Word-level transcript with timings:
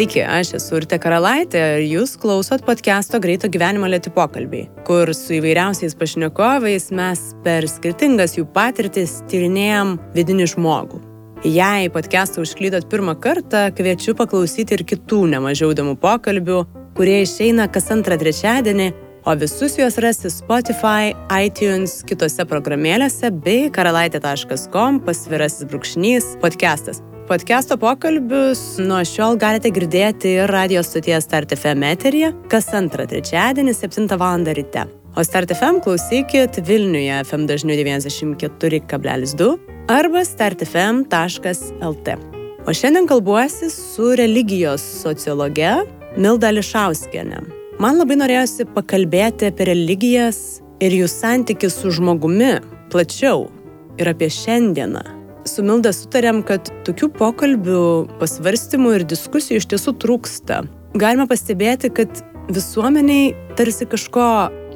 Sveiki, 0.00 0.22
aš 0.24 0.54
esu 0.56 0.78
Urte 0.78 0.96
Karalaitė 0.96 1.60
ir 1.74 1.82
jūs 1.84 2.14
klausot 2.16 2.62
podcast'o 2.64 3.18
Greito 3.20 3.50
gyvenimo 3.52 3.84
lėti 3.84 4.08
pokalbiai, 4.08 4.70
kur 4.88 5.10
su 5.12 5.34
įvairiausiais 5.36 5.92
pašnekovais 6.00 6.86
mes 6.96 7.24
per 7.44 7.66
skirtingas 7.68 8.38
jų 8.38 8.46
patirtis 8.54 9.18
tyrinėjom 9.28 9.90
vidinį 10.14 10.46
žmogų. 10.54 11.02
Jei 11.44 11.92
podcast'ą 11.92 12.46
užklydot 12.46 12.88
pirmą 12.88 13.18
kartą, 13.20 13.66
kviečiu 13.76 14.16
paklausyti 14.16 14.78
ir 14.78 14.86
kitų 14.88 15.20
nemažiau 15.34 15.74
įdomų 15.76 15.98
pokalbių, 16.00 16.62
kurie 16.96 17.20
išeina 17.26 17.68
kas 17.68 17.92
antrą 17.92 18.16
trečiadienį, 18.24 18.88
o 19.28 19.36
visus 19.36 19.76
juos 19.76 20.00
rasti 20.00 20.32
Spotify, 20.32 21.12
iTunes, 21.28 22.00
kitose 22.08 22.48
programėlėse 22.48 23.34
bei 23.44 23.68
karalaitė.com 23.68 25.04
pasvirasis 25.04 25.68
brūkšnys 25.68 26.38
podcastas. 26.40 27.04
Podcast'o 27.30 27.76
pokalbius 27.78 28.60
nuo 28.82 29.04
šiol 29.06 29.36
galite 29.38 29.70
girdėti 29.70 30.32
ir 30.40 30.50
radio 30.50 30.80
stoties 30.82 31.28
Start 31.28 31.52
FM 31.54 31.84
eteryje 31.86 32.30
kas 32.50 32.64
antrą 32.74 33.04
trečiadienį 33.06 33.70
7 33.78 34.08
val. 34.18 34.42
ryte. 34.58 34.82
O 35.14 35.22
Start 35.22 35.52
FM 35.54 35.78
klausykit 35.84 36.58
Vilniuje 36.66 37.20
FM 37.22 37.44
dažniu 37.46 37.76
94,2 37.78 39.46
arba 39.86 40.24
startfm.lt. 40.26 42.16
O 42.66 42.74
šiandien 42.74 43.06
kalbuosi 43.06 43.70
su 43.70 44.10
religijos 44.18 44.82
sociologe 44.82 45.70
Milda 46.16 46.50
Lišauskienė. 46.50 47.44
Man 47.78 48.02
labai 48.02 48.18
norėjosi 48.24 48.66
pakalbėti 48.74 49.52
apie 49.52 49.70
religijas 49.70 50.58
ir 50.82 50.98
jų 50.98 51.06
santykių 51.06 51.70
su 51.70 51.94
žmogumi 51.94 52.56
plačiau 52.90 53.46
ir 54.02 54.14
apie 54.16 54.32
šiandieną 54.34 55.19
su 55.48 55.64
Milda 55.66 55.92
sutarėm, 55.94 56.42
kad 56.46 56.70
tokių 56.86 57.10
pokalbių, 57.18 57.82
pasvarstymų 58.20 58.96
ir 58.98 59.06
diskusijų 59.08 59.60
iš 59.60 59.68
tiesų 59.72 59.96
trūksta. 60.02 60.62
Galima 60.98 61.28
pastebėti, 61.30 61.92
kad 61.94 62.24
visuomeniai 62.50 63.30
tarsi 63.58 63.86
kažko 63.88 64.26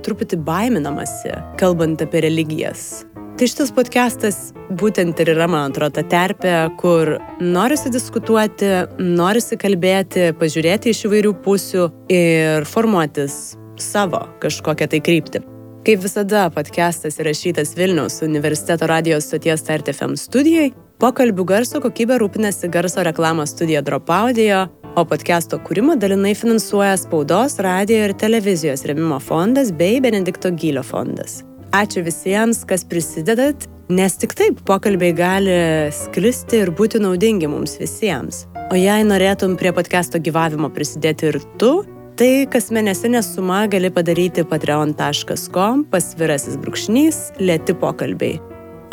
truputį 0.04 0.38
baiminamasi, 0.44 1.32
kalbant 1.60 2.02
apie 2.04 2.22
religijas. 2.26 3.04
Tai 3.34 3.48
šitas 3.50 3.72
podcastas 3.74 4.36
būtent 4.78 5.18
ir 5.18 5.32
yra, 5.32 5.48
man 5.50 5.72
atrodo, 5.72 5.96
ta 5.98 6.04
terpė, 6.06 6.52
kur 6.78 7.16
norisi 7.42 7.90
diskutuoti, 7.90 8.68
norisi 9.00 9.58
kalbėti, 9.58 10.28
pažiūrėti 10.38 10.94
iš 10.94 11.02
įvairių 11.08 11.32
pusių 11.42 11.88
ir 12.14 12.68
formuotis 12.70 13.56
savo 13.80 14.22
kažkokią 14.44 14.92
tai 14.92 15.02
kryptį. 15.02 15.42
Kaip 15.84 16.00
visada, 16.00 16.46
podcastas 16.48 17.18
įrašytas 17.20 17.74
Vilniaus 17.76 18.14
universiteto 18.24 18.86
radijos 18.88 19.26
stoties 19.28 19.60
StartFM 19.60 20.14
studijai. 20.16 20.70
Pokalbių 20.96 21.44
garso 21.44 21.76
kokybė 21.84 22.16
rūpinasi 22.22 22.70
garso 22.72 23.04
reklamos 23.04 23.52
studija 23.52 23.82
Drop 23.84 24.08
Audio, 24.08 24.62
o 24.96 25.04
podcast'o 25.04 25.58
kūrimą 25.66 25.98
dalinai 26.00 26.32
finansuoja 26.40 26.94
Spaudos, 27.02 27.58
radio 27.60 27.98
ir 28.06 28.16
televizijos 28.16 28.86
remimo 28.88 29.18
fondas 29.20 29.74
bei 29.76 30.00
Benedikto 30.00 30.54
Gylio 30.56 30.80
fondas. 30.88 31.42
Ačiū 31.76 32.00
visiems, 32.08 32.64
kas 32.64 32.88
prisidedat, 32.88 33.68
nes 33.92 34.16
tik 34.16 34.32
taip 34.40 34.64
pokalbiai 34.64 35.12
gali 35.12 35.58
sklisti 35.92 36.64
ir 36.64 36.72
būti 36.72 37.02
naudingi 37.04 37.52
mums 37.52 37.76
visiems. 37.76 38.46
O 38.72 38.80
jei 38.80 39.04
norėtum 39.04 39.58
prie 39.60 39.76
podcast'o 39.76 40.16
gyvavimo 40.16 40.72
prisidėti 40.72 41.28
ir 41.28 41.42
tu, 41.60 41.74
Tai 42.14 42.46
kas 42.46 42.68
mėnesinė 42.70 43.24
suma 43.26 43.64
gali 43.66 43.88
padaryti 43.90 44.44
patreon.com 44.46 45.80
pasvirasis 45.90 46.54
brūkšnys 46.62 47.18
lėti 47.42 47.74
pokalbiai. 47.74 48.38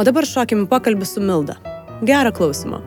O 0.02 0.06
dabar 0.08 0.26
šokim 0.26 0.66
pokalbį 0.72 1.06
su 1.06 1.22
Milda. 1.22 1.60
Gerą 2.02 2.34
klausimą. 2.34 2.82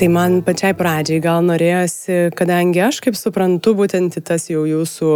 Tai 0.00 0.06
man 0.08 0.38
pačiai 0.40 0.72
pradžiai 0.72 1.20
gal 1.20 1.42
norėjosi, 1.44 2.30
kadangi 2.32 2.80
aš 2.86 3.02
kaip 3.04 3.18
suprantu, 3.20 3.74
būtent 3.76 4.14
tas 4.24 4.46
jau 4.48 4.62
jūsų 4.64 5.10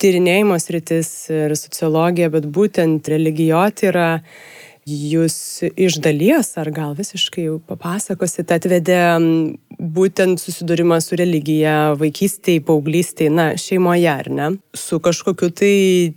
tyrinėjimo 0.00 0.56
sritis 0.56 1.10
ir 1.28 1.52
sociologija, 1.52 2.30
bet 2.32 2.46
būtent 2.48 3.10
religijoti 3.12 3.90
yra 3.90 4.06
jūs 4.88 5.36
iš 5.68 5.98
dalies, 6.00 6.54
ar 6.56 6.70
gal 6.72 6.94
visiškai 6.96 7.44
jau 7.44 7.58
papasakosit, 7.68 8.54
atvedė 8.56 9.02
būtent 9.76 10.40
susidūrimą 10.40 10.96
su 11.04 11.18
religija 11.20 11.74
vaikystėje, 12.00 12.62
paauglystėje, 12.64 13.32
na, 13.36 13.50
šeimoje, 13.60 14.08
ar 14.08 14.30
ne? 14.32 14.46
Su 14.72 14.96
kažkokiu 15.04 15.50
tai 15.52 15.74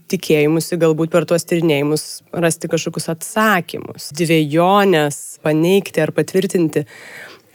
tikėjimusi, 0.07 0.79
galbūt 0.79 1.11
per 1.11 1.27
tuos 1.27 1.43
tyrinėjimus 1.49 2.05
rasti 2.31 2.71
kažkokius 2.71 3.11
atsakymus, 3.17 4.13
dviejonės, 4.15 5.41
paneigti 5.43 6.05
ar 6.05 6.15
patvirtinti. 6.15 6.85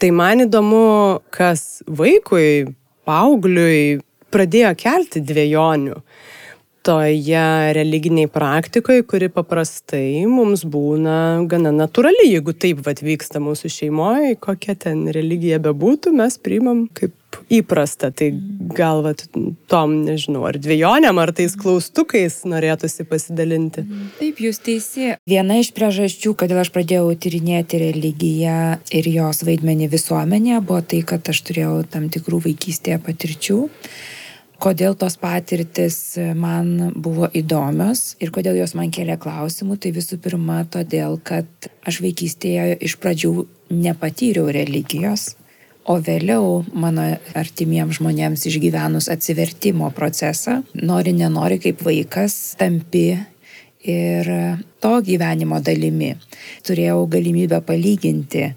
Tai 0.01 0.09
man 0.11 0.43
įdomu, 0.43 0.85
kas 1.31 1.79
vaikui, 1.87 2.73
paaugliui 3.07 4.01
pradėjo 4.33 4.73
kelti 4.79 5.21
dviejonių 5.23 6.01
toje 6.85 7.73
religiniai 7.73 8.29
praktikoje, 8.29 9.05
kuri 9.09 9.29
paprastai 9.33 10.25
mums 10.29 10.65
būna 10.69 11.47
gana 11.49 11.71
natūrali, 11.73 12.27
jeigu 12.27 12.53
taip 12.53 12.83
vat 12.85 13.01
vyksta 13.01 13.41
mūsų 13.41 13.71
šeimoje, 13.73 14.35
kokia 14.43 14.75
ten 14.83 15.07
religija 15.15 15.57
bebūtų, 15.63 16.13
mes 16.19 16.37
priimam 16.37 16.85
kaip 16.93 17.15
įprasta. 17.53 18.11
Tai 18.15 18.29
gal 18.75 19.03
vat, 19.05 19.25
tom, 19.71 19.97
nežinau, 20.07 20.45
ar 20.49 20.59
dviejonėm, 20.61 21.19
ar 21.21 21.33
tais 21.35 21.55
klaustukais 21.59 22.41
norėtųsi 22.49 23.05
pasidalinti. 23.09 23.85
Taip, 24.19 24.41
jūs 24.43 24.61
teisi. 24.65 25.13
Viena 25.29 25.59
iš 25.61 25.71
priežasčių, 25.77 26.35
kodėl 26.39 26.63
aš 26.63 26.73
pradėjau 26.75 27.13
tyrinėti 27.19 27.81
religiją 27.85 28.57
ir 28.95 29.13
jos 29.13 29.45
vaidmenį 29.47 29.89
visuomenėje, 29.93 30.65
buvo 30.65 30.81
tai, 30.81 31.05
kad 31.07 31.31
aš 31.31 31.45
turėjau 31.49 31.79
tam 31.91 32.11
tikrų 32.13 32.43
vaikystėje 32.49 33.01
patirčių 33.05 33.63
kodėl 34.61 34.95
tos 34.97 35.17
patirtis 35.19 35.97
man 36.37 36.91
buvo 36.95 37.27
įdomios 37.35 38.15
ir 38.23 38.31
kodėl 38.35 38.59
jos 38.61 38.75
man 38.77 38.91
kėlė 38.93 39.17
klausimų, 39.21 39.77
tai 39.81 39.91
visų 39.95 40.19
pirma 40.23 40.63
todėl, 40.71 41.19
kad 41.23 41.69
aš 41.87 42.01
vaikystėje 42.05 42.77
iš 42.87 42.97
pradžių 43.01 43.33
nepatyriau 43.75 44.47
religijos. 44.53 45.33
O 45.85 45.99
vėliau 46.01 46.63
mano 46.73 47.03
artimiems 47.37 47.99
žmonėms 47.99 48.47
išgyvenus 48.49 49.05
atsivertimo 49.13 49.91
procesą, 49.93 50.63
nori 50.73 51.13
nenori 51.13 51.59
kaip 51.61 51.83
vaikas, 51.85 52.55
tampi 52.57 53.11
ir 53.85 54.31
to 54.81 54.93
gyvenimo 55.05 55.59
dalimi. 55.61 56.15
Turėjau 56.65 57.05
galimybę 57.13 57.61
palyginti, 57.67 58.47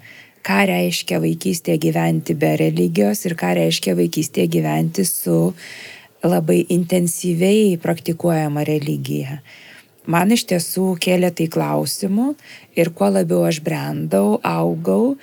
ką 0.41 0.59
reiškia 0.71 1.21
vaikystėje 1.21 1.83
gyventi 1.85 2.33
be 2.33 2.55
religijos 2.63 3.21
ir 3.29 3.37
ką 3.37 3.53
reiškia 3.61 3.93
vaikystėje 3.99 4.49
gyventi 4.57 5.05
su 5.05 5.53
labai 6.25 6.63
intensyviai 6.73 7.77
praktikuojama 7.77 8.65
religija. 8.65 9.43
Man 10.09 10.33
iš 10.33 10.47
tiesų 10.49 10.95
kėlė 10.97 11.29
tai 11.37 11.45
klausimų 11.53 12.31
ir 12.79 12.89
kuo 12.97 13.11
labiau 13.13 13.43
aš 13.45 13.59
brendau, 13.61 14.39
augau, 14.41 15.19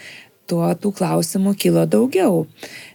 tuo 0.50 0.68
tų 0.74 0.92
klausimų 0.98 1.54
kilo 1.60 1.86
daugiau. 1.90 2.44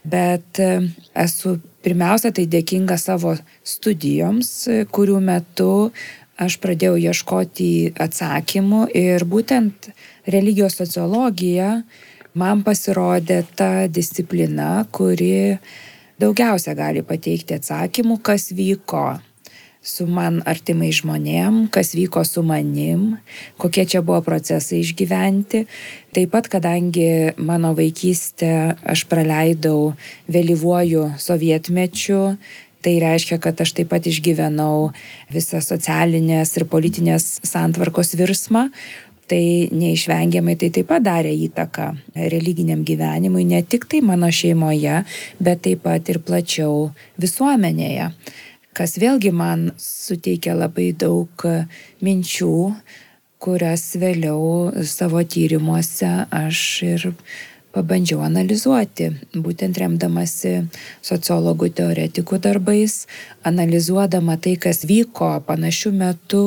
Bet 0.04 0.60
e, 0.62 0.70
esu 1.14 1.58
pirmiausia 1.84 2.32
tai 2.34 2.46
dėkinga 2.50 2.98
savo 3.00 3.34
studijoms, 3.64 4.52
e, 4.68 4.82
kurių 4.90 5.20
metu 5.24 5.72
aš 6.42 6.58
pradėjau 6.62 6.96
ieškoti 6.98 7.92
atsakymų 8.00 8.86
ir 8.98 9.26
būtent 9.28 9.92
religijos 10.32 10.78
sociologija 10.80 11.82
man 12.38 12.62
pasirodė 12.64 13.42
ta 13.56 13.86
disciplina, 13.88 14.86
kuri 14.90 15.58
daugiausia 16.22 16.74
gali 16.78 17.02
pateikti 17.04 17.58
atsakymų, 17.58 18.18
kas 18.24 18.50
vyko 18.56 19.20
su 19.82 20.06
man 20.06 20.40
artimai 20.46 20.92
žmonėm, 20.94 21.66
kas 21.74 21.92
vyko 21.98 22.22
su 22.26 22.44
manim, 22.46 23.16
kokie 23.58 23.84
čia 23.90 24.02
buvo 24.06 24.20
procesai 24.22 24.80
išgyventi. 24.84 25.64
Taip 26.14 26.30
pat, 26.30 26.48
kadangi 26.52 27.34
mano 27.42 27.72
vaikystę 27.74 28.78
aš 28.86 29.04
praleidau 29.10 29.92
vėlyvuoju 30.30 31.08
sovietmečiu, 31.18 32.20
tai 32.82 32.98
reiškia, 33.02 33.40
kad 33.42 33.58
aš 33.62 33.74
taip 33.78 33.90
pat 33.90 34.06
išgyvenau 34.06 34.92
visą 35.34 35.62
socialinės 35.62 36.54
ir 36.58 36.66
politinės 36.70 37.40
santvarkos 37.46 38.14
virsmą, 38.18 38.68
tai 39.26 39.66
neišvengiamai 39.72 40.54
tai 40.60 40.70
taip 40.74 40.90
pat 40.92 41.02
darė 41.02 41.32
įtaką 41.48 41.88
religiniam 42.30 42.82
gyvenimui, 42.86 43.46
ne 43.50 43.62
tik 43.66 43.88
tai 43.90 44.02
mano 44.04 44.30
šeimoje, 44.30 45.02
bet 45.42 45.66
taip 45.66 45.82
pat 45.88 46.10
ir 46.12 46.22
plačiau 46.22 46.90
visuomenėje 47.22 48.12
kas 48.76 48.96
vėlgi 49.00 49.32
man 49.34 49.70
suteikia 49.80 50.56
labai 50.56 50.90
daug 50.96 51.46
minčių, 52.02 52.56
kurias 53.42 53.88
vėliau 53.98 54.84
savo 54.86 55.22
tyrimuose 55.26 56.10
aš 56.30 56.60
ir 56.86 57.08
pabandžiau 57.72 58.20
analizuoti, 58.22 59.08
būtent 59.32 59.78
remdamasi 59.80 60.52
sociologų 61.04 61.70
teoretikų 61.78 62.38
darbais, 62.44 63.06
analizuodama 63.48 64.36
tai, 64.36 64.54
kas 64.60 64.84
vyko 64.88 65.32
panašių 65.48 65.94
metų 65.96 66.44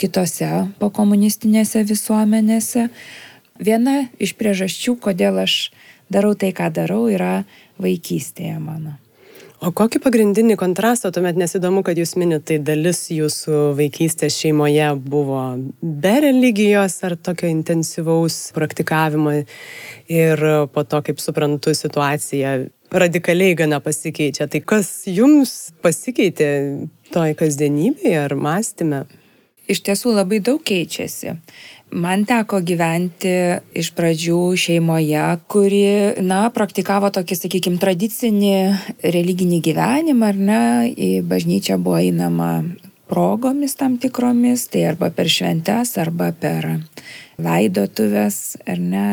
kitose 0.00 0.52
pokomunistinėse 0.82 1.84
visuomenėse. 1.88 2.88
Viena 3.58 3.98
iš 4.22 4.36
priežasčių, 4.38 4.98
kodėl 5.08 5.42
aš 5.48 5.58
darau 6.12 6.36
tai, 6.38 6.52
ką 6.54 6.70
darau, 6.70 7.06
yra 7.10 7.42
vaikystėje 7.80 8.60
mano. 8.62 8.98
O 9.58 9.72
kokį 9.74 9.98
pagrindinį 10.04 10.54
kontrastą 10.54 11.10
tuomet 11.10 11.38
nesidomu, 11.38 11.80
kad 11.82 11.98
jūs 11.98 12.12
minit, 12.14 12.44
tai 12.46 12.60
dalis 12.62 13.08
jūsų 13.10 13.72
vaikystės 13.74 14.36
šeimoje 14.38 14.92
buvo 15.02 15.40
be 15.82 16.12
religijos 16.22 16.94
ar 17.02 17.16
tokio 17.18 17.50
intensyvaus 17.50 18.36
praktikavimo 18.54 19.34
ir 20.14 20.44
po 20.70 20.84
to, 20.86 21.02
kaip 21.08 21.18
suprantu, 21.18 21.74
situacija 21.74 22.54
radikaliai 22.94 23.56
gana 23.58 23.82
pasikeičia. 23.82 24.46
Tai 24.46 24.62
kas 24.62 24.92
jums 25.10 25.72
pasikeitė 25.82 26.52
toj 27.10 27.34
kasdienybėje 27.42 28.22
ar 28.28 28.38
mąstymė? 28.38 29.08
Iš 29.68 29.82
tiesų 29.84 30.14
labai 30.14 30.38
daug 30.40 30.62
keičiasi. 30.64 31.34
Man 31.88 32.26
teko 32.28 32.60
gyventi 32.60 33.30
iš 33.72 33.94
pradžių 33.96 34.40
šeimoje, 34.60 35.22
kuri, 35.48 36.20
na, 36.20 36.42
praktikavo 36.52 37.08
tokį, 37.14 37.38
sakykime, 37.38 37.80
tradicinį 37.80 38.52
religinį 39.00 39.60
gyvenimą, 39.64 40.28
ar 40.28 40.42
ne, 40.50 40.60
į 40.92 41.10
bažnyčią 41.24 41.78
buvo 41.80 41.96
einama 42.02 42.50
progomis 43.08 43.78
tam 43.80 43.96
tikromis, 43.96 44.66
tai 44.68 44.84
arba 44.90 45.08
per 45.08 45.32
šventes, 45.32 45.94
arba 45.96 46.28
per 46.36 46.68
laidotuvės, 47.40 48.58
ar 48.68 48.84
ne, 48.84 49.08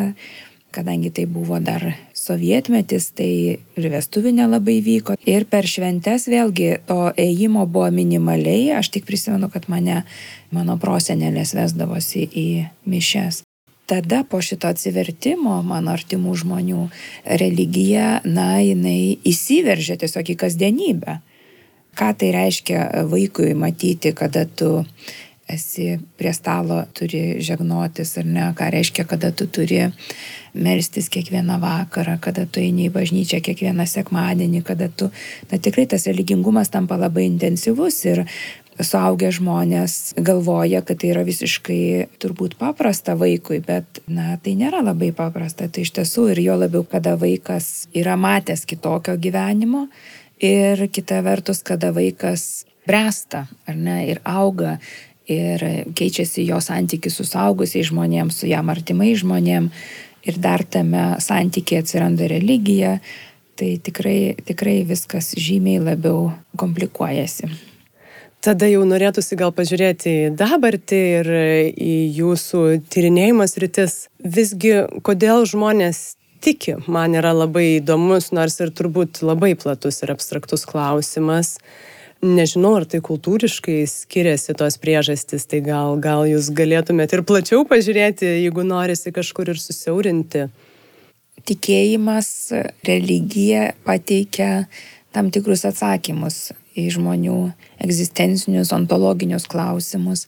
kadangi 0.76 1.14
tai 1.16 1.30
buvo 1.32 1.62
dar 1.64 1.94
sovietmetis, 2.26 3.12
tai 3.18 3.30
ir 3.78 3.90
vestuvinė 3.94 4.48
labai 4.50 4.80
vyko. 4.86 5.18
Ir 5.30 5.48
per 5.50 5.68
šventes 5.70 6.28
vėlgi 6.32 6.72
to 6.90 7.00
ėjimo 7.22 7.66
buvo 7.70 7.90
minimaliai, 7.94 8.72
aš 8.80 8.92
tik 8.98 9.08
prisimenu, 9.08 9.50
kad 9.54 9.70
mane 9.72 10.04
mano 10.56 10.80
prosenelės 10.82 11.54
vesdavosi 11.58 12.26
į 12.26 12.48
mišes. 12.90 13.44
Tada 13.86 14.24
po 14.26 14.40
šito 14.42 14.66
atsivertimo 14.72 15.60
mano 15.62 15.94
artimų 15.94 16.34
žmonių 16.42 16.88
religija, 17.42 18.24
na, 18.26 18.58
jinai 18.58 19.20
įsiveržė 19.22 20.00
tiesiog 20.02 20.32
į 20.34 20.38
kasdienybę. 20.42 21.20
Ką 21.96 22.10
tai 22.18 22.32
reiškia 22.34 23.06
vaikui 23.08 23.54
matyti, 23.56 24.12
kada 24.18 24.48
tu 24.50 24.82
esi 25.48 26.00
prie 26.18 26.34
stalo, 26.34 26.82
turi 26.98 27.38
žegnotis 27.46 28.16
ar 28.18 28.26
ne, 28.26 28.48
ką 28.58 28.72
reiškia, 28.74 29.06
kada 29.06 29.30
tu 29.32 29.46
turi 29.46 29.84
melstis 30.56 31.10
kiekvieną 31.12 31.60
vakarą, 31.62 32.18
kada 32.24 32.46
tu 32.48 32.64
eini 32.64 32.88
į 32.90 32.94
bažnyčią 32.96 33.42
kiekvieną 33.44 33.86
sekmadienį, 33.90 34.64
kada 34.66 34.90
tu, 34.90 35.12
na 35.52 35.60
tikrai 35.60 35.86
tas 35.92 36.08
religingumas 36.08 36.72
tampa 36.74 36.98
labai 37.00 37.28
intensyvus 37.28 38.00
ir 38.08 38.24
suaugę 38.80 39.30
žmonės 39.32 40.16
galvoja, 40.20 40.82
kad 40.84 41.00
tai 41.00 41.14
yra 41.14 41.24
visiškai 41.28 42.18
turbūt 42.20 42.58
paprasta 42.60 43.16
vaikui, 43.20 43.62
bet, 43.64 44.02
na, 44.08 44.36
tai 44.44 44.56
nėra 44.60 44.84
labai 44.84 45.14
paprasta. 45.16 45.70
Tai 45.72 45.86
iš 45.86 45.94
tiesų 45.96 46.30
ir 46.34 46.44
jo 46.44 46.60
labiau, 46.60 46.84
kada 46.88 47.16
vaikas 47.20 47.88
yra 47.96 48.18
matęs 48.20 48.66
kitokio 48.68 49.16
gyvenimo 49.16 49.88
ir 50.44 50.88
kita 50.92 51.22
vertus, 51.24 51.64
kada 51.64 51.94
vaikas 51.96 52.66
bręsta, 52.88 53.46
ar 53.68 53.76
ne, 53.76 54.02
ir 54.12 54.20
auga 54.28 54.78
ir 55.26 55.64
keičiasi 55.98 56.46
jo 56.46 56.60
santykis 56.62 57.16
su 57.18 57.26
saugusiais 57.26 57.88
žmonėms, 57.90 58.42
su 58.42 58.50
jam 58.50 58.70
artimai 58.70 59.16
žmonėm 59.18 59.72
ir 60.26 60.42
dar 60.42 60.64
tame 60.66 61.16
santykė 61.24 61.80
atsiranda 61.84 62.28
religija, 62.32 62.98
tai 63.56 63.76
tikrai, 63.84 64.36
tikrai 64.46 64.82
viskas 64.88 65.32
žymiai 65.40 65.84
labiau 65.84 66.34
komplikuojasi. 66.60 67.52
Tada 68.46 68.68
jau 68.70 68.84
norėtųsi 68.86 69.38
gal 69.40 69.50
pažiūrėti 69.56 70.12
į 70.28 70.34
dabartį 70.38 71.00
ir 71.20 71.30
į 71.82 71.96
jūsų 72.20 72.60
tyrinėjimas 72.94 73.58
rytis. 73.62 73.96
Visgi, 74.22 74.76
kodėl 75.08 75.48
žmonės 75.50 76.12
tiki, 76.46 76.76
man 76.86 77.18
yra 77.18 77.32
labai 77.34 77.80
įdomus, 77.80 78.30
nors 78.36 78.60
ir 78.62 78.70
turbūt 78.76 79.24
labai 79.26 79.56
platus 79.58 80.04
ir 80.06 80.14
abstraktus 80.14 80.68
klausimas. 80.70 81.56
Nežinau, 82.26 82.72
ar 82.80 82.88
tai 82.90 83.04
kultūriškai 83.06 83.84
skiriasi 83.86 84.56
tos 84.58 84.80
priežastys, 84.82 85.44
tai 85.46 85.60
gal, 85.62 86.00
gal 86.02 86.24
jūs 86.26 86.48
galėtumėte 86.58 87.20
ir 87.20 87.22
plačiau 87.28 87.68
pažiūrėti, 87.70 88.26
jeigu 88.42 88.64
norisi 88.66 89.14
kažkur 89.14 89.52
ir 89.54 89.60
susiaurinti. 89.62 90.48
Tikėjimas, 91.46 92.30
religija 92.88 93.76
pateikia 93.86 94.66
tam 95.14 95.30
tikrus 95.30 95.68
atsakymus 95.70 96.56
į 96.74 96.88
žmonių 96.98 97.38
egzistencinius, 97.86 98.74
ontologinius 98.74 99.46
klausimus. 99.52 100.26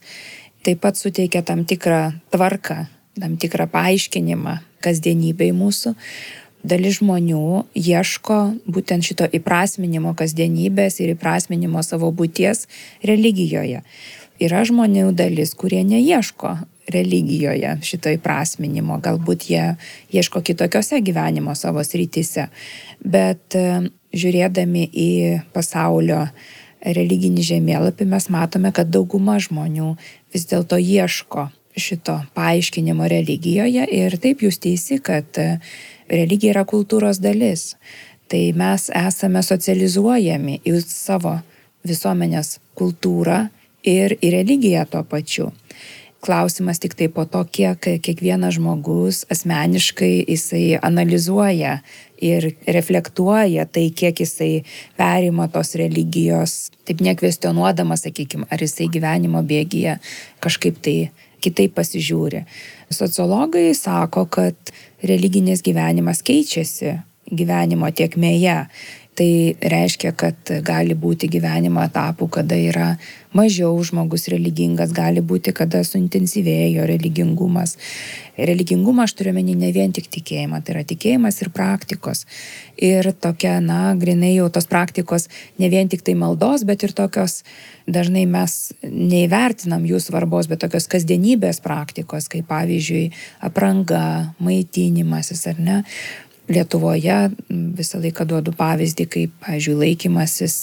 Taip 0.62 0.84
pat 0.84 1.00
suteikia 1.00 1.42
tam 1.42 1.64
tikrą 1.66 2.12
tvarką, 2.30 2.84
tam 3.18 3.34
tikrą 3.42 3.66
paaiškinimą 3.74 4.60
kasdienybei 4.86 5.50
mūsų 5.50 5.96
dalis 6.64 6.98
žmonių 6.98 7.64
ieško 7.78 8.38
būtent 8.66 9.06
šito 9.06 9.28
įprasminimo 9.38 10.14
kasdienybės 10.18 11.00
ir 11.02 11.14
įprasminimo 11.14 11.82
savo 11.86 12.10
būties 12.14 12.66
religijoje. 13.06 13.82
Yra 14.38 14.62
žmonių 14.66 15.12
dalis, 15.18 15.54
kurie 15.58 15.82
neieško 15.82 16.56
religijoje 16.88 17.74
šito 17.84 18.12
įprasminimo, 18.14 19.00
galbūt 19.02 19.48
jie 19.50 19.64
ieško 20.14 20.42
kitokiose 20.46 21.00
gyvenimo 21.04 21.54
savo 21.58 21.82
srityse, 21.84 22.48
bet 23.04 23.58
e, 23.58 23.90
žiūrėdami 24.14 24.86
į 24.88 25.10
pasaulio 25.52 26.28
religinį 26.80 27.44
žemėlapį 27.44 28.06
mes 28.08 28.28
matome, 28.32 28.72
kad 28.72 28.90
dauguma 28.94 29.36
žmonių 29.42 29.96
vis 30.32 30.46
dėlto 30.48 30.78
ieško 30.78 31.48
šito 31.78 32.16
paaiškinimo 32.34 33.06
religijoje 33.10 33.84
ir 33.94 34.16
taip 34.22 34.42
jūs 34.46 34.58
teisi, 34.62 34.98
kad 35.02 35.38
religija 36.10 36.56
yra 36.56 36.64
kultūros 36.68 37.20
dalis. 37.22 37.74
Tai 38.28 38.40
mes 38.56 38.88
esame 38.92 39.42
socializuojami 39.44 40.60
į 40.68 40.80
savo 40.84 41.38
visuomenės 41.88 42.58
kultūrą 42.76 43.46
ir 43.88 44.18
į 44.20 44.32
religiją 44.34 44.84
tuo 44.90 45.04
pačiu. 45.08 45.52
Klausimas 46.18 46.80
tik 46.82 46.96
tai 46.98 47.06
po 47.14 47.22
to, 47.30 47.44
kiek 47.46 47.78
kiekvienas 48.02 48.56
žmogus 48.56 49.22
asmeniškai 49.30 50.24
jisai 50.26 50.80
analizuoja 50.82 51.76
ir 52.18 52.48
reflektuoja 52.66 53.68
tai, 53.70 53.84
kiek 53.94 54.18
jisai 54.24 54.64
perima 54.98 55.46
tos 55.48 55.76
religijos, 55.78 56.72
taip 56.84 57.04
nekvestionuodamas, 57.06 58.02
sakykime, 58.08 58.48
ar 58.50 58.66
jisai 58.66 58.90
gyvenimo 58.90 59.44
bėgyje 59.46 60.00
kažkaip 60.42 60.82
tai 60.82 60.96
kitaip 61.38 61.76
pasižiūri. 61.78 62.42
Sociologai 62.90 63.70
sako, 63.78 64.26
kad 64.26 64.74
religinis 65.02 65.62
gyvenimas 65.62 66.22
keičiasi 66.26 66.96
gyvenimo 67.28 67.90
tiekmėje. 67.92 68.64
Tai 69.18 69.54
reiškia, 69.58 70.12
kad 70.14 70.50
gali 70.62 70.94
būti 70.94 71.26
gyvenimo 71.26 71.82
etapų, 71.82 72.28
kada 72.36 72.54
yra 72.54 72.92
mažiau 73.34 73.72
žmogus 73.82 74.28
religingas, 74.30 74.92
gali 74.94 75.18
būti, 75.18 75.50
kada 75.56 75.80
suintensyvėjo 75.82 76.84
religingumas. 76.86 77.74
Religingumą 78.38 79.08
aš 79.08 79.16
turiu 79.18 79.32
menį 79.34 79.56
ne 79.58 79.72
vien 79.74 79.90
tik 79.90 80.06
tikėjimą, 80.14 80.60
tai 80.62 80.76
yra 80.76 80.84
tikėjimas 80.86 81.40
ir 81.42 81.50
praktikos. 81.50 82.22
Ir 82.78 83.10
tokia, 83.18 83.56
na, 83.58 83.96
grinai 83.98 84.36
jau 84.36 84.46
tos 84.54 84.70
praktikos 84.70 85.26
ne 85.58 85.66
vien 85.72 85.90
tik 85.90 86.06
tai 86.06 86.14
maldos, 86.14 86.62
bet 86.68 86.86
ir 86.86 86.94
tokios, 86.94 87.40
dažnai 87.90 88.22
mes 88.30 88.56
neįvertinam 88.86 89.82
jų 89.88 89.98
svarbos, 90.04 90.46
bet 90.46 90.62
tokios 90.62 90.86
kasdienybės 90.94 91.58
praktikos, 91.64 92.30
kaip 92.30 92.46
pavyzdžiui 92.54 93.08
apranga, 93.50 94.06
maitinimasis 94.38 95.42
ar 95.50 95.58
ne 95.58 95.82
Lietuvoje 96.48 97.16
visą 97.76 98.00
laiką 98.00 98.24
duodu 98.28 98.54
pavyzdį, 98.56 99.04
kaip, 99.12 99.34
pavyzdžiui, 99.44 99.74
laikymasis 99.82 100.56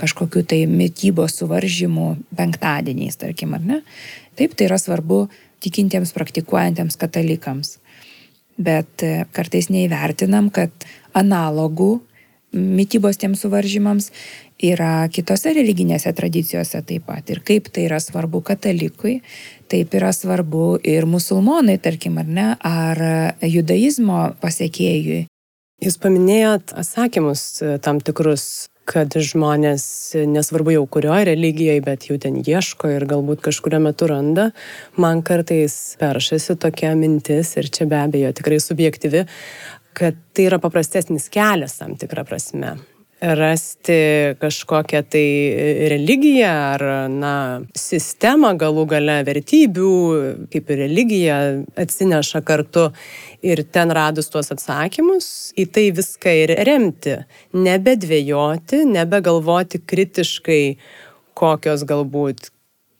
kažkokiu 0.00 0.42
tai 0.44 0.64
mytybos 0.68 1.38
suvaržymų 1.40 2.08
penktadieniais, 2.36 3.16
tarkim, 3.20 3.56
ar 3.56 3.64
ne. 3.64 3.80
Taip, 4.36 4.52
tai 4.56 4.68
yra 4.68 4.76
svarbu 4.80 5.24
tikintiems, 5.64 6.12
praktikuojantiems 6.16 6.98
katalikams. 7.00 7.78
Bet 8.60 9.04
e, 9.06 9.24
kartais 9.32 9.70
neįvertinam, 9.72 10.50
kad 10.52 10.72
analogų 11.16 11.94
mytybos 12.52 13.16
tiems 13.20 13.40
suvaržymams 13.40 14.10
yra 14.62 15.08
kitose 15.12 15.54
religinėse 15.56 16.12
tradicijose 16.14 16.82
taip 16.86 17.08
pat. 17.08 17.30
Ir 17.32 17.40
kaip 17.44 17.70
tai 17.72 17.86
yra 17.88 17.98
svarbu 18.02 18.42
katalikui, 18.46 19.20
taip 19.72 19.94
yra 19.96 20.12
svarbu 20.12 20.76
ir 20.84 21.06
musulmonai, 21.08 21.78
tarkim, 21.82 22.18
ar 22.20 22.28
ne, 22.28 22.48
ar 22.60 23.00
judaizmo 23.48 24.32
pasiekėjui. 24.42 25.24
Jūs 25.82 25.96
paminėjot 25.98 26.76
atsakymus 26.78 27.42
e, 27.58 27.72
tam 27.82 27.98
tikrus, 28.04 28.68
kad 28.86 29.14
žmonės, 29.14 29.84
nesvarbu 30.30 30.76
jau 30.76 30.84
kurioje 30.90 31.26
religijoje, 31.32 31.82
bet 31.86 32.06
jau 32.10 32.18
ten 32.22 32.38
ieško 32.42 32.90
ir 32.96 33.06
galbūt 33.10 33.42
kažkurio 33.42 33.80
metu 33.82 34.06
randa, 34.10 34.50
man 35.00 35.24
kartais 35.26 35.96
peršasi 36.02 36.58
tokia 36.62 36.94
mintis 36.98 37.54
ir 37.58 37.70
čia 37.72 37.88
be 37.90 37.98
abejo 38.02 38.32
tikrai 38.38 38.60
subjektyvi, 38.62 39.26
kad 39.98 40.18
tai 40.34 40.48
yra 40.50 40.62
paprastesnis 40.62 41.30
kelias 41.32 41.78
tam 41.80 41.94
tikrą 41.98 42.26
prasme 42.28 42.76
rasti 43.22 44.34
kažkokią 44.40 45.02
tai 45.06 45.26
religiją 45.92 46.48
ar, 46.50 46.82
na, 47.10 47.34
sistemą 47.78 48.52
galų 48.58 48.86
gale 48.90 49.20
vertybių, 49.26 49.90
kaip 50.50 50.72
ir 50.74 50.80
religija 50.82 51.36
atsineša 51.78 52.42
kartu 52.46 52.88
ir 53.46 53.62
ten 53.70 53.94
radus 53.94 54.30
tuos 54.32 54.50
atsakymus, 54.54 55.52
į 55.54 55.68
tai 55.70 55.86
viską 55.94 56.34
ir 56.42 56.54
remti, 56.66 57.20
nebedvėjoti, 57.54 58.82
nebegalvoti 58.90 59.82
kritiškai, 59.86 60.64
kokios 61.38 61.86
galbūt 61.86 62.50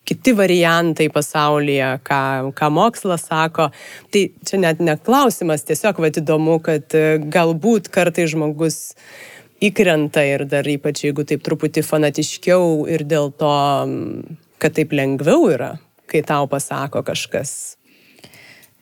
kiti 0.06 0.32
variantai 0.34 1.08
pasaulyje, 1.14 1.88
ką, 2.06 2.22
ką 2.58 2.70
mokslas 2.74 3.26
sako. 3.28 3.68
Tai 4.14 4.22
čia 4.46 4.58
net 4.62 4.82
neklausimas, 4.82 5.62
tiesiog 5.66 6.00
vad 6.02 6.18
įdomu, 6.18 6.58
kad 6.64 6.94
galbūt 7.32 7.90
kartai 7.92 8.26
žmogus 8.30 8.96
įkrenta 9.62 10.24
ir 10.26 10.46
dar 10.50 10.66
ypač 10.68 11.04
jeigu 11.06 11.26
taip 11.28 11.44
truputį 11.46 11.84
fanatiškiau 11.86 12.88
ir 12.90 13.06
dėl 13.08 13.30
to, 13.38 13.54
kad 14.62 14.74
taip 14.78 14.96
lengviau 14.96 15.46
yra, 15.52 15.76
kai 16.10 16.24
tau 16.26 16.48
pasako 16.50 17.04
kažkas. 17.06 17.76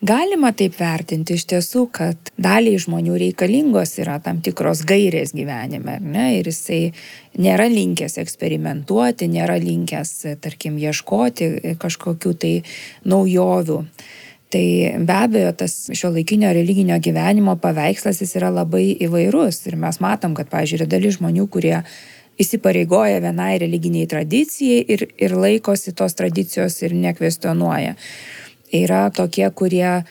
Galima 0.01 0.49
taip 0.57 0.79
vertinti 0.81 1.35
iš 1.37 1.43
tiesų, 1.51 1.83
kad 1.93 2.31
daliai 2.41 2.79
žmonių 2.81 3.19
reikalingos 3.21 3.99
yra 4.01 4.15
tam 4.25 4.39
tikros 4.41 4.81
gairės 4.89 5.35
gyvenime, 5.37 5.99
ne? 6.01 6.39
Ir 6.39 6.49
jisai 6.49 6.95
nėra 7.37 7.67
linkęs 7.69 8.17
eksperimentuoti, 8.23 9.29
nėra 9.29 9.59
linkęs, 9.61 10.15
tarkim, 10.41 10.81
ieškoti 10.81 11.77
kažkokių 11.83 12.33
tai 12.41 12.55
naujovių. 13.05 13.83
Tai 14.51 14.65
be 15.07 15.15
abejo, 15.15 15.53
tas 15.55 15.75
šio 15.95 16.11
laikinio 16.11 16.51
religinio 16.53 16.97
gyvenimo 16.99 17.55
paveikslas 17.63 18.19
jis 18.19 18.35
yra 18.41 18.49
labai 18.51 18.97
įvairus 19.07 19.61
ir 19.71 19.77
mes 19.79 20.01
matom, 20.03 20.35
kad, 20.35 20.49
pažiūrėjau, 20.51 20.89
yra 20.89 20.91
dalis 20.91 21.21
žmonių, 21.21 21.45
kurie 21.55 21.77
įsipareigoja 22.41 23.21
vienai 23.23 23.53
religiniai 23.63 24.09
tradicijai 24.11 24.81
ir, 24.91 25.07
ir 25.23 25.37
laikosi 25.39 25.95
tos 25.95 26.19
tradicijos 26.19 26.81
ir 26.83 26.97
nekvestionuoja. 26.99 27.95
Yra 28.75 29.05
tokie, 29.15 29.47
kurie 29.55 30.03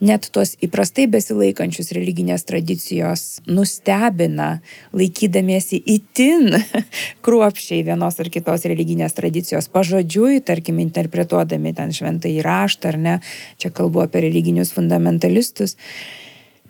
net 0.00 0.28
tuos 0.32 0.54
įprastai 0.64 1.06
besilaikančius 1.10 1.92
religinės 1.96 2.44
tradicijos 2.48 3.24
nustebina, 3.48 4.58
laikydamiesi 4.96 5.80
itin 5.80 6.52
kruopščiai 7.24 7.84
vienos 7.86 8.20
ar 8.20 8.30
kitos 8.32 8.66
religinės 8.68 9.16
tradicijos 9.16 9.70
pažodžiui, 9.72 10.42
tarkim, 10.44 10.82
interpretuodami 10.84 11.72
ten 11.76 11.94
šventą 11.96 12.30
įraštą 12.32 12.92
ar 12.92 13.00
ne, 13.00 13.16
čia 13.60 13.72
kalbu 13.72 14.04
apie 14.04 14.26
religinius 14.26 14.74
fundamentalistus. 14.76 15.76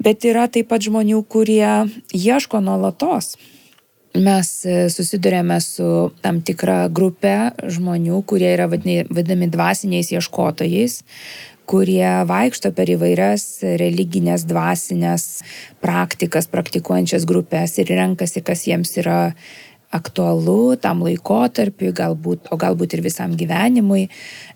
Bet 0.03 0.27
yra 0.29 0.45
taip 0.53 0.69
pat 0.71 0.85
žmonių, 0.85 1.23
kurie 1.25 1.89
ieško 2.15 2.61
nuolatos. 2.61 3.37
Mes 4.17 4.49
e, 4.65 4.87
susidurėme 4.93 5.59
su 5.61 6.11
tam 6.25 6.41
tikra 6.45 6.87
grupė 6.93 7.53
žmonių, 7.73 8.23
kurie 8.29 8.49
yra 8.55 8.69
vadinami 8.71 9.49
dvasiniais 9.53 10.13
ieškotojais, 10.15 11.03
kurie 11.67 12.09
vaikšto 12.29 12.73
per 12.77 12.91
įvairias 12.95 13.47
religinės, 13.81 14.47
dvasinės 14.49 15.25
praktikas, 15.85 16.49
praktikuojančias 16.53 17.27
grupės 17.29 17.79
ir 17.83 17.91
renkasi, 17.93 18.43
kas 18.47 18.67
jiems 18.69 18.95
yra 19.03 19.21
aktualu 19.95 20.77
tam 20.83 21.03
laikotarpiui, 21.07 21.93
galbūt, 21.95 22.51
o 22.53 22.59
galbūt 22.61 22.97
ir 22.97 23.05
visam 23.07 23.37
gyvenimui. 23.39 24.09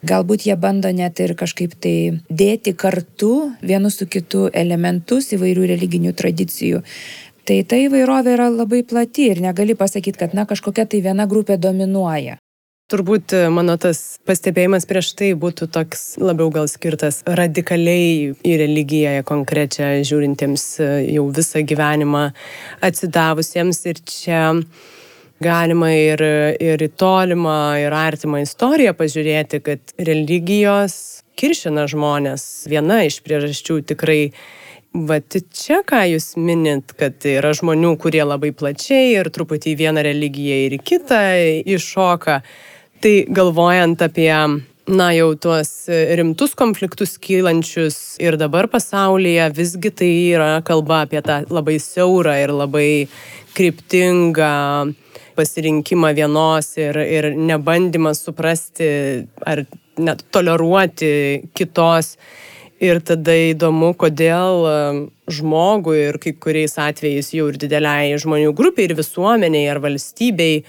Galbūt 0.07 0.47
jie 0.49 0.57
bando 0.61 0.90
net 0.93 1.23
ir 1.23 1.37
kažkaip 1.38 1.76
tai 1.81 1.97
dėti 2.29 2.75
kartu 2.76 3.52
vienu 3.62 3.93
su 3.95 4.09
kitu 4.11 4.49
elementus 4.52 5.33
įvairių 5.37 5.71
religinių 5.75 6.14
tradicijų. 6.19 6.83
Tai 7.47 7.62
ta 7.67 7.79
įvairovė 7.81 8.37
yra 8.37 8.50
labai 8.52 8.83
plati 8.87 9.31
ir 9.31 9.40
negali 9.43 9.75
pasakyti, 9.79 10.19
kad 10.19 10.37
na 10.37 10.47
kažkokia 10.47 10.87
tai 10.87 11.00
viena 11.07 11.26
grupė 11.31 11.57
dominuoja. 11.59 12.37
Turbūt 12.90 13.30
e, 13.38 13.44
mano 13.54 13.76
tas 13.78 14.18
pastebėjimas 14.26 14.82
prieš 14.90 15.12
tai 15.18 15.28
būtų 15.38 15.68
toks 15.70 16.16
labiau 16.18 16.50
gal 16.50 16.66
skirtas 16.66 17.20
radikaliai 17.38 18.32
į 18.35 18.54
religiją 18.64 19.12
konkrečią 19.28 19.92
žiūrintiems 20.09 20.64
e, 20.82 20.88
jau 21.14 21.28
visą 21.37 21.62
gyvenimą 21.62 22.25
atsidavusiems 22.88 23.85
ir 23.92 24.00
čia 24.11 24.40
galima 25.40 25.92
ir, 25.94 26.25
ir 26.59 26.82
į 26.82 26.90
tolimą, 26.99 27.61
ir 27.85 27.94
artimą 27.94 28.42
istoriją 28.42 28.97
pažiūrėti, 28.99 29.62
kad 29.64 29.94
religijos 30.11 30.97
kiršina 31.38 31.87
žmonės. 31.88 32.49
Viena 32.68 33.04
iš 33.06 33.23
priežasčių 33.25 33.85
tikrai 33.92 34.25
Vat 34.90 35.37
čia, 35.54 35.85
ką 35.87 36.00
jūs 36.11 36.32
minit, 36.35 36.90
kad 36.99 37.23
yra 37.23 37.52
žmonių, 37.54 37.92
kurie 38.02 38.25
labai 38.26 38.50
plačiai 38.50 39.12
ir 39.12 39.28
truputį 39.30 39.70
į 39.70 39.78
vieną 39.78 40.02
religiją 40.02 40.56
ir 40.64 40.75
į 40.75 40.80
kitą 40.82 41.20
iššoka. 41.76 42.40
Tai 43.00 43.12
galvojant 43.33 44.02
apie, 44.04 44.33
na 44.92 45.07
jau 45.16 45.30
tuos 45.40 45.71
rimtus 45.88 46.52
konfliktus 46.52 47.14
kylančius 47.16 48.19
ir 48.21 48.37
dabar 48.37 48.66
pasaulyje, 48.69 49.47
visgi 49.57 49.92
tai 49.97 50.11
yra 50.35 50.49
kalba 50.61 51.07
apie 51.07 51.23
tą 51.25 51.38
labai 51.49 51.78
siaurą 51.80 52.35
ir 52.42 52.52
labai 52.52 52.90
kryptingą 53.57 54.50
pasirinkimą 55.38 56.12
vienos 56.19 56.69
ir, 56.76 57.00
ir 57.00 57.30
nebandymą 57.40 58.12
suprasti 58.19 58.90
ar 59.49 59.64
net 59.97 60.26
toleruoti 60.28 61.49
kitos. 61.57 62.19
Ir 62.85 63.00
tada 63.04 63.33
įdomu, 63.33 63.95
kodėl 63.97 64.69
žmogui 65.28 65.99
ir 66.11 66.21
kai 66.21 66.37
kuriais 66.37 66.76
atvejais 66.80 67.33
jau 67.33 67.49
ir 67.49 67.57
dideliai 67.61 68.12
žmonių 68.21 68.52
grupiai 68.57 68.88
ir 68.90 68.97
visuomeniai 69.00 69.73
ar 69.73 69.80
valstybei 69.85 70.64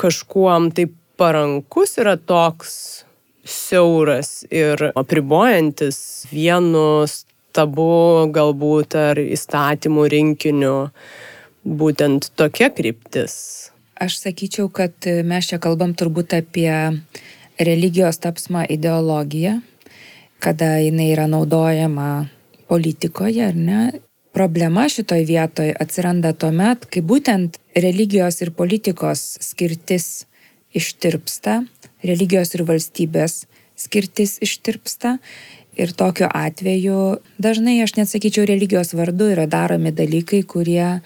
kažkuom 0.00 0.72
taip 0.76 0.97
parankus 1.18 1.96
yra 1.98 2.14
toks 2.16 2.74
siauras 3.48 4.44
ir 4.54 4.90
apribojantis 4.94 5.98
vienu 6.30 7.06
stabu 7.10 8.28
galbūt 8.34 8.94
ar 9.00 9.20
įstatymų 9.22 10.04
rinkiniu 10.14 10.74
būtent 11.64 12.30
tokia 12.38 12.70
kryptis. 12.70 13.34
Aš 13.98 14.20
sakyčiau, 14.22 14.68
kad 14.70 14.94
mes 15.26 15.48
čia 15.50 15.58
kalbam 15.58 15.96
turbūt 15.98 16.36
apie 16.38 16.70
religijos 17.58 18.20
tapsmą 18.22 18.62
ideologiją, 18.70 19.58
kada 20.38 20.76
jinai 20.78 21.10
yra 21.16 21.26
naudojama 21.26 22.28
politikoje, 22.70 23.48
ar 23.48 23.58
ne? 23.58 23.80
Problema 24.36 24.84
šitoj 24.86 25.24
vietoje 25.26 25.74
atsiranda 25.82 26.30
tuo 26.36 26.52
met, 26.54 26.86
kai 26.86 27.02
būtent 27.02 27.58
religijos 27.74 28.38
ir 28.44 28.52
politikos 28.54 29.24
skirtis 29.42 30.27
ištirpsta, 30.76 31.62
religijos 32.04 32.54
ir 32.56 32.64
valstybės 32.68 33.44
skirtis 33.78 34.38
ištirpsta. 34.44 35.18
Ir 35.78 35.92
tokiu 35.94 36.26
atveju 36.26 37.20
dažnai, 37.38 37.76
aš 37.84 37.94
net 38.00 38.10
sakyčiau, 38.10 38.48
religijos 38.50 38.96
vardu 38.98 39.28
yra 39.30 39.46
daromi 39.46 39.92
dalykai, 39.94 40.42
kurie 40.42 40.98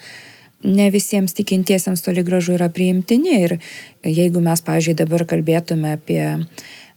ne 0.63 0.87
visiems 0.89 1.35
tikintiesiems 1.37 2.01
toli 2.01 2.23
gražu 2.25 2.55
yra 2.55 2.71
priimtini. 2.73 3.35
Ir 3.45 3.59
jeigu 4.01 4.41
mes, 4.41 4.63
pavyzdžiui, 4.65 4.97
dabar 5.03 5.27
kalbėtume 5.29 5.93
apie 5.99 6.23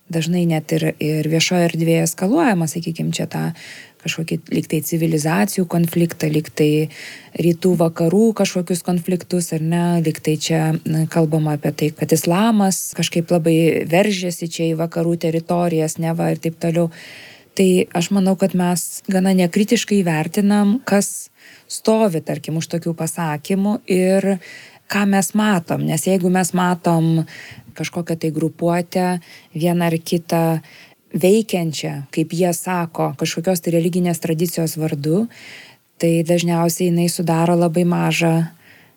dažnai 0.09 0.47
net 0.49 0.73
ir, 0.73 0.89
ir 1.03 1.29
viešoje 1.29 1.69
erdvėje 1.69 2.07
eskaluojama, 2.07 2.69
sakykime, 2.71 3.13
čia 3.13 3.27
tą 3.29 3.51
kažkokį 4.07 4.39
liktai 4.55 4.81
civilizacijų 4.87 5.67
konfliktą, 5.71 6.31
liktai 6.33 6.89
rytų 7.37 7.75
vakarų 7.83 8.31
kažkokius 8.39 8.83
konfliktus, 8.87 9.53
ar 9.57 9.65
ne, 9.65 9.85
liktai 10.07 10.37
čia 10.41 10.61
na, 10.87 11.05
kalbama 11.11 11.57
apie 11.59 11.75
tai, 11.77 11.93
kad 11.97 12.15
islamas 12.17 12.91
kažkaip 12.97 13.31
labai 13.35 13.87
veržėsi 13.91 14.49
čia 14.49 14.71
į 14.71 14.79
vakarų 14.81 15.17
teritorijas, 15.27 15.99
neva 16.03 16.31
ir 16.33 16.43
taip 16.43 16.61
toliau. 16.63 16.91
Tai 17.57 17.69
aš 17.97 18.11
manau, 18.13 18.35
kad 18.37 18.53
mes 18.53 19.01
gana 19.09 19.33
nekritiškai 19.37 20.03
vertinam, 20.05 20.77
kas 20.85 21.31
stovi, 21.73 22.21
tarkim, 22.21 22.59
už 22.61 22.69
tokių 22.75 22.93
pasakymų 22.99 23.79
ir 23.89 24.37
ką 24.93 25.07
mes 25.11 25.33
matom. 25.35 25.87
Nes 25.89 26.05
jeigu 26.07 26.31
mes 26.33 26.53
matom 26.57 27.25
kažkokią 27.77 28.17
tai 28.21 28.31
grupuotę, 28.33 29.07
vieną 29.55 29.91
ar 29.91 29.97
kitą 30.01 30.43
veikiančią, 31.15 31.95
kaip 32.15 32.35
jie 32.35 32.53
sako, 32.55 33.13
kažkokios 33.21 33.63
tai 33.63 33.77
religinės 33.77 34.21
tradicijos 34.23 34.77
vardu, 34.81 35.27
tai 36.01 36.21
dažniausiai 36.27 36.91
jinai 36.91 37.09
sudaro 37.13 37.57
labai 37.57 37.87
mažą 37.89 38.35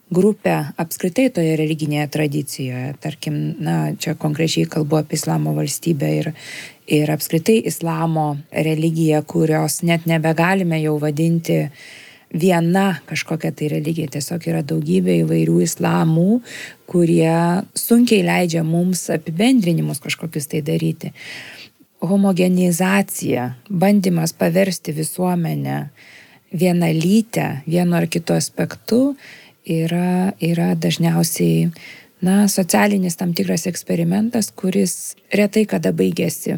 grupę 0.10 0.56
apskritai 0.82 1.30
toje 1.34 1.54
religinėje 1.60 2.08
tradicijoje. 2.16 2.94
Tarkim, 3.02 3.38
na, 3.62 3.78
čia 3.94 4.16
konkrečiai 4.18 4.66
kalbu 4.70 5.04
apie 5.04 5.20
islamo 5.20 5.54
valstybę 5.58 6.10
ir, 6.18 6.32
ir 6.90 7.12
apskritai 7.14 7.60
islamo 7.70 8.32
religiją, 8.52 9.22
kurios 9.24 9.84
net 9.86 10.10
nebegalime 10.10 10.82
jau 10.82 10.98
vadinti 11.02 11.68
viena 12.34 13.00
kažkokia 13.10 13.54
tai 13.58 13.70
religija, 13.74 14.10
tiesiog 14.18 14.50
yra 14.50 14.66
daugybė 14.66 15.22
įvairių 15.24 15.62
islamų, 15.66 16.42
kurie 16.90 17.38
sunkiai 17.78 18.26
leidžia 18.26 18.66
mums 18.66 19.08
apibendrinimus 19.14 20.02
kažkokius 20.04 20.50
tai 20.50 20.62
daryti. 20.66 21.14
Homogenizacija, 22.00 23.54
bandymas 23.70 24.34
paversti 24.34 24.94
visuomenę 24.96 25.90
vienalytę 26.54 27.62
vienu 27.68 27.96
ar 27.96 28.08
kitu 28.08 28.34
aspektu 28.34 29.16
yra, 29.68 30.32
yra 30.42 30.76
dažniausiai 30.76 31.70
na, 32.22 32.48
socialinis 32.48 33.20
tam 33.20 33.34
tikras 33.34 33.68
eksperimentas, 33.68 34.52
kuris 34.56 35.16
retai 35.36 35.66
kada 35.68 35.92
baigėsi 35.92 36.58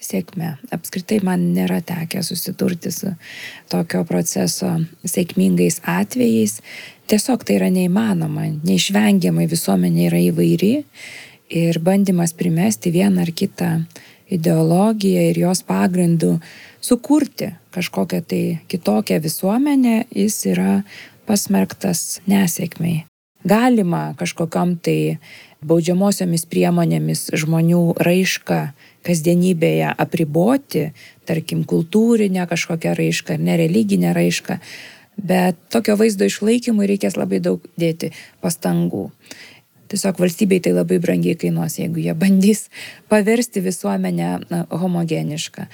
sėkme. 0.00 0.54
Apskritai 0.72 1.20
man 1.24 1.50
nėra 1.54 1.80
tekę 1.84 2.22
susidurti 2.24 2.92
su 2.94 3.12
tokio 3.72 4.04
proceso 4.08 4.76
sėkmingais 5.04 5.80
atvejais. 5.88 6.60
Tiesiog 7.10 7.44
tai 7.44 7.58
yra 7.58 7.72
neįmanoma, 7.72 8.46
neišvengiamai 8.64 9.48
visuomenė 9.50 10.06
yra 10.08 10.22
įvairi 10.30 10.74
ir 11.60 11.80
bandymas 11.82 12.32
primesti 12.38 12.92
vieną 12.94 13.24
ar 13.26 13.32
kitą 13.34 13.70
ideologiją 14.30 15.28
ir 15.30 15.40
jos 15.44 15.62
pagrindų 15.66 16.36
sukurti 16.80 17.52
kažkokią 17.74 18.20
tai 18.26 18.42
kitokią 18.70 19.20
visuomenę, 19.22 20.04
jis 20.14 20.40
yra 20.50 20.80
pasmerktas 21.26 22.20
nesėkmiai. 22.30 23.04
Galima 23.44 24.10
kažkokiam 24.20 24.74
tai 24.76 25.18
baudžiamosiomis 25.64 26.44
priemonėmis 26.50 27.30
žmonių 27.40 27.82
raišką 27.96 28.60
kasdienybėje 29.06 29.94
apriboti, 29.96 30.90
tarkim, 31.28 31.64
kultūrinę 31.64 32.44
kažkokią 32.50 32.92
raišką 32.98 33.38
ar 33.38 33.44
nereliginę 33.46 34.12
raišką, 34.16 34.58
bet 35.16 35.56
tokio 35.72 35.96
vaizdo 36.00 36.28
išlaikymui 36.28 36.88
reikės 36.90 37.16
labai 37.16 37.40
daug 37.44 37.64
dėti 37.80 38.12
pastangų. 38.44 39.08
Tiesiog 39.90 40.22
valstybei 40.22 40.60
tai 40.62 40.72
labai 40.76 41.00
brangiai 41.02 41.36
kainuos, 41.38 41.80
jeigu 41.80 42.02
jie 42.04 42.14
bandys 42.14 42.68
paversti 43.10 43.62
visuomenę 43.64 44.38
homogenišką 44.70 45.66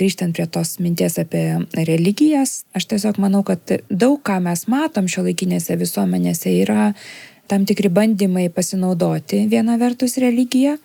grįžtant 0.00 0.36
prie 0.36 0.46
tos 0.48 0.78
minties 0.80 1.18
apie 1.20 1.44
religijas, 1.76 2.62
aš 2.76 2.88
tiesiog 2.92 3.20
manau, 3.20 3.42
kad 3.44 3.60
daug 3.90 4.20
ką 4.24 4.38
mes 4.44 4.64
matom 4.70 5.10
šio 5.10 5.26
laikinėse 5.26 5.76
visuomenėse 5.80 6.52
yra 6.62 6.92
tam 7.50 7.66
tikri 7.68 7.90
bandymai 7.92 8.48
pasinaudoti 8.54 9.44
viena 9.50 9.76
vertus 9.80 10.16
religiją 10.22 10.76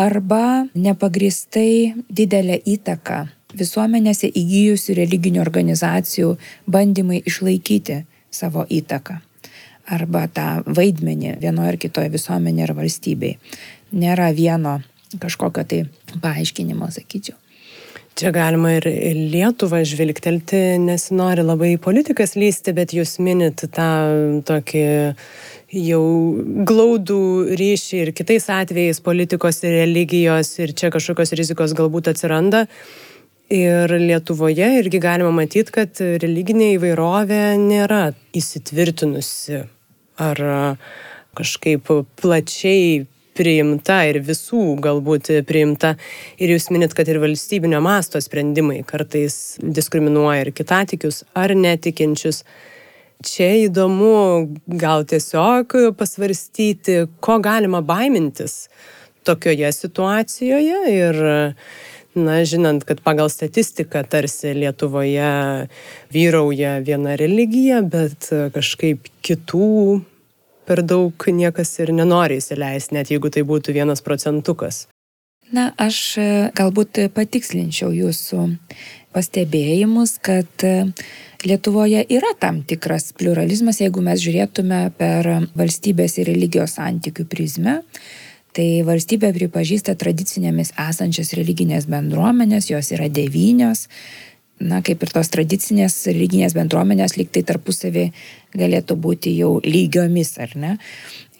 arba 0.00 0.64
nepagristai 0.74 1.94
didelę 2.08 2.60
įtaką 2.76 3.24
visuomenėse 3.58 4.30
įgyjusių 4.30 4.96
religinių 4.98 5.42
organizacijų 5.44 6.34
bandymai 6.70 7.20
išlaikyti 7.26 8.00
savo 8.34 8.66
įtaką 8.80 9.20
arba 9.90 10.26
tą 10.32 10.48
vaidmenį 10.66 11.38
vienoje 11.42 11.74
ar 11.74 11.80
kitoje 11.80 12.12
visuomenėje 12.14 12.68
ar 12.68 12.74
valstybei. 12.78 13.38
Nėra 13.94 14.30
vieno 14.36 14.78
kažkokio 15.20 15.64
tai 15.68 15.80
paaiškinimo, 16.22 16.90
sakyčiau. 16.94 17.38
Čia 18.14 18.30
galima 18.30 18.76
ir 18.76 18.84
Lietuvą 19.32 19.80
žvilgtelti, 19.90 20.78
nesinori 20.78 21.42
labai 21.42 21.72
politikas 21.82 22.36
lysti, 22.38 22.70
bet 22.76 22.92
jūs 22.94 23.16
minit 23.18 23.64
tą 23.74 23.88
tokį 24.46 24.84
jau 25.74 26.04
glaudų 26.68 27.24
ryšį 27.58 28.04
ir 28.04 28.12
kitais 28.14 28.46
atvejais 28.54 29.02
politikos 29.02 29.58
ir 29.66 29.74
religijos 29.80 30.52
ir 30.62 30.76
čia 30.78 30.92
kažkokios 30.94 31.34
rizikos 31.34 31.74
galbūt 31.74 32.12
atsiranda. 32.12 32.68
Ir 33.54 33.92
Lietuvoje 34.00 34.66
irgi 34.80 34.98
galima 34.98 35.30
matyti, 35.30 35.70
kad 35.70 36.00
religinė 36.00 36.72
įvairovė 36.74 37.42
nėra 37.60 38.08
įsitvirtinusi 38.34 39.60
ar 40.18 40.40
kažkaip 41.38 41.92
plačiai 42.18 43.04
priimta 43.38 44.00
ir 44.10 44.18
visų 44.26 44.62
galbūt 44.82 45.30
priimta. 45.46 45.94
Ir 46.42 46.54
jūs 46.56 46.66
minit, 46.74 46.96
kad 46.98 47.06
ir 47.10 47.20
valstybinio 47.22 47.78
masto 47.84 48.18
sprendimai 48.22 48.80
kartais 48.86 49.56
diskriminuoja 49.62 50.48
ir 50.48 50.52
kitatikius 50.56 51.22
ar 51.38 51.54
netikinčius. 51.54 52.42
Čia 53.24 53.52
įdomu 53.68 54.14
gal 54.82 55.06
tiesiog 55.06 55.78
pasvarstyti, 55.98 57.04
ko 57.22 57.38
galima 57.44 57.84
baimintis 57.86 58.64
tokioje 59.24 59.70
situacijoje 59.72 60.80
ir 60.92 61.22
Na, 62.14 62.38
žinant, 62.46 62.84
kad 62.86 63.00
pagal 63.02 63.26
statistiką 63.26 64.04
tarsi 64.06 64.52
Lietuvoje 64.54 65.66
vyrauja 66.14 66.76
viena 66.86 67.16
religija, 67.18 67.80
bet 67.82 68.30
kažkaip 68.54 69.10
kitų 69.26 70.02
per 70.64 70.82
daug 70.86 71.26
niekas 71.26 71.74
ir 71.82 71.92
nenori 71.92 72.38
įsileisti, 72.40 72.96
net 72.96 73.10
jeigu 73.12 73.30
tai 73.34 73.44
būtų 73.46 73.74
vienas 73.76 74.02
procentukas. 74.04 74.84
Na, 75.52 75.68
aš 75.76 75.98
e, 76.18 76.26
galbūt 76.56 77.02
patikslinčiau 77.14 77.92
jūsų 77.92 78.46
pastebėjimus, 79.14 80.16
kad 80.24 80.64
e, 80.64 80.88
Lietuvoje 81.44 82.00
yra 82.08 82.30
tam 82.40 82.62
tikras 82.64 83.10
pluralizmas, 83.18 83.82
jeigu 83.82 84.00
mes 84.00 84.22
žiūrėtume 84.22 84.78
per 84.96 85.28
valstybės 85.52 86.16
ir 86.16 86.30
religijos 86.30 86.78
santykių 86.78 87.26
prizmę. 87.28 87.82
Tai 88.54 88.66
valstybė 88.86 89.32
pripažįsta 89.34 89.96
tradicinėmis 89.98 90.70
esančias 90.78 91.32
religinės 91.34 91.88
bendruomenės, 91.90 92.68
jos 92.70 92.92
yra 92.94 93.08
devynios, 93.10 93.88
na, 94.62 94.78
kaip 94.86 95.02
ir 95.02 95.10
tos 95.10 95.30
tradicinės 95.34 95.96
religinės 96.06 96.54
bendruomenės 96.54 97.16
lyg 97.18 97.32
tai 97.34 97.42
tarpusavį 97.48 98.04
galėtų 98.54 98.94
būti 98.94 99.32
jau 99.34 99.56
lygiomis, 99.64 100.36
ar 100.38 100.54
ne? 100.54 100.76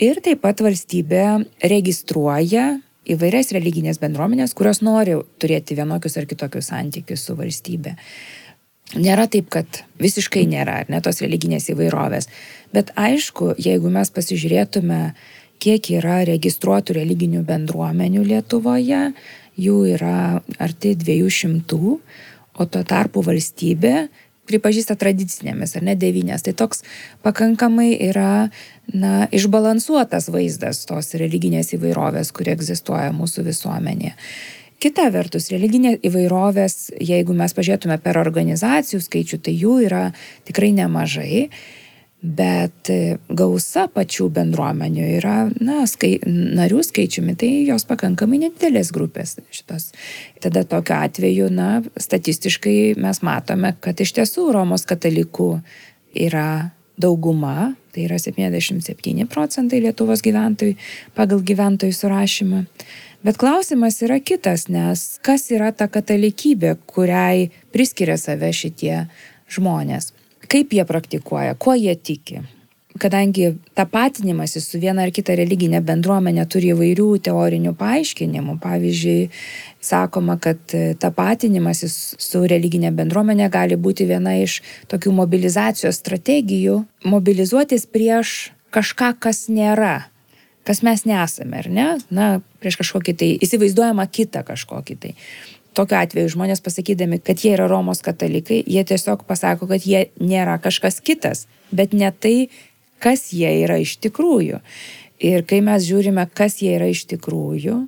Ir 0.02 0.18
taip 0.24 0.42
pat 0.42 0.64
valstybė 0.66 1.44
registruoja 1.62 2.72
įvairias 3.06 3.52
religinės 3.54 4.00
bendruomenės, 4.02 4.56
kurios 4.56 4.82
nori 4.82 5.14
turėti 5.38 5.76
vienokius 5.78 6.18
ar 6.18 6.26
kitokius 6.26 6.72
santykius 6.72 7.28
su 7.28 7.36
valstybė. 7.38 7.94
Nėra 8.98 9.28
taip, 9.30 9.46
kad 9.54 9.84
visiškai 10.02 10.44
nėra, 10.50 10.80
ar 10.82 10.90
ne 10.92 11.00
tos 11.02 11.22
religinės 11.22 11.70
įvairovės. 11.72 12.28
Bet 12.74 12.90
aišku, 12.98 13.54
jeigu 13.62 13.90
mes 13.90 14.10
pasižiūrėtume, 14.14 15.00
kiek 15.62 15.90
yra 16.00 16.22
registruotų 16.28 16.98
religinių 16.98 17.44
bendruomenių 17.46 18.24
Lietuvoje, 18.26 19.08
jų 19.60 19.78
yra 19.94 20.42
arti 20.62 20.94
200, 20.98 21.80
o 22.54 22.66
tuo 22.70 22.82
tarpu 22.86 23.22
valstybė 23.26 23.94
pripažįsta 24.48 24.96
tradicinėmis, 25.00 25.76
ar 25.78 25.86
ne 25.86 25.94
devynės. 25.98 26.44
Tai 26.44 26.54
toks 26.58 26.84
pakankamai 27.24 27.94
yra 28.10 28.50
na, 28.92 29.28
išbalansuotas 29.32 30.28
vaizdas 30.32 30.84
tos 30.88 31.14
religinės 31.20 31.72
įvairovės, 31.76 32.32
kuri 32.36 32.52
egzistuoja 32.54 33.14
mūsų 33.16 33.46
visuomenėje. 33.48 34.14
Kita 34.84 35.06
vertus, 35.14 35.48
religinė 35.48 35.94
įvairovės, 36.04 36.90
jeigu 37.00 37.32
mes 37.36 37.54
pažiūrėtume 37.56 37.96
per 38.04 38.18
organizacijų 38.20 39.00
skaičių, 39.00 39.38
tai 39.46 39.54
jų 39.56 39.78
yra 39.86 40.02
tikrai 40.44 40.74
nemažai. 40.76 41.46
Bet 42.24 42.88
e, 42.88 43.18
gausa 43.28 43.82
pačių 43.92 44.30
bendruomenių 44.32 45.08
yra, 45.18 45.34
na, 45.60 45.82
skai, 45.84 46.14
narių 46.24 46.80
skaičiumi, 46.86 47.34
tai 47.36 47.50
jos 47.68 47.84
pakankamai 47.84 48.38
nedidelės 48.46 48.94
grupės 48.96 49.34
šitos. 49.52 49.90
Tada 50.40 50.62
tokiu 50.64 50.96
atveju, 50.96 51.50
na, 51.52 51.82
statistiškai 52.00 52.94
mes 52.96 53.20
matome, 53.20 53.74
kad 53.84 54.00
iš 54.00 54.14
tiesų 54.16 54.46
Romos 54.56 54.86
katalikų 54.88 55.50
yra 56.24 56.70
dauguma, 56.96 57.74
tai 57.92 58.08
yra 58.08 58.16
77 58.16 59.28
procentai 59.28 59.84
Lietuvos 59.84 60.24
gyventojų 60.24 60.78
pagal 61.12 61.44
gyventojų 61.44 62.00
surašymą. 62.00 62.64
Bet 63.24 63.36
klausimas 63.40 64.00
yra 64.04 64.16
kitas, 64.24 64.70
nes 64.72 65.06
kas 65.24 65.50
yra 65.52 65.74
ta 65.76 65.92
katalikybė, 65.92 66.78
kuriai 66.88 67.50
priskiria 67.72 68.16
save 68.20 68.48
šitie 68.56 69.02
žmonės 69.52 70.14
kaip 70.54 70.72
jie 70.72 70.84
praktikuoja, 70.86 71.56
kuo 71.58 71.74
jie 71.74 71.96
tiki. 71.96 72.44
Kadangi 72.98 73.56
tapatinimasis 73.74 74.68
su 74.70 74.78
viena 74.78 75.02
ar 75.02 75.10
kita 75.10 75.34
religinė 75.34 75.80
bendruomenė 75.82 76.44
turi 76.46 76.70
įvairių 76.70 77.08
teorinių 77.26 77.72
paaiškinimų, 77.74 78.54
pavyzdžiui, 78.62 79.16
sakoma, 79.82 80.36
kad 80.38 80.76
tapatinimasis 81.02 81.96
su 82.22 82.44
religinė 82.46 82.92
bendruomenė 82.94 83.50
gali 83.50 83.74
būti 83.74 84.06
viena 84.06 84.36
iš 84.38 84.60
tokių 84.92 85.16
mobilizacijos 85.18 85.98
strategijų- 85.98 86.84
mobilizuotis 87.14 87.90
prieš 87.90 88.52
kažką, 88.70 89.16
kas 89.18 89.48
nėra, 89.50 90.04
kas 90.62 90.82
mes 90.82 91.02
nesame, 91.04 91.58
ar 91.58 91.68
ne? 91.68 91.88
Na, 92.10 92.40
prieš 92.60 92.78
kažkokį 92.78 93.16
tai 93.18 93.28
įsivaizduojamą 93.42 94.06
kitą 94.06 94.44
kažkokį 94.46 94.98
tai. 95.00 95.14
Tokiu 95.74 95.98
atveju 95.98 96.30
žmonės 96.36 96.62
pasakydami, 96.62 97.18
kad 97.24 97.40
jie 97.42 97.54
yra 97.56 97.66
Romos 97.70 98.02
katalikai, 98.04 98.60
jie 98.62 98.84
tiesiog 98.86 99.24
pasako, 99.26 99.66
kad 99.70 99.82
jie 99.82 100.06
nėra 100.22 100.60
kažkas 100.62 101.00
kitas, 101.02 101.48
bet 101.74 101.96
ne 101.96 102.12
tai, 102.14 102.48
kas 103.02 103.32
jie 103.34 103.50
yra 103.64 103.80
iš 103.82 103.96
tikrųjų. 104.04 104.60
Ir 105.24 105.44
kai 105.48 105.60
mes 105.64 105.82
žiūrime, 105.86 106.26
kas 106.34 106.60
jie 106.62 106.74
yra 106.76 106.86
iš 106.92 107.04
tikrųjų, 107.10 107.80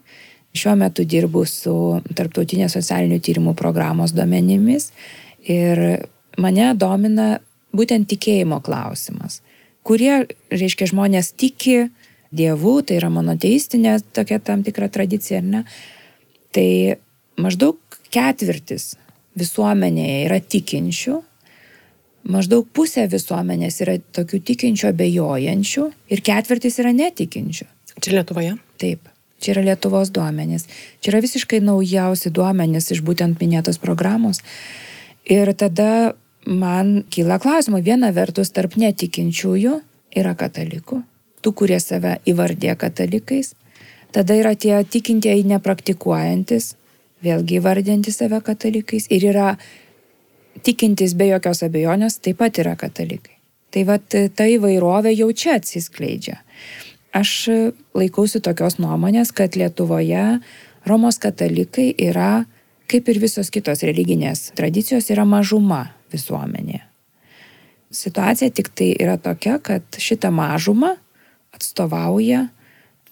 šiuo 0.56 0.74
metu 0.80 1.04
dirbu 1.06 1.44
su 1.46 1.74
Tarptautinės 2.16 2.76
socialinių 2.78 3.20
tyrimų 3.22 3.54
programos 3.58 4.14
duomenimis 4.16 4.90
ir 5.46 5.82
mane 6.40 6.70
domina 6.78 7.36
būtent 7.76 8.08
tikėjimo 8.10 8.62
klausimas. 8.64 9.42
Kurie, 9.86 10.26
reiškia, 10.50 10.90
žmonės 10.90 11.30
tiki 11.38 11.86
Dievu, 12.36 12.80
tai 12.82 12.98
yra 12.98 13.10
monoteistinė 13.12 14.00
tokia 14.16 14.40
tam 14.42 14.64
tikra 14.66 14.88
tradicija, 14.92 15.38
ar 15.38 15.46
ne? 15.46 15.60
Tai 16.56 16.70
maždaug 17.40 17.78
ketvirtis 18.12 18.94
visuomenėje 19.36 20.20
yra 20.26 20.38
tikinčių, 20.40 21.18
maždaug 22.32 22.68
pusė 22.74 23.06
visuomenės 23.12 23.80
yra 23.84 23.98
tokių 24.16 24.40
tikinčių 24.50 24.90
abejojančių 24.92 25.90
ir 26.12 26.24
ketvirtis 26.24 26.80
yra 26.82 26.94
netikinčių. 26.96 27.68
Čia 28.00 28.18
Lietuvoje? 28.18 28.56
Taip. 28.80 29.12
Čia 29.40 29.52
yra 29.52 29.66
Lietuvos 29.70 30.10
duomenys. 30.16 30.64
Čia 31.04 31.12
yra 31.12 31.20
visiškai 31.24 31.60
naujausi 31.64 32.32
duomenys 32.32 32.88
iš 32.94 33.02
būtent 33.04 33.40
minėtos 33.40 33.78
programos. 33.80 34.40
Ir 35.28 35.52
tada 35.58 36.14
man 36.46 37.02
kyla 37.12 37.38
klausimų. 37.42 37.82
Viena 37.84 38.12
vertus, 38.16 38.52
tarp 38.54 38.78
netikinčiųjų 38.80 39.76
yra 40.16 40.32
katalikų, 40.38 41.02
tų, 41.44 41.52
kurie 41.52 41.78
save 41.82 42.16
įvardė 42.28 42.76
katalikais. 42.80 43.52
Tada 44.14 44.36
yra 44.38 44.54
tie 44.56 44.78
tikintieji 44.88 45.44
nepraktikuojantis, 45.50 46.72
vėlgi 47.24 47.60
įvardinti 47.60 48.12
save 48.12 48.40
katalikais. 48.44 49.08
Ir 49.12 49.28
yra 49.32 49.54
tikintis 50.66 51.14
be 51.16 51.30
jokios 51.30 51.62
abejonės 51.66 52.20
taip 52.24 52.40
pat 52.42 52.58
yra 52.62 52.76
katalikai. 52.78 53.36
Tai 53.72 53.84
vad 53.88 54.06
ta 54.08 54.46
įvairovė 54.48 55.12
jau 55.16 55.28
čia 55.32 55.56
atsiskleidžia. 55.60 56.38
Aš 57.16 57.48
laikausi 57.96 58.40
tokios 58.44 58.78
nuomonės, 58.80 59.32
kad 59.32 59.56
Lietuvoje 59.56 60.40
Romos 60.86 61.18
katalikai 61.18 61.90
yra, 61.98 62.44
kaip 62.86 63.08
ir 63.10 63.18
visos 63.18 63.50
kitos 63.50 63.82
religinės 63.82 64.52
tradicijos, 64.56 65.08
yra 65.10 65.24
mažuma 65.26 65.88
visuomenėje. 66.12 66.84
Situacija 67.96 68.52
tik 68.54 68.70
tai 68.76 68.92
yra 69.00 69.16
tokia, 69.18 69.56
kad 69.62 69.98
šitą 69.98 70.30
mažumą 70.34 70.92
atstovauja 71.56 72.46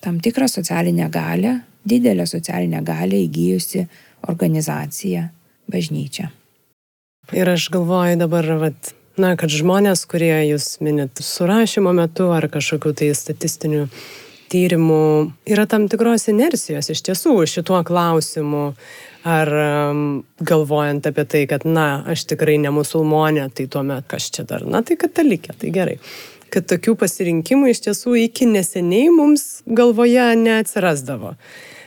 tam 0.04 0.20
tikrą 0.20 0.48
socialinę 0.50 1.08
galę, 1.10 1.62
didelę 1.84 2.26
socialinę 2.26 2.82
galę 2.82 3.20
įgyjusi 3.26 3.86
organizacija 4.28 5.28
bažnyčia. 5.68 6.30
Ir 7.32 7.48
aš 7.48 7.70
galvoju 7.72 8.18
dabar, 8.20 8.50
vat, 8.60 8.92
na, 9.16 9.32
kad 9.40 9.52
žmonės, 9.52 10.04
kurie 10.08 10.34
jūs 10.50 10.78
minit 10.84 11.20
surašymo 11.24 11.94
metu 11.96 12.28
ar 12.34 12.48
kažkokiu 12.52 12.92
tai 12.96 13.14
statistiniu 13.16 13.86
tyrimų, 14.52 15.32
yra 15.48 15.64
tam 15.70 15.88
tikros 15.90 16.28
inersijos 16.30 16.90
iš 16.92 17.02
tiesų 17.08 17.38
šituo 17.48 17.80
klausimu. 17.86 18.72
Ar 19.24 19.48
um, 19.56 20.00
galvojant 20.36 21.06
apie 21.08 21.22
tai, 21.24 21.40
kad, 21.48 21.62
na, 21.64 22.02
aš 22.12 22.26
tikrai 22.28 22.58
ne 22.60 22.68
musulmonė, 22.76 23.46
tai 23.56 23.64
tuomet 23.72 24.04
kas 24.10 24.26
čia 24.28 24.44
dar, 24.44 24.66
na, 24.68 24.82
tai 24.84 24.98
katalikė, 25.00 25.54
tai 25.62 25.70
gerai. 25.72 25.94
Kad 26.52 26.66
tokių 26.70 26.96
pasirinkimų 27.00 27.70
iš 27.72 27.84
tiesų 27.88 28.18
iki 28.26 28.48
neseniai 28.50 29.12
mums 29.14 29.62
galvoje 29.66 30.32
neatsirasdavo 30.40 31.36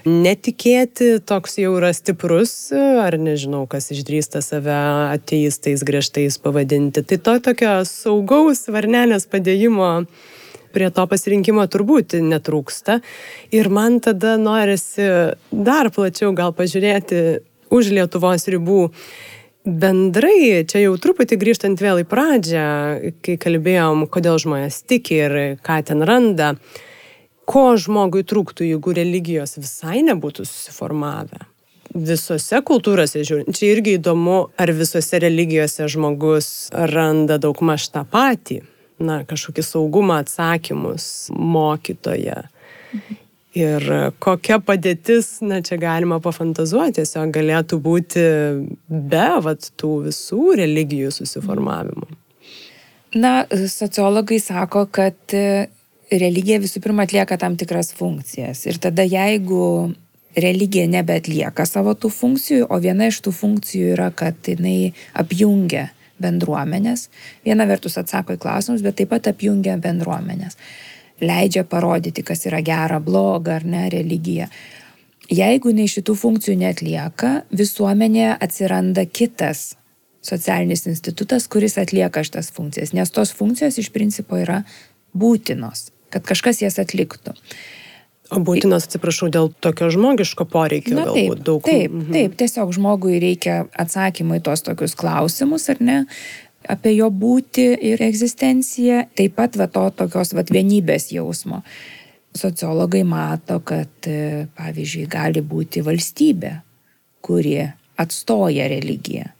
netikėti 0.08 1.17
toks 1.28 1.58
jau 1.60 1.74
yra 1.78 1.91
stiprus, 1.96 2.54
ar 2.74 3.17
nežinau, 3.20 3.65
kas 3.70 3.91
išdrįsta 3.93 4.41
save 4.46 4.76
ateistais 5.12 5.84
griežtais 5.88 6.39
pavadinti. 6.41 7.04
Tai 7.04 7.20
to 7.26 7.36
tokio 7.50 7.74
saugaus 7.88 8.65
varnelės 8.72 9.28
padėjimo 9.30 9.91
prie 10.76 10.89
to 10.93 11.08
pasirinkimo 11.10 11.65
turbūt 11.72 12.17
netrūksta. 12.24 13.02
Ir 13.56 13.72
man 13.74 14.00
tada 14.04 14.36
norisi 14.39 15.08
dar 15.52 15.91
plačiau 15.93 16.34
gal 16.38 16.56
pažiūrėti 16.56 17.41
už 17.74 17.91
Lietuvos 17.98 18.48
ribų. 18.52 18.91
Bendrai, 19.67 20.63
čia 20.63 20.80
jau 20.86 20.93
truputį 20.95 21.36
grįžtant 21.41 21.82
vėl 21.84 21.99
į 21.99 22.06
pradžią, 22.08 22.67
kai 23.19 23.34
kalbėjom, 23.41 24.06
kodėl 24.08 24.39
žmonės 24.39 24.80
tiki 24.88 25.17
ir 25.25 25.36
ką 25.60 25.82
ten 25.89 26.06
randa 26.08 26.53
ko 27.47 27.73
žmogui 27.75 28.23
trūktų, 28.27 28.63
jeigu 28.63 28.95
religijos 28.95 29.58
visai 29.60 30.06
nebūtų 30.08 30.45
susiformavę. 30.47 31.43
Visose 31.91 32.62
kultūrose, 32.63 33.25
žiūrint, 33.27 33.51
čia 33.60 33.73
irgi 33.73 33.97
įdomu, 33.97 34.39
ar 34.56 34.71
visose 34.75 35.19
religijose 35.23 35.88
žmogus 35.91 36.69
randa 36.71 37.36
daug 37.36 37.60
maž 37.60 37.89
tą 37.91 38.06
patį, 38.08 38.62
na, 39.03 39.21
kažkokį 39.27 39.67
saugumą 39.67 40.21
atsakymus 40.23 41.27
mokytoje. 41.36 42.45
Ir 43.55 43.83
kokia 44.21 44.60
padėtis, 44.62 45.38
na, 45.41 45.62
čia 45.65 45.79
galima 45.81 46.19
pafantazuoti, 46.21 46.99
tiesiog 46.99 47.31
galėtų 47.33 47.79
būti 47.81 48.23
be 48.88 49.27
vat, 49.45 49.69
tų 49.79 49.93
visų 50.10 50.57
religijų 50.60 51.13
susiformavimo. 51.15 52.10
Na, 53.15 53.47
sociologai 53.71 54.38
sako, 54.43 54.83
kad 54.91 55.33
religija 56.12 56.60
visų 56.62 56.81
pirma 56.83 57.07
atlieka 57.07 57.38
tam 57.39 57.55
tikras 57.57 57.93
funkcijas. 57.95 58.65
Ir 58.67 58.77
tada 58.83 59.05
jeigu 59.07 59.93
religija 60.38 60.86
nebeatlieka 60.91 61.65
savo 61.65 61.95
tų 61.97 62.12
funkcijų, 62.13 62.67
o 62.69 62.79
viena 62.83 63.10
iš 63.10 63.21
tų 63.25 63.33
funkcijų 63.33 63.93
yra, 63.95 64.12
kad 64.15 64.38
jinai 64.47 64.93
apjungia 65.17 65.88
bendruomenės, 66.21 67.07
viena 67.45 67.67
vertus 67.69 67.97
atsako 68.01 68.38
į 68.38 68.41
klausimus, 68.41 68.83
bet 68.86 68.99
taip 68.99 69.12
pat 69.13 69.29
apjungia 69.31 69.77
bendruomenės. 69.81 70.57
Leidžia 71.21 71.63
parodyti, 71.65 72.23
kas 72.23 72.45
yra 72.49 72.62
gera, 72.65 72.99
bloga 73.03 73.58
ar 73.58 73.65
ne 73.65 73.88
religija. 73.93 74.51
Jeigu 75.34 75.73
jinai 75.73 75.89
šitų 75.91 76.15
funkcijų 76.15 76.56
netlieka, 76.62 77.34
visuomenėje 77.51 78.38
atsiranda 78.38 79.03
kitas 79.10 79.73
socialinis 80.23 80.86
institutas, 80.88 81.49
kuris 81.51 81.77
atlieka 81.82 82.23
šitas 82.23 82.51
funkcijas, 82.56 82.93
nes 82.95 83.12
tos 83.12 83.34
funkcijos 83.36 83.80
iš 83.82 83.91
principo 83.95 84.39
yra 84.39 84.62
būtinos 85.17 85.89
kad 86.13 86.25
kažkas 86.27 86.62
jas 86.63 86.80
atliktų. 86.82 87.36
O 88.27 88.41
būtinas, 88.43 88.89
atsiprašau, 88.89 89.30
dėl 89.32 89.53
tokio 89.63 89.88
žmogiško 89.93 90.49
poreikio 90.51 90.97
Na, 90.97 91.06
galbūt 91.08 91.38
taip, 91.38 91.45
daug. 91.47 91.62
Taip, 91.63 91.93
mhm. 91.93 92.10
taip, 92.12 92.34
tiesiog 92.41 92.73
žmogui 92.75 93.21
reikia 93.23 93.62
atsakymų 93.71 94.41
į 94.41 94.43
tos 94.49 94.65
tokius 94.67 94.97
klausimus, 94.99 95.69
ar 95.71 95.80
ne, 95.80 96.01
apie 96.69 96.95
jo 96.97 97.10
būti 97.13 97.69
ir 97.91 98.03
egzistenciją, 98.03 99.06
taip 99.17 99.38
pat 99.39 99.58
va 99.60 99.69
to 99.71 99.86
tokios 100.03 100.34
va 100.38 100.45
vienybės 100.47 101.12
jausmo. 101.15 101.63
Sociologai 102.38 103.01
mato, 103.08 103.60
kad, 103.65 103.93
e, 104.06 104.45
pavyzdžiui, 104.58 105.08
gali 105.10 105.41
būti 105.41 105.82
valstybė, 105.86 106.53
kuri 107.25 107.58
atstoja 107.97 108.67
religiją. 108.69 109.32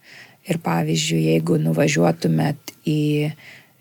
Ir 0.48 0.58
pavyzdžiui, 0.64 1.26
jeigu 1.34 1.60
nuvažiuotumėt 1.60 2.74
į 2.88 3.02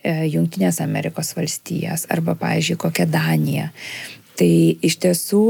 E, 0.07 0.13
Junktinės 0.31 0.79
Amerikos 0.85 1.33
valstijas 1.35 2.07
arba, 2.13 2.37
pavyzdžiui, 2.39 2.79
kokią 2.79 3.09
Daniją. 3.11 3.71
Tai 4.39 4.53
iš 4.87 4.99
tiesų 5.03 5.43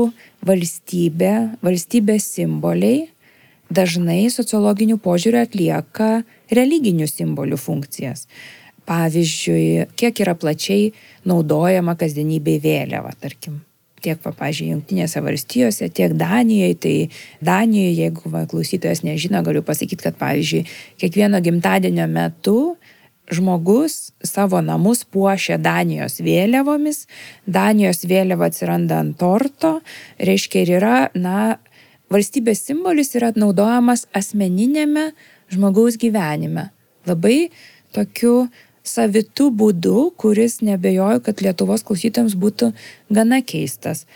valstybė, 0.47 1.33
valstybės 1.67 2.31
simboliai 2.39 3.03
dažnai 3.73 4.27
sociologinių 4.33 4.99
požiūrių 5.03 5.43
atlieka 5.47 6.11
religinių 6.55 7.09
simbolių 7.11 7.59
funkcijas. 7.61 8.27
Pavyzdžiui, 8.87 9.89
kiek 9.99 10.21
yra 10.23 10.37
plačiai 10.39 10.93
naudojama 11.27 11.97
kasdienybei 11.99 12.61
vėliava, 12.63 13.15
tarkim. 13.19 13.63
Tiek, 14.05 14.21
pavyzdžiui, 14.23 14.69
Junktinėse 14.71 15.19
valstijose, 15.25 15.89
tiek 15.91 16.13
Danijoje. 16.15 16.77
Tai 16.85 16.97
Danijoje, 17.49 17.95
jeigu 18.05 18.31
va, 18.31 18.45
klausytojas 18.47 19.03
nežino, 19.03 19.41
galiu 19.43 19.65
pasakyti, 19.67 20.05
kad, 20.07 20.19
pavyzdžiui, 20.21 20.67
kiekvieno 21.03 21.41
gimtadienio 21.43 22.07
metu 22.07 22.77
žmogus 23.33 24.13
savo 24.23 24.61
namus 24.63 25.03
puošia 25.11 25.57
Danijos 25.59 26.21
vėliavomis, 26.23 27.07
Danijos 27.47 28.05
vėliava 28.07 28.51
atsiranda 28.53 29.01
ant 29.03 29.17
torto, 29.19 29.81
reiškia 30.23 30.63
ir 30.63 30.75
yra, 30.79 30.99
na, 31.19 31.57
valstybės 32.13 32.63
simbolis 32.69 33.15
yra 33.19 33.33
naudojamas 33.37 34.07
asmeninėme 34.17 35.11
žmogaus 35.53 35.99
gyvenime. 36.01 36.71
Labai 37.07 37.51
tokiu 37.95 38.47
savitų 38.87 39.51
būdu, 39.61 40.11
kuris 40.21 40.61
nebejoju, 40.65 41.23
kad 41.27 41.43
Lietuvos 41.43 41.85
klausytėms 41.87 42.37
būtų 42.39 42.73
gana 43.11 43.43
keistas. 43.43 44.07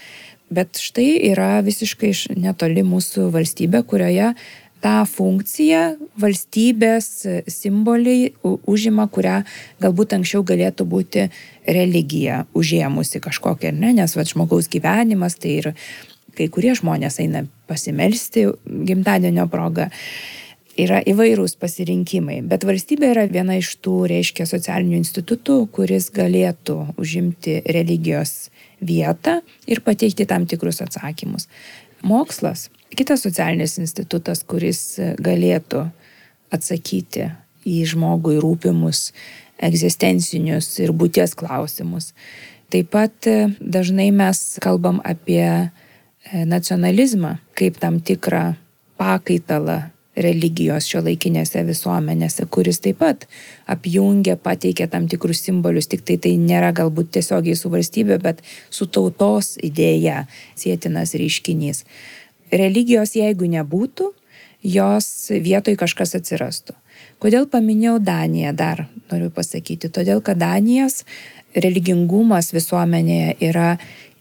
Bet 0.51 0.79
štai 0.83 1.15
yra 1.31 1.61
visiškai 1.63 2.13
netoli 2.39 2.83
mūsų 2.87 3.29
valstybė, 3.35 3.85
kurioje 3.87 4.33
tą 4.81 4.97
funkciją 5.07 5.83
valstybės 6.19 7.09
simboliai 7.53 8.33
užima, 8.43 9.07
kurią 9.13 9.43
galbūt 9.83 10.17
anksčiau 10.17 10.43
galėtų 10.47 10.87
būti 10.89 11.27
religija 11.69 12.45
užėmusi 12.57 13.21
kažkokia, 13.23 13.75
ne? 13.77 13.93
nes 14.01 14.17
va, 14.17 14.25
žmogaus 14.27 14.71
gyvenimas 14.73 15.37
tai 15.41 15.59
ir 15.61 15.71
kai 16.41 16.49
kurie 16.53 16.73
žmonės 16.79 17.21
eina 17.21 17.45
pasimelsti 17.69 18.47
gimtadienio 18.89 19.47
progą. 19.53 19.91
Yra 20.81 21.01
įvairūs 21.05 21.59
pasirinkimai, 21.61 22.39
bet 22.49 22.65
valstybė 22.65 23.11
yra 23.13 23.27
viena 23.29 23.59
iš 23.61 23.75
tų, 23.85 24.07
reiškia, 24.09 24.47
socialinių 24.49 24.97
institutų, 25.01 25.59
kuris 25.75 26.09
galėtų 26.15 26.77
užimti 27.01 27.59
religijos 27.69 28.49
vietą 28.81 29.41
ir 29.69 29.83
pateikti 29.85 30.25
tam 30.31 30.47
tikrus 30.49 30.81
atsakymus. 30.81 31.51
Mokslas 32.07 32.71
kitas 32.97 33.27
socialinis 33.27 33.77
institutas, 33.83 34.41
kuris 34.47 34.97
galėtų 35.21 35.85
atsakyti 36.55 37.29
į 37.69 37.83
žmogui 37.93 38.39
rūpimus 38.41 39.11
egzistencinius 39.61 40.73
ir 40.81 40.95
būties 40.97 41.37
klausimus. 41.37 42.15
Taip 42.71 42.93
pat 42.95 43.27
e, 43.27 43.51
dažnai 43.61 44.09
mes 44.15 44.41
kalbam 44.63 45.01
apie 45.05 45.71
nacionalizmą 46.33 47.37
kaip 47.59 47.79
tam 47.81 48.01
tikrą 48.01 48.55
pakaitalą 49.01 49.81
religijos 50.21 50.89
šio 50.91 51.01
laikinėse 51.05 51.63
visuomenėse, 51.65 52.45
kuris 52.53 52.81
taip 52.83 52.99
pat 53.01 53.27
apjungia, 53.71 54.37
pateikia 54.37 54.89
tam 54.91 55.07
tikrus 55.09 55.43
simbolius, 55.47 55.89
tik 55.91 56.03
tai 56.05 56.19
tai 56.21 56.35
nėra 56.41 56.73
galbūt 56.77 57.13
tiesiogiai 57.17 57.57
su 57.57 57.71
valstybė, 57.73 58.19
bet 58.23 58.43
su 58.71 58.87
tautos 58.87 59.55
idėja 59.63 60.27
sėtinas 60.59 61.15
reiškinys. 61.17 61.85
Religijos 62.51 63.15
jeigu 63.17 63.49
nebūtų, 63.49 64.11
jos 64.67 65.31
vietoj 65.31 65.79
kažkas 65.81 66.17
atsirastų. 66.19 66.75
Kodėl 67.21 67.47
paminėjau 67.49 67.99
Daniją 68.03 68.53
dar, 68.57 68.87
noriu 69.13 69.31
pasakyti. 69.33 69.89
Todėl, 69.93 70.21
kad 70.25 70.41
Danijos 70.41 71.05
religingumas 71.55 72.51
visuomenėje 72.53 73.37
yra 73.51 73.75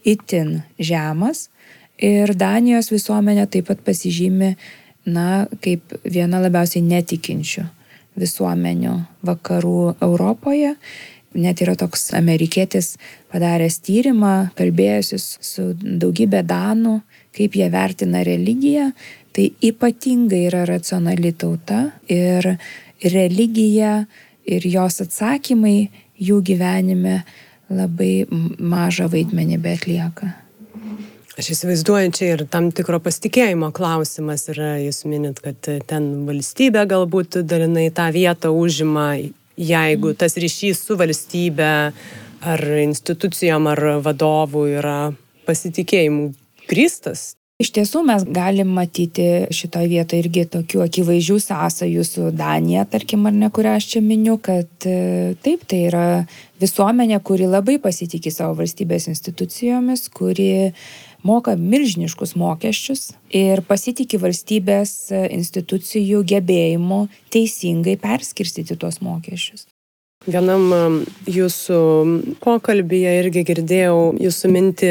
itin 0.06 0.60
žemas 0.78 1.48
ir 2.02 2.34
Danijos 2.38 2.90
visuomenė 2.92 3.46
taip 3.50 3.68
pat 3.70 3.82
pasižymi 3.86 4.54
na, 5.10 5.46
kaip 5.64 5.94
viena 6.04 6.40
labiausiai 6.42 6.82
netikinčių 6.84 7.64
visuomenių 8.20 8.96
vakarų 9.26 9.94
Europoje. 10.02 10.74
Net 11.30 11.60
yra 11.62 11.76
toks 11.78 12.08
amerikietis 12.18 12.96
padaręs 13.30 13.78
tyrimą, 13.86 14.50
kalbėjusis 14.58 15.36
su 15.46 15.68
daugybė 15.78 16.42
danų, 16.42 16.96
kaip 17.36 17.54
jie 17.54 17.68
vertina 17.70 18.24
religiją. 18.26 18.90
Tai 19.30 19.46
ypatingai 19.62 20.42
yra 20.48 20.64
racionali 20.66 21.30
tauta 21.38 21.84
ir 22.10 22.56
religija 23.14 24.00
ir 24.42 24.66
jos 24.66 25.00
atsakymai 25.06 25.86
jų 26.18 26.42
gyvenime 26.50 27.20
labai 27.70 28.26
mažą 28.58 29.06
vaidmenį 29.12 29.62
bet 29.62 29.86
lieka. 29.86 30.39
Aš 31.38 31.52
įsivaizduoju, 31.54 32.10
čia 32.10 32.32
ir 32.34 32.42
tam 32.50 32.72
tikro 32.74 32.98
pasitikėjimo 33.02 33.68
klausimas 33.74 34.48
yra, 34.50 34.72
jūs 34.82 35.04
minit, 35.06 35.38
kad 35.44 35.62
ten 35.86 36.08
valstybė 36.26 36.82
galbūt 36.90 37.38
dalinai 37.46 37.86
tą 37.94 38.08
vietą 38.14 38.50
užima, 38.50 39.12
jeigu 39.54 40.14
tas 40.18 40.34
ryšys 40.40 40.82
su 40.88 40.98
valstybė 40.98 41.72
ar 42.50 42.64
institucijom 42.82 43.68
ar 43.70 43.84
vadovu 44.02 44.66
yra 44.72 45.12
pasitikėjimu 45.46 46.32
grįstas. 46.70 47.34
Iš 47.60 47.74
tiesų 47.76 48.00
mes 48.08 48.22
galim 48.24 48.70
matyti 48.72 49.24
šitoje 49.52 49.90
vietoje 49.90 50.22
irgi 50.22 50.46
tokių 50.48 50.80
akivaizdžių 50.86 51.34
sąsajų 51.44 52.04
su 52.08 52.30
Danija, 52.32 52.86
tarkim, 52.88 53.26
ar 53.28 53.34
ne, 53.36 53.50
kurią 53.52 53.74
aš 53.76 53.88
čia 53.90 54.00
miniu, 54.00 54.38
kad 54.40 54.88
e, 54.88 55.34
taip, 55.44 55.66
tai 55.68 55.82
yra 55.90 56.06
visuomenė, 56.62 57.18
kuri 57.20 57.50
labai 57.52 57.76
pasitikė 57.84 58.32
savo 58.32 58.56
valstybės 58.62 59.10
institucijomis, 59.12 60.06
kuri 60.08 60.48
moka 61.26 61.56
milžiniškus 61.56 62.36
mokesčius 62.40 63.10
ir 63.34 63.62
pasitikė 63.66 64.20
valstybės 64.22 64.94
institucijų 65.30 66.22
gebėjimu 66.32 67.04
teisingai 67.34 67.98
perskirstyti 68.00 68.78
tuos 68.80 69.00
mokesčius. 69.04 69.66
Vienam 70.28 70.66
um, 70.76 70.96
jūsų 71.24 71.76
pokalbėje 72.44 73.12
irgi 73.22 73.44
girdėjau 73.48 74.00
jūsų 74.20 74.50
mintį, 74.52 74.90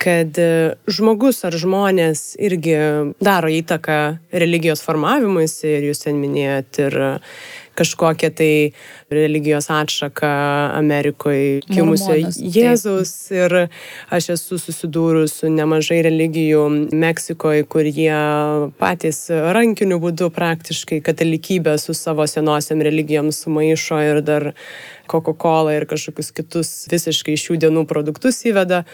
kad 0.00 0.40
uh, 0.40 0.74
žmogus 0.90 1.42
ar 1.48 1.56
žmonės 1.56 2.34
irgi 2.40 2.76
daro 3.20 3.52
įtaką 3.52 4.00
religijos 4.32 4.84
formavimuisi 4.86 5.76
ir 5.78 5.90
jūs 5.90 6.06
ten 6.06 6.20
minėjot 6.22 6.84
ir 6.86 7.00
kažkokią 7.80 8.30
tai 8.34 8.72
religijos 9.10 9.70
atšaką 9.72 10.30
Amerikoje 10.76 11.60
kimusio 11.70 12.16
Jėzaus. 12.56 13.12
Ir 13.34 13.56
aš 14.12 14.30
esu 14.36 14.58
susidūrus 14.60 15.40
su 15.40 15.50
nemažai 15.52 16.02
religijų 16.06 16.64
Meksikoje, 16.92 17.64
kur 17.70 17.86
jie 17.86 18.20
patys 18.80 19.22
rankiniu 19.30 20.00
būdu 20.02 20.30
praktiškai 20.34 21.00
katalikybę 21.06 21.76
su 21.80 21.96
savo 21.96 22.26
senosiam 22.30 22.82
religijom 22.84 23.32
sumaišo 23.34 24.02
ir 24.10 24.20
dar 24.26 24.52
Coca-Cola 25.10 25.78
ir 25.78 25.88
kažkokius 25.90 26.34
kitus 26.36 26.74
visiškai 26.90 27.38
šių 27.38 27.58
dienų 27.64 27.86
produktus 27.90 28.44
įveda 28.46 28.84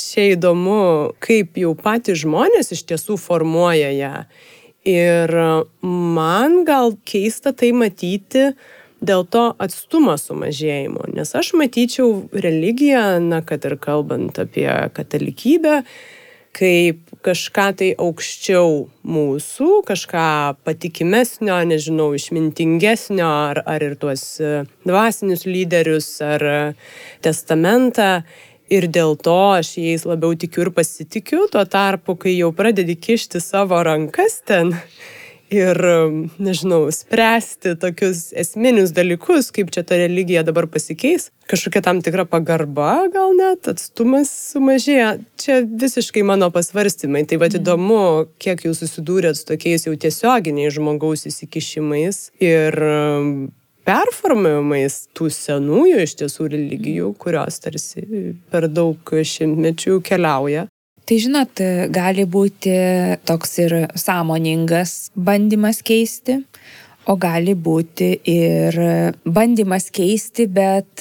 čia 0.00 0.32
įdomu, 0.34 1.14
kaip 1.22 1.58
jau 1.60 1.74
patys 1.78 2.22
žmonės 2.24 2.72
iš 2.76 2.84
tiesų 2.88 3.18
formuoja 3.20 3.90
ją. 3.94 4.14
Ir 4.88 5.34
man 5.82 6.62
gal 6.64 6.94
keista 7.08 7.52
tai 7.52 7.74
matyti 7.76 8.52
dėl 9.04 9.24
to 9.30 9.50
atstumo 9.62 10.16
sumažėjimo, 10.18 11.08
nes 11.14 11.34
aš 11.36 11.52
matyčiau 11.58 12.28
religiją, 12.32 13.18
na, 13.22 13.42
kad 13.46 13.66
ir 13.68 13.76
kalbant 13.78 14.38
apie 14.42 14.70
katalikybę, 14.94 15.82
kaip 16.58 17.12
kažką 17.22 17.66
tai 17.78 17.88
aukščiau 18.00 18.88
mūsų, 19.06 19.68
kažką 19.86 20.26
patikimesnio, 20.66 21.60
nežinau, 21.70 22.10
išmintingesnio, 22.18 23.28
ar, 23.52 23.62
ar 23.62 23.84
ir 23.84 23.94
tuos 24.00 24.24
dvasinius 24.88 25.46
lyderius, 25.46 26.10
ar 26.24 26.46
testamentą 27.24 28.24
ir 28.70 28.88
dėl 28.92 29.16
to 29.20 29.36
aš 29.58 29.76
jais 29.80 30.04
labiau 30.08 30.36
tikiu 30.38 30.66
ir 30.66 30.72
pasitikiu, 30.76 31.46
tuo 31.52 31.64
tarpu, 31.68 32.16
kai 32.20 32.36
jau 32.36 32.52
pradedi 32.56 32.96
kišti 32.96 33.40
savo 33.42 33.80
rankas 33.84 34.40
ten 34.46 34.76
ir, 35.50 35.78
nežinau, 36.38 36.88
spręsti 36.92 37.74
tokius 37.80 38.28
esminius 38.36 38.92
dalykus, 38.96 39.50
kaip 39.54 39.72
čia 39.74 39.84
ta 39.86 39.98
religija 40.00 40.42
dabar 40.46 40.68
pasikeis, 40.70 41.30
kažkokia 41.48 41.82
tam 41.84 42.02
tikra 42.04 42.26
pagarba, 42.28 43.08
gal 43.12 43.34
net 43.36 43.68
atstumas 43.72 44.30
sumažėja. 44.52 45.16
Čia 45.40 45.60
visiškai 45.64 46.24
mano 46.26 46.50
pasvarstymai. 46.54 47.24
Tai 47.28 47.40
vad 47.40 47.56
mhm. 47.56 47.62
įdomu, 47.62 48.02
kiek 48.42 48.66
jūs 48.68 48.84
susidūrėt 48.84 49.40
su 49.40 49.48
tokiais 49.48 49.88
jau 49.88 49.96
tiesioginiais 49.96 50.76
žmogaus 50.76 51.26
įsikišimais 51.30 52.28
ir 52.44 52.82
performavimais 53.88 55.06
tų 55.16 55.30
senųjų 55.32 56.02
iš 56.04 56.16
tiesų 56.20 56.50
religijų, 56.52 57.12
kurios 57.20 57.60
tarsi 57.64 58.04
per 58.52 58.68
daug 58.68 59.14
šimtmečių 59.32 60.02
keliauja. 60.04 60.66
Tai 61.08 61.16
žinot, 61.24 61.62
gali 61.88 62.26
būti 62.28 62.74
toks 63.24 63.54
ir 63.64 63.74
sąmoningas 63.96 65.08
bandymas 65.16 65.80
keisti, 65.80 66.42
o 67.08 67.16
gali 67.16 67.54
būti 67.56 68.10
ir 68.28 68.76
bandymas 69.24 69.88
keisti, 69.88 70.44
bet 70.52 71.00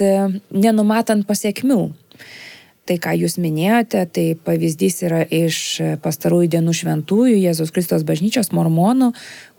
nenumatant 0.55 1.27
pasiekmių. 1.27 1.81
Tai, 2.87 2.95
ką 3.03 3.11
jūs 3.19 3.35
minėjote, 3.43 4.05
tai 4.15 4.25
pavyzdys 4.47 5.01
yra 5.03 5.19
iš 5.27 5.57
pastarųjų 5.99 6.47
dienų 6.53 6.75
šventųjų 6.77 7.35
Jėzus 7.41 7.73
Kristos 7.75 8.05
bažnyčios 8.07 8.53
mormonų, 8.55 9.09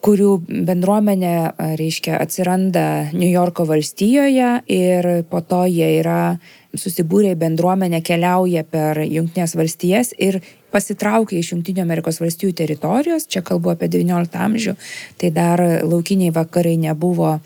kurių 0.01 0.31
bendruomenė, 0.49 1.35
reiškia, 1.77 2.17
atsiranda 2.23 2.87
New 3.13 3.29
Yorko 3.29 3.67
valstijoje 3.69 4.53
ir 4.73 5.11
po 5.29 5.43
to 5.45 5.67
jie 5.69 5.91
yra 5.99 6.39
susibūrę 6.73 7.35
į 7.35 7.41
bendruomenę, 7.43 8.01
keliauja 8.07 8.65
per 8.65 9.03
Junktinės 9.05 9.57
valstijas 9.61 10.15
ir 10.17 10.41
pasitraukia 10.73 11.43
iš 11.43 11.53
Junktinių 11.53 11.85
Amerikos 11.85 12.23
valstijų 12.23 12.55
teritorijos, 12.57 13.29
čia 13.29 13.45
kalbu 13.45 13.75
apie 13.75 13.91
XIX 13.93 14.41
amžių, 14.49 14.79
tai 15.21 15.33
dar 15.37 15.61
laukiniai 15.85 16.33
vakarai 16.33 16.79
nebuvo 16.81 17.39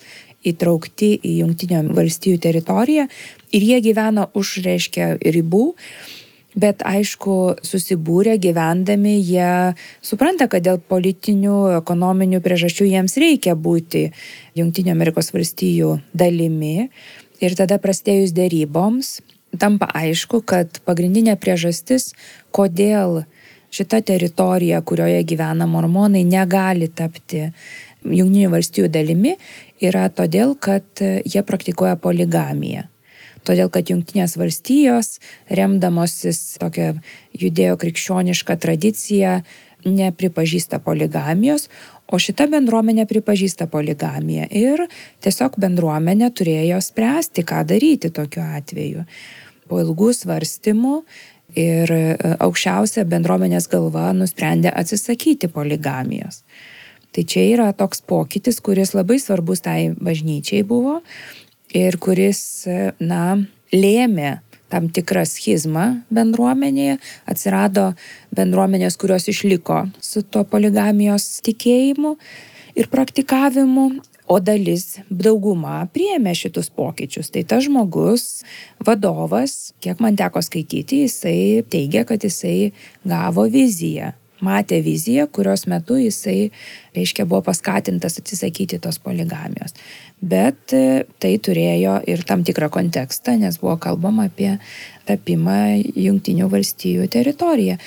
įtraukti 0.49 1.15
į 1.19 1.37
Junktinių 1.43 1.85
valstijų 1.97 2.41
teritoriją 2.43 3.07
ir 3.53 3.69
jie 3.69 3.79
gyvena 3.85 4.29
už, 4.35 4.59
reiškia, 4.67 5.17
ribų. 5.23 5.73
Bet 6.53 6.83
aišku, 6.85 7.65
susibūrę 7.65 8.35
gyvendami, 8.37 9.15
jie 9.25 9.73
supranta, 10.05 10.51
kad 10.53 10.61
dėl 10.67 10.83
politinių, 10.85 11.79
ekonominių 11.79 12.43
priežasčių 12.45 12.91
jiems 12.91 13.17
reikia 13.17 13.55
būti 13.57 14.11
Junktinio 14.61 14.93
Amerikos 14.93 15.33
valstijų 15.33 15.95
dalimi. 16.13 16.91
Ir 17.41 17.57
tada 17.57 17.81
prasidėjus 17.81 18.35
dėryboms, 18.37 19.23
tampa 19.57 19.89
aišku, 19.97 20.43
kad 20.45 20.83
pagrindinė 20.85 21.39
priežastis, 21.41 22.13
kodėl 22.53 23.23
šita 23.73 24.03
teritorija, 24.05 24.83
kurioje 24.85 25.25
gyvena 25.25 25.67
mormonai, 25.67 26.27
negali 26.29 26.93
tapti 26.93 27.49
Junktinių 28.03 28.49
valstijų 28.51 28.89
dalimi, 28.93 29.37
yra 29.83 30.07
todėl, 30.15 30.55
kad 30.55 31.03
jie 31.03 31.43
praktikuoja 31.47 31.99
poligamiją. 32.01 32.87
Todėl, 33.43 33.73
kad 33.75 33.91
Junktinės 33.91 34.37
valstijos, 34.39 35.17
remdamosis 35.51 36.61
tokią 36.63 36.93
judėjo 37.35 37.79
krikščionišką 37.83 38.57
tradiciją, 38.63 39.41
nepripažįsta 39.83 40.79
poligamijos, 40.85 41.67
o 42.07 42.21
šita 42.23 42.47
bendruomenė 42.53 43.07
pripažįsta 43.11 43.67
poligamiją 43.73 44.47
ir 44.55 44.85
tiesiog 45.25 45.57
bendruomenė 45.63 46.31
turėjo 46.39 46.79
spręsti, 46.85 47.43
ką 47.49 47.65
daryti 47.67 48.13
tokiu 48.15 48.45
atveju. 48.45 49.07
Po 49.67 49.81
ilgų 49.83 50.13
svarstymų 50.15 51.01
ir 51.59 51.93
aukščiausia 52.39 53.05
bendruomenės 53.09 53.67
galva 53.73 54.11
nusprendė 54.17 54.71
atsisakyti 54.71 55.51
poligamijos. 55.53 56.43
Tai 57.13 57.25
čia 57.29 57.45
yra 57.53 57.73
toks 57.77 58.01
pokytis, 58.09 58.61
kuris 58.65 58.95
labai 58.97 59.19
svarbus 59.21 59.61
tai 59.65 59.93
bažnyčiai 59.93 60.65
buvo 60.65 61.01
ir 61.77 61.99
kuris, 62.01 62.65
na, 63.01 63.37
lėmė 63.73 64.39
tam 64.73 64.89
tikrą 64.89 65.27
schizmą 65.29 65.87
bendruomenėje, 66.13 66.97
atsirado 67.29 67.91
bendruomenės, 68.33 68.97
kurios 69.01 69.29
išliko 69.29 69.85
su 70.01 70.25
to 70.25 70.47
poligamijos 70.49 71.43
tikėjimu 71.45 72.15
ir 72.81 72.89
praktikavimu, 72.93 73.91
o 74.33 74.39
dalis, 74.41 75.03
dauguma 75.11 75.83
priėmė 75.93 76.33
šitus 76.39 76.71
pokyčius. 76.73 77.29
Tai 77.35 77.43
tas 77.45 77.67
žmogus, 77.67 78.25
vadovas, 78.81 79.75
kiek 79.85 80.01
man 80.01 80.17
teko 80.17 80.41
skaityti, 80.41 81.03
jisai 81.05 81.61
teigia, 81.69 82.07
kad 82.09 82.25
jisai 82.25 82.73
gavo 83.05 83.45
viziją 83.53 84.15
matė 84.43 84.81
viziją, 84.85 85.29
kurios 85.33 85.67
metu 85.71 85.97
jisai, 86.01 86.51
reiškia, 86.97 87.27
buvo 87.29 87.43
paskatintas 87.49 88.19
atsisakyti 88.21 88.81
tos 88.83 88.99
poligamijos. 89.03 89.77
Bet 90.23 90.75
e, 90.77 91.05
tai 91.23 91.33
turėjo 91.43 91.97
ir 92.11 92.23
tam 92.27 92.45
tikrą 92.47 92.69
kontekstą, 92.75 93.35
nes 93.41 93.59
buvo 93.63 93.77
kalbama 93.83 94.29
apie 94.31 94.57
tapimą 95.09 95.83
Junktinių 95.99 96.47
valstijų 96.53 97.09
teritoriją. 97.11 97.79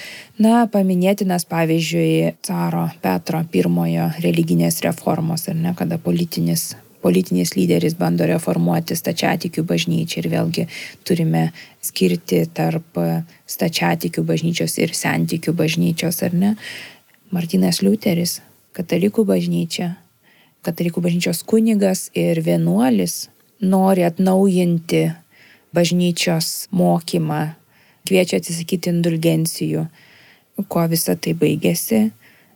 Na, 0.44 0.66
paminėtinas 0.72 1.48
pavyzdžiui 1.52 2.36
caro 2.44 2.90
Petro 3.04 3.44
pirmojo 3.52 4.10
religinės 4.24 4.82
reformos, 4.84 5.48
ar 5.52 5.56
ne, 5.60 5.76
kada 5.80 6.00
politinis 6.02 6.74
politinis 7.06 7.54
lyderis 7.54 7.94
bando 8.00 8.26
reformuoti 8.26 8.98
stačiatikių 8.98 9.62
bažnyčią 9.70 10.24
ir 10.24 10.30
vėlgi 10.34 10.66
turime 11.06 11.44
skirti 11.86 12.42
tarp 12.58 12.98
stačiatikių 13.46 14.24
bažnyčios 14.26 14.80
ir 14.82 14.96
sentikių 14.98 15.54
bažnyčios, 15.54 16.24
ar 16.26 16.34
ne? 16.34 16.56
Martinas 17.30 17.84
Liuteris, 17.86 18.40
katalikų 18.74 19.28
bažnyčia, 19.30 19.92
katalikų 20.66 21.06
bažnyčios 21.06 21.44
kunigas 21.46 22.08
ir 22.18 22.42
vienuolis 22.42 23.28
nori 23.62 24.06
atnaujinti 24.08 25.06
bažnyčios 25.76 26.68
mokymą, 26.74 27.56
kviečia 28.08 28.40
atsisakyti 28.42 28.94
indulgencijų. 28.94 29.86
Kuo 30.72 30.86
visa 30.90 31.18
tai 31.20 31.34
baigėsi? 31.38 32.08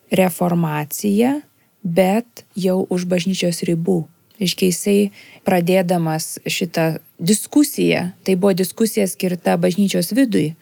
Reformacija, 0.09 1.35
bet 1.83 2.45
jau 2.57 2.81
už 2.89 3.05
bažnyčios 3.12 3.62
ribų. 3.67 4.05
Iškiai 4.39 4.71
jisai 4.71 4.99
pradėdamas 5.47 6.38
šitą 6.47 6.99
diskusiją, 7.19 8.10
tai 8.23 8.38
buvo 8.39 8.54
diskusija 8.56 9.08
skirta 9.12 9.58
bažnyčios 9.60 10.13
vidui, 10.15 10.54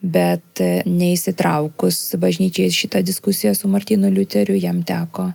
bet 0.00 0.60
e, 0.60 0.82
neįsitraukus 0.88 2.16
bažnyčiai 2.20 2.72
šitą 2.72 3.00
diskusiją 3.04 3.54
su 3.56 3.68
Martinu 3.72 4.12
Liuteriu, 4.12 4.56
jam 4.60 4.82
teko 4.84 5.30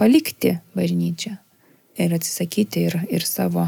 palikti 0.00 0.56
bažnyčią 0.76 1.36
ir 2.00 2.14
atsisakyti 2.16 2.86
ir, 2.88 2.96
ir 3.12 3.26
savo 3.26 3.66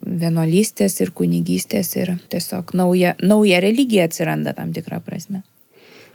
vienolystės, 0.00 0.96
ir 1.04 1.12
kunigystės, 1.14 1.92
ir 2.00 2.14
tiesiog 2.32 2.74
nauja, 2.78 3.14
nauja 3.22 3.60
religija 3.62 4.08
atsiranda 4.08 4.54
tam 4.56 4.72
tikrą 4.74 5.02
prasme. 5.04 5.44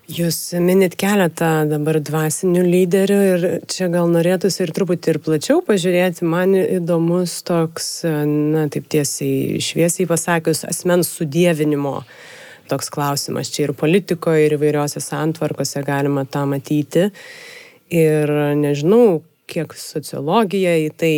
Jūs 0.06 0.38
minit 0.62 0.94
keletą 1.02 1.63
dabar 1.65 1.98
dvasinių 1.98 2.62
lyderių 2.62 3.15
ir 3.26 3.46
čia 3.65 3.88
gal 3.89 4.12
norėtųsi 4.13 4.62
ir 4.62 4.74
truputį 4.76 5.15
ir 5.15 5.20
plačiau 5.26 5.63
pažiūrėti. 5.65 6.28
Man 6.30 6.54
įdomus 6.54 7.39
toks, 7.48 7.88
na 8.06 8.68
taip 8.70 8.86
tiesiai, 8.94 9.58
šviesiai 9.65 10.06
pasakius, 10.06 10.62
asmens 10.70 11.10
sudėvinimo 11.10 12.04
toks 12.70 12.94
klausimas. 12.94 13.50
Čia 13.50 13.65
ir 13.65 13.74
politikoje, 13.80 14.46
ir 14.46 14.60
įvairiose 14.60 15.02
santvarkose 15.02 15.82
galima 15.88 16.28
tą 16.30 16.46
matyti. 16.54 17.08
Ir 17.89 18.30
nežinau, 18.62 19.24
kiek 19.50 19.74
sociologija 19.74 20.78
į 20.86 20.88
tai 21.02 21.15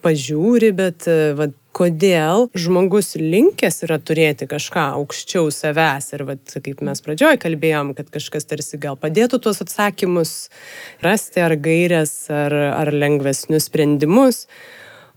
pažiūri, 0.00 0.72
bet 0.76 1.04
vat, 1.36 1.52
kodėl 1.76 2.48
žmogus 2.58 3.14
linkęs 3.18 3.84
yra 3.86 3.98
turėti 4.02 4.48
kažką 4.50 4.86
aukščiau 4.98 5.50
savęs. 5.54 6.10
Ir 6.16 6.26
vat, 6.28 6.54
kaip 6.64 6.84
mes 6.86 7.02
pradžioj 7.04 7.40
kalbėjom, 7.42 7.94
kad 7.98 8.10
kažkas 8.12 8.48
tarsi 8.50 8.80
gal 8.82 8.98
padėtų 9.00 9.40
tuos 9.42 9.62
atsakymus 9.64 10.34
rasti 11.04 11.42
ar 11.44 11.56
gairias, 11.60 12.14
ar, 12.32 12.54
ar 12.74 12.92
lengvesnius 12.94 13.70
sprendimus, 13.70 14.46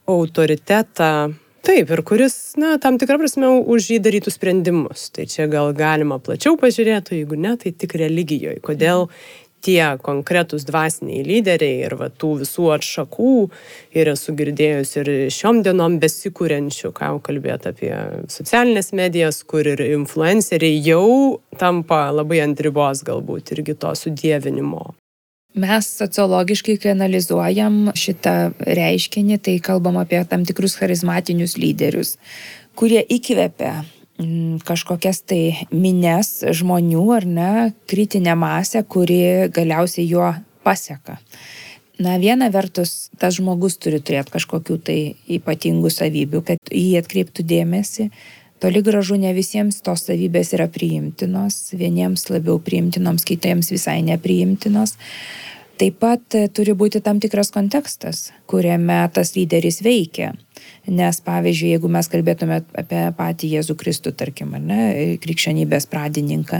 autoritetą. 0.09 1.33
Taip, 1.63 1.93
ir 1.95 2.01
kuris, 2.03 2.33
na, 2.59 2.73
tam 2.83 2.97
tikrą 2.99 3.15
prasme 3.21 3.47
už 3.47 3.85
jį 3.93 4.01
darytų 4.03 4.33
sprendimus. 4.35 5.05
Tai 5.15 5.23
čia 5.31 5.45
gal 5.47 5.71
galima 5.77 6.17
plačiau 6.19 6.57
pažiūrėti, 6.59 7.21
jeigu 7.21 7.39
ne, 7.39 7.53
tai 7.61 7.71
tik 7.71 7.95
religijoje. 8.01 8.59
Kodėl 8.65 9.05
tie 9.63 9.83
konkretūs 10.03 10.65
dvasiniai 10.67 11.23
lyderiai 11.25 11.83
ir 11.87 11.95
va, 11.99 12.09
tų 12.09 12.33
visų 12.43 12.69
atšakų 12.77 13.35
ir 13.97 14.11
esu 14.13 14.35
girdėjus 14.37 14.95
ir 14.99 15.11
šiom 15.33 15.61
dienom 15.65 15.99
besikūrenčių, 16.03 16.91
ką 16.95 17.13
jau 17.13 17.21
kalbėt 17.27 17.69
apie 17.71 17.93
socialinės 18.31 18.91
medijas, 18.97 19.43
kur 19.47 19.67
ir 19.69 19.83
influenceriai 19.87 20.81
jau 20.83 21.39
tampa 21.59 22.05
labai 22.11 22.43
ant 22.43 22.59
ribos 22.65 23.05
galbūt 23.07 23.55
irgi 23.55 23.77
to 23.79 23.95
sudėvinimo. 24.03 24.91
Mes 25.53 25.85
sociologiškai, 25.99 26.79
kai 26.81 26.95
analizuojam 26.95 27.91
šitą 27.93 28.55
reiškinį, 28.65 29.37
tai 29.37 29.59
kalbam 29.61 29.99
apie 30.01 30.23
tam 30.25 30.47
tikrus 30.49 30.73
charizmatinius 30.79 31.59
lyderius, 31.61 32.15
kurie 32.73 33.03
įkvepia 33.05 33.83
kažkokias 34.67 35.23
tai 35.25 35.67
mines 35.71 36.43
žmonių 36.45 37.03
ar 37.15 37.25
ne, 37.25 37.51
kritinę 37.89 38.35
masę, 38.37 38.83
kuri 38.85 39.49
galiausiai 39.53 40.05
juo 40.07 40.33
paseka. 40.63 41.17
Na, 42.01 42.17
viena 42.17 42.49
vertus, 42.49 43.09
tas 43.21 43.37
žmogus 43.37 43.77
turi 43.77 43.99
turėti 44.01 44.33
kažkokių 44.33 44.77
tai 44.81 44.97
ypatingų 45.37 45.91
savybių, 45.93 46.41
kad 46.45 46.73
jį 46.73 46.97
atkreiptų 47.03 47.45
dėmesį. 47.45 48.09
Toli 48.63 48.81
gražu 48.81 49.17
ne 49.19 49.33
visiems 49.35 49.81
tos 49.83 50.05
savybės 50.07 50.53
yra 50.55 50.69
priimtinos, 50.71 51.73
vieniems 51.75 52.29
labiau 52.31 52.61
priimtinoms, 52.63 53.25
kitiems 53.27 53.73
visai 53.73 53.99
nepriimtinos. 54.07 54.95
Taip 55.77 55.99
pat 55.99 56.37
turi 56.55 56.73
būti 56.77 57.01
tam 57.03 57.19
tikras 57.21 57.51
kontekstas, 57.53 58.31
kuriame 58.47 59.03
tas 59.13 59.33
lyderis 59.35 59.81
veikia. 59.83 60.31
Nes 60.83 61.19
pavyzdžiui, 61.23 61.69
jeigu 61.77 61.87
mes 61.87 62.09
kalbėtume 62.11 62.59
apie 62.75 63.05
patį 63.15 63.53
Jėzų 63.55 63.77
Kristų, 63.79 64.11
tarkim, 64.19 64.51
ne, 64.59 65.15
krikščionybės 65.23 65.87
pradininką, 65.87 66.59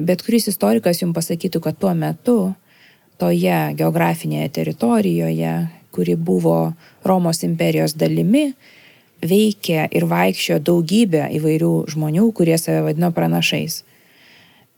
bet 0.00 0.24
kuris 0.24 0.48
istorikas 0.48 1.02
jums 1.02 1.16
pasakytų, 1.18 1.60
kad 1.60 1.76
tuo 1.76 1.92
metu 1.92 2.36
toje 3.20 3.58
geografinėje 3.76 4.48
teritorijoje, 4.56 5.52
kuri 5.92 6.16
buvo 6.16 6.72
Romos 7.04 7.42
imperijos 7.44 7.92
dalimi, 8.00 8.54
veikė 9.22 9.86
ir 9.94 10.08
vaikščio 10.10 10.58
daugybė 10.64 11.28
įvairių 11.36 11.72
žmonių, 11.92 12.26
kurie 12.34 12.56
save 12.58 12.82
vadino 12.88 13.12
pranašais. 13.14 13.82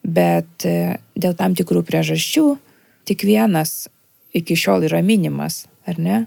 Bet 0.04 0.66
e, 0.68 0.98
dėl 1.16 1.36
tam 1.38 1.54
tikrų 1.56 1.84
priežasčių 1.86 2.44
tik 3.08 3.24
vienas 3.24 3.86
iki 4.36 4.56
šiol 4.58 4.84
yra 4.90 5.00
minimas, 5.06 5.64
ar 5.88 6.00
ne? 6.02 6.24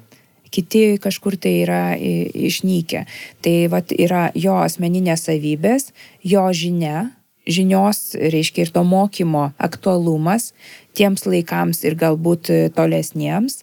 Kiti 0.53 0.97
kažkur 1.03 1.37
tai 1.41 1.53
yra 1.63 1.83
išnykę. 1.97 3.05
Tai 3.45 3.55
vat, 3.73 3.93
yra 3.93 4.27
jo 4.37 4.57
asmeninės 4.61 5.27
savybės, 5.27 5.91
jo 6.23 6.47
žinia, 6.53 7.11
žinios, 7.47 8.11
reiškia 8.17 8.67
ir 8.67 8.73
to 8.75 8.83
mokymo 8.83 9.51
aktualumas 9.57 10.51
tiems 10.97 11.23
laikams 11.29 11.83
ir 11.87 11.95
galbūt 11.99 12.51
tolesniems 12.75 13.61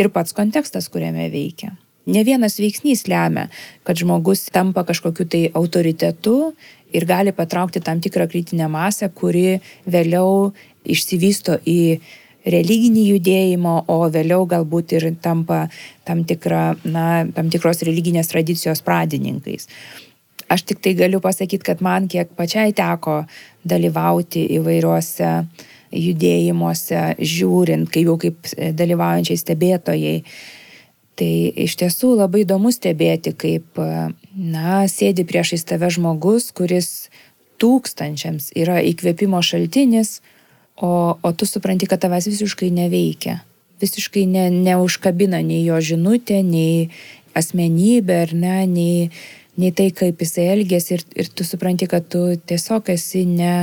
ir 0.00 0.10
pats 0.10 0.34
kontekstas, 0.36 0.88
kuriame 0.90 1.28
veikia. 1.32 1.76
Ne 2.10 2.24
vienas 2.24 2.56
veiksnys 2.58 3.04
lemia, 3.10 3.46
kad 3.84 3.98
žmogus 4.00 4.46
tampa 4.50 4.82
kažkokiu 4.88 5.26
tai 5.30 5.42
autoritetu 5.54 6.54
ir 6.96 7.06
gali 7.06 7.32
patraukti 7.36 7.82
tam 7.84 8.00
tikrą 8.00 8.26
kritinę 8.30 8.70
masę, 8.72 9.10
kuri 9.14 9.60
vėliau 9.86 10.50
išsivysto 10.82 11.60
į 11.68 12.00
religinį 12.46 13.06
judėjimą, 13.14 13.74
o 13.92 13.98
vėliau 14.12 14.46
galbūt 14.48 14.94
ir 14.96 15.08
tampa 15.22 15.66
tam, 16.08 16.24
tikra, 16.24 16.76
na, 16.84 17.24
tam 17.36 17.50
tikros 17.52 17.82
religinės 17.86 18.32
tradicijos 18.32 18.84
pradininkais. 18.86 19.68
Aš 20.50 20.64
tik 20.66 20.80
tai 20.82 20.96
galiu 20.98 21.20
pasakyti, 21.22 21.62
kad 21.62 21.82
man 21.84 22.08
kiek 22.10 22.32
pačiai 22.34 22.72
teko 22.74 23.20
dalyvauti 23.62 24.48
įvairiuose 24.56 25.34
judėjimuose, 25.90 27.02
žiūrint, 27.18 27.90
kaip 27.90 28.08
jau 28.08 28.16
kaip 28.18 28.50
dalyvaujančiai 28.78 29.38
stebėtojai. 29.38 30.16
Tai 31.20 31.32
iš 31.66 31.76
tiesų 31.82 32.14
labai 32.22 32.44
įdomu 32.46 32.72
stebėti, 32.72 33.34
kaip, 33.36 33.78
na, 34.34 34.86
sėdi 34.88 35.26
priešais 35.28 35.66
tave 35.68 35.90
žmogus, 35.92 36.48
kuris 36.56 37.10
tūkstančiams 37.60 38.50
yra 38.56 38.78
įkvėpimo 38.88 39.42
šaltinis, 39.44 40.20
o, 40.80 41.18
o 41.22 41.32
tu 41.32 41.46
supranti, 41.46 41.86
kad 41.86 42.00
tavęs 42.02 42.28
visiškai 42.30 42.70
neveikia. 42.74 43.40
Visiškai 43.80 44.26
ne, 44.28 44.48
neužkabina 44.50 45.40
nei 45.44 45.62
jo 45.64 45.78
žinutė, 45.80 46.40
nei 46.44 46.90
asmenybė, 47.36 48.16
ar 48.26 48.34
ne, 48.36 48.56
nei, 48.68 49.10
nei 49.60 49.72
tai, 49.76 49.90
kaip 49.96 50.20
jisai 50.24 50.50
elgėsi 50.56 50.96
ir, 50.96 51.04
ir 51.16 51.28
tu 51.32 51.46
supranti, 51.46 51.88
kad 51.90 52.08
tu 52.12 52.24
tiesiog 52.36 52.90
esi 52.92 53.26
ne 53.28 53.54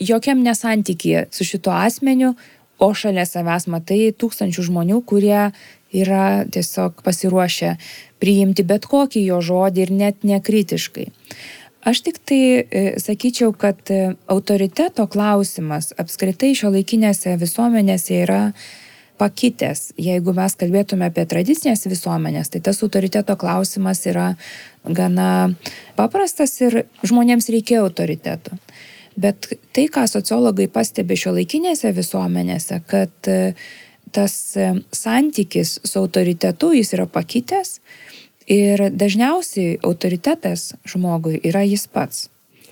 jokiam 0.00 0.40
nesantykėje 0.44 1.28
su 1.34 1.46
šituo 1.46 1.76
asmeniu, 1.76 2.34
o 2.80 2.88
šalia 2.96 3.26
savęs 3.28 3.68
matai 3.68 4.08
tūkstančių 4.16 4.64
žmonių, 4.70 5.02
kurie 5.04 5.50
yra 5.92 6.46
tiesiog 6.48 7.02
pasiruošę 7.04 7.74
priimti 8.22 8.64
bet 8.64 8.86
kokį 8.88 9.24
jo 9.26 9.40
žodį 9.44 9.84
ir 9.84 9.92
net 9.92 10.24
nekritiškai. 10.24 11.08
Aš 11.80 12.02
tik 12.04 12.18
tai 12.28 12.40
e, 12.60 12.80
sakyčiau, 13.00 13.54
kad 13.56 13.88
e, 13.88 14.12
autoriteto 14.28 15.06
klausimas 15.08 15.94
apskritai 15.96 16.52
šio 16.58 16.68
laikinėse 16.74 17.32
visuomenėse 17.40 18.18
yra 18.20 18.40
pakitęs. 19.20 19.94
Jeigu 20.00 20.34
mes 20.36 20.56
kalbėtume 20.60 21.08
apie 21.08 21.24
tradicinės 21.28 21.86
visuomenės, 21.88 22.52
tai 22.52 22.60
tas 22.64 22.82
autoriteto 22.84 23.36
klausimas 23.40 24.04
yra 24.08 24.34
gana 24.84 25.54
paprastas 25.96 26.52
ir 26.60 26.82
žmonėms 27.00 27.48
reikia 27.52 27.80
autoritetų. 27.86 28.60
Bet 29.20 29.48
tai, 29.72 29.86
ką 29.88 30.04
sociologai 30.08 30.68
pastebi 30.72 31.16
šio 31.16 31.32
laikinėse 31.38 31.94
visuomenėse, 31.96 32.82
kad 32.92 33.32
e, 33.32 33.54
tas 34.12 34.36
santykis 34.92 35.78
su 35.86 36.00
autoritetu 36.00 36.74
jis 36.76 36.92
yra 36.96 37.08
pakitęs 37.08 37.78
Ir 38.50 38.88
dažniausiai 38.90 39.76
autoritetas 39.86 40.72
žmogui 40.88 41.38
yra 41.46 41.62
jis 41.62 41.84
pats. 41.86 42.24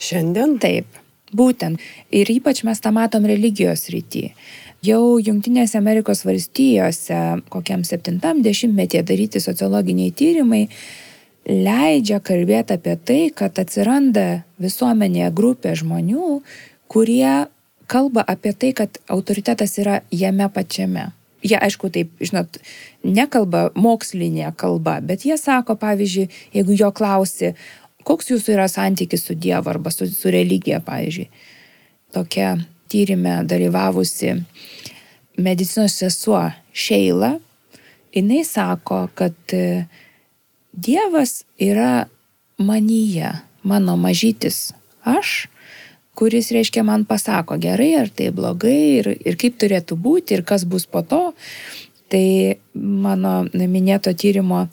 Šiandien? 0.03 0.57
Taip, 0.59 0.87
būtent. 1.31 1.79
Ir 2.11 2.31
ypač 2.33 2.64
mes 2.66 2.83
tą 2.83 2.91
matom 2.95 3.29
religijos 3.31 3.87
rytį. 3.93 4.33
Jau 4.83 5.18
Junktinėse 5.22 5.79
Amerikos 5.79 6.24
valstijose, 6.26 7.18
kokiam 7.51 7.85
70-metyje 7.87 9.03
daryti 9.07 9.43
sociologiniai 9.43 10.14
tyrimai, 10.14 10.64
leidžia 11.47 12.18
kalbėti 12.22 12.74
apie 12.79 12.95
tai, 12.99 13.20
kad 13.35 13.59
atsiranda 13.59 14.45
visuomenėje 14.62 15.31
grupė 15.35 15.74
žmonių, 15.79 16.41
kurie 16.91 17.47
kalba 17.91 18.26
apie 18.26 18.55
tai, 18.55 18.74
kad 18.83 18.99
autoritetas 19.11 19.79
yra 19.83 20.03
jame 20.14 20.51
pačiame 20.55 21.09
jie 21.45 21.59
aišku 21.59 21.91
taip, 21.95 22.11
žinot, 22.22 22.59
nekalba 23.05 23.68
mokslinė 23.78 24.53
kalba, 24.59 24.99
bet 25.05 25.26
jie 25.28 25.39
sako, 25.41 25.76
pavyzdžiui, 25.78 26.28
jeigu 26.57 26.78
jo 26.78 26.91
klausi, 26.95 27.53
koks 28.09 28.32
jūsų 28.32 28.57
yra 28.57 28.68
santykis 28.70 29.26
su 29.28 29.36
Dievu 29.39 29.70
arba 29.70 29.93
su, 29.95 30.09
su 30.11 30.32
religija, 30.32 30.80
pavyzdžiui, 30.84 31.28
tokia 32.16 32.57
tyrimė 32.89 33.43
dalyvavusi 33.49 34.34
medicinos 35.39 35.99
sesuo 36.01 36.47
Šeila, 36.72 37.36
jinai 38.14 38.45
sako, 38.45 39.07
kad 39.14 39.36
e, 39.53 39.84
Dievas 40.72 41.43
yra 41.59 42.07
manyje, 42.59 43.32
mano 43.62 43.97
mažytis 43.99 44.72
aš, 45.03 45.49
kuris, 46.18 46.50
reiškia, 46.50 46.82
man 46.82 47.04
pasako 47.06 47.56
gerai 47.62 47.92
ar 48.00 48.08
tai 48.10 48.32
blogai 48.34 48.78
ir, 48.98 49.08
ir 49.22 49.36
kaip 49.38 49.58
turėtų 49.62 49.98
būti 50.02 50.34
ir 50.34 50.42
kas 50.46 50.64
bus 50.66 50.86
po 50.90 51.04
to. 51.06 51.20
Tai 52.10 52.26
mano 52.74 53.34
minėto 53.52 54.10
tyrimo 54.16 54.64
e, 54.64 54.70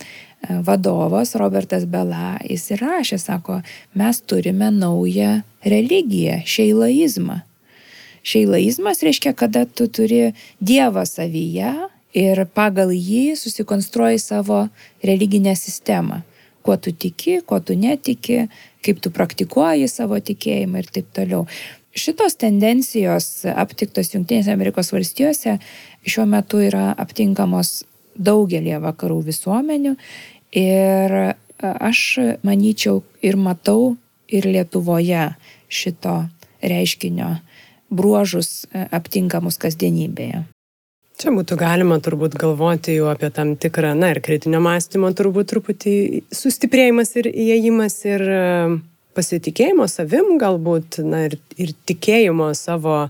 vadovas 0.65 1.35
Robertas 1.37 1.85
Bela, 1.85 2.39
jis 2.41 2.71
įrašė, 2.73 3.19
sako, 3.21 3.59
mes 3.93 4.21
turime 4.25 4.71
naują 4.73 5.41
religiją, 5.65 6.39
šeilaizmą. 6.49 7.41
Šeilaizmas 8.25 9.03
reiškia, 9.05 9.35
kada 9.37 9.67
tu 9.69 9.85
turi 9.85 10.31
Dievą 10.57 11.03
savyje 11.05 11.75
ir 12.17 12.45
pagal 12.57 12.95
jį 12.95 13.35
susikonstruoji 13.37 14.23
savo 14.23 14.63
religinę 15.05 15.53
sistemą 15.59 16.23
kuo 16.65 16.77
tu 16.77 16.91
tiki, 16.91 17.41
kuo 17.45 17.59
tu 17.61 17.75
netiki, 17.77 18.47
kaip 18.85 19.01
tu 19.01 19.11
praktikuoji 19.13 19.89
savo 19.91 20.19
tikėjimą 20.21 20.83
ir 20.83 20.91
taip 20.99 21.09
toliau. 21.15 21.45
Šitos 21.95 22.35
tendencijos 22.41 23.45
aptiktos 23.55 24.11
Junktinėse 24.13 24.51
Amerikos 24.51 24.91
valstijose 24.91 25.57
šiuo 26.05 26.25
metu 26.27 26.59
yra 26.63 26.89
aptinkamos 26.99 27.85
daugelie 28.15 28.77
vakarų 28.83 29.21
visuomenių 29.29 29.95
ir 30.59 31.15
aš 31.61 32.01
manyčiau 32.43 33.01
ir 33.23 33.39
matau 33.39 33.95
ir 34.27 34.47
Lietuvoje 34.49 35.29
šito 35.71 36.17
reiškinio 36.63 37.35
bruožus 37.95 38.65
aptinkamus 38.91 39.59
kasdienybėje. 39.61 40.43
Čia 41.15 41.31
būtų 41.31 41.55
galima 41.55 41.95
turbūt 42.03 42.33
galvoti 42.35 42.97
jau 42.97 43.05
apie 43.07 43.29
tam 43.31 43.53
tikrą, 43.55 43.93
na 43.95 44.09
ir 44.11 44.19
kritinio 44.23 44.59
mąstymo 44.63 45.13
turbūt 45.15 45.47
truputį 45.53 45.93
sustiprėjimas 46.35 47.13
ir 47.21 47.29
įėjimas 47.31 47.95
ir 48.03 48.23
e, 48.27 48.41
pasitikėjimo 49.15 49.87
savim 49.87 50.33
galbūt, 50.41 50.99
na 51.07 51.23
ir, 51.29 51.37
ir 51.55 51.71
tikėjimo 51.87 52.49
savo 52.59 53.05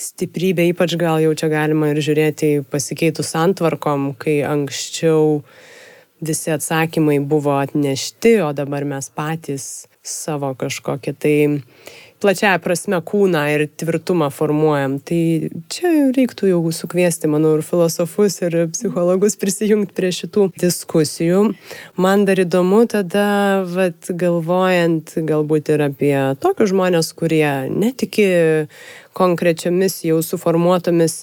stiprybę, 0.00 0.64
ypač 0.72 0.96
gal 1.00 1.20
jau 1.20 1.34
čia 1.36 1.50
galima 1.52 1.92
ir 1.92 2.00
žiūrėti 2.04 2.50
pasikeitus 2.72 3.34
santvarkom, 3.36 4.14
kai 4.16 4.38
anksčiau 4.48 5.42
visi 6.24 6.54
atsakymai 6.56 7.18
buvo 7.20 7.58
atnešti, 7.60 8.38
o 8.48 8.50
dabar 8.56 8.88
mes 8.88 9.12
patys 9.12 9.84
savo 10.00 10.54
kažkokią 10.56 11.12
tai 11.20 11.36
plačiaja 12.26 12.58
prasme 12.58 12.98
kūną 13.06 13.44
ir 13.54 13.62
tvirtumą 13.78 14.32
formuojam. 14.34 14.96
Tai 15.06 15.20
čia 15.70 15.92
reiktų 16.16 16.50
jau 16.50 16.60
sukviesti, 16.74 17.30
manau, 17.30 17.54
ir 17.58 17.62
filosofus, 17.66 18.40
ir 18.42 18.56
psichologus 18.72 19.38
prisijungti 19.38 19.94
prie 19.94 20.10
šitų 20.16 20.48
diskusijų. 20.58 21.44
Man 22.02 22.26
dar 22.26 22.42
įdomu 22.42 22.82
tada, 22.90 23.62
vat, 23.70 24.10
galvojant 24.10 25.14
galbūt 25.28 25.70
ir 25.76 25.86
apie 25.86 26.16
tokius 26.42 26.74
žmonės, 26.74 27.12
kurie 27.14 27.70
netiki 27.70 28.26
konkrečiomis 29.16 30.02
jau 30.04 30.18
suformuotomis 30.24 31.22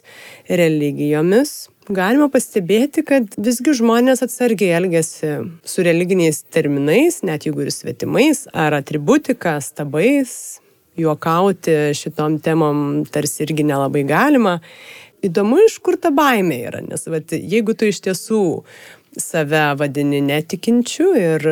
religijomis, 0.50 1.68
galima 1.92 2.30
pastebėti, 2.32 3.04
kad 3.06 3.36
visgi 3.36 3.76
žmonės 3.84 4.24
atsargiai 4.26 4.74
elgesi 4.80 5.36
su 5.68 5.86
religiniais 5.86 6.44
terminais, 6.54 7.22
net 7.28 7.48
jeigu 7.48 7.68
ir 7.68 7.74
svetimais, 7.76 8.48
ar 8.56 8.80
atributika, 8.80 9.60
stabais, 9.62 10.63
juokauti 11.00 11.94
šitom 11.98 12.40
temom 12.44 13.04
tarsi 13.12 13.44
irgi 13.48 13.66
nelabai 13.68 14.04
galima. 14.08 14.60
Įdomu, 15.24 15.62
iš 15.64 15.78
kur 15.84 15.96
ta 16.00 16.12
baimė 16.12 16.60
yra, 16.68 16.82
nes 16.84 17.08
vat, 17.08 17.32
jeigu 17.32 17.76
tu 17.80 17.88
iš 17.88 18.02
tiesų 18.04 18.44
save 19.18 19.62
vadini 19.78 20.20
netikinčiu 20.26 21.12
ir 21.18 21.46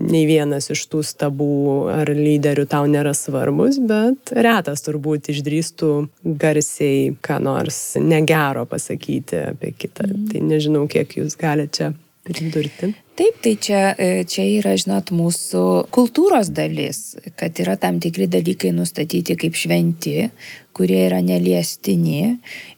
nei 0.00 0.22
vienas 0.28 0.70
iš 0.72 0.86
tų 0.90 1.02
stabų 1.06 1.58
ar 1.92 2.10
lyderių 2.16 2.64
tau 2.72 2.88
nėra 2.90 3.12
svarbus, 3.16 3.78
bet 3.78 4.32
retas 4.32 4.84
turbūt 4.86 5.30
išdrįstų 5.34 5.92
garsiai 6.40 7.12
ką 7.20 7.38
nors 7.44 7.80
negero 8.00 8.64
pasakyti 8.70 9.44
apie 9.52 9.74
kitą. 9.76 10.08
Mm. 10.08 10.26
Tai 10.32 10.44
nežinau, 10.54 10.86
kiek 10.90 11.18
jūs 11.20 11.38
galite 11.38 11.76
čia 11.76 11.92
pridurti. 12.26 12.92
Taip, 13.16 13.38
tai 13.40 13.54
čia, 13.56 13.82
e, 13.96 14.24
čia 14.28 14.44
yra, 14.58 14.74
žinot, 14.76 15.12
mūsų 15.16 15.62
kultūros 15.94 16.50
dalis, 16.52 17.14
kad 17.40 17.56
yra 17.62 17.78
tam 17.80 18.00
tikri 18.02 18.26
dalykai 18.28 18.74
nustatyti 18.76 19.38
kaip 19.40 19.56
šventi, 19.56 20.28
kurie 20.76 21.06
yra 21.06 21.22
neliestini 21.24 22.34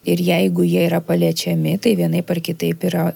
ir 0.06 0.22
jeigu 0.22 0.66
jie 0.68 0.84
yra 0.86 1.00
paliečiami, 1.02 1.78
tai 1.82 1.96
vienai 1.98 2.22
par 2.26 2.38
kitaip 2.44 2.86
yra 2.86 3.08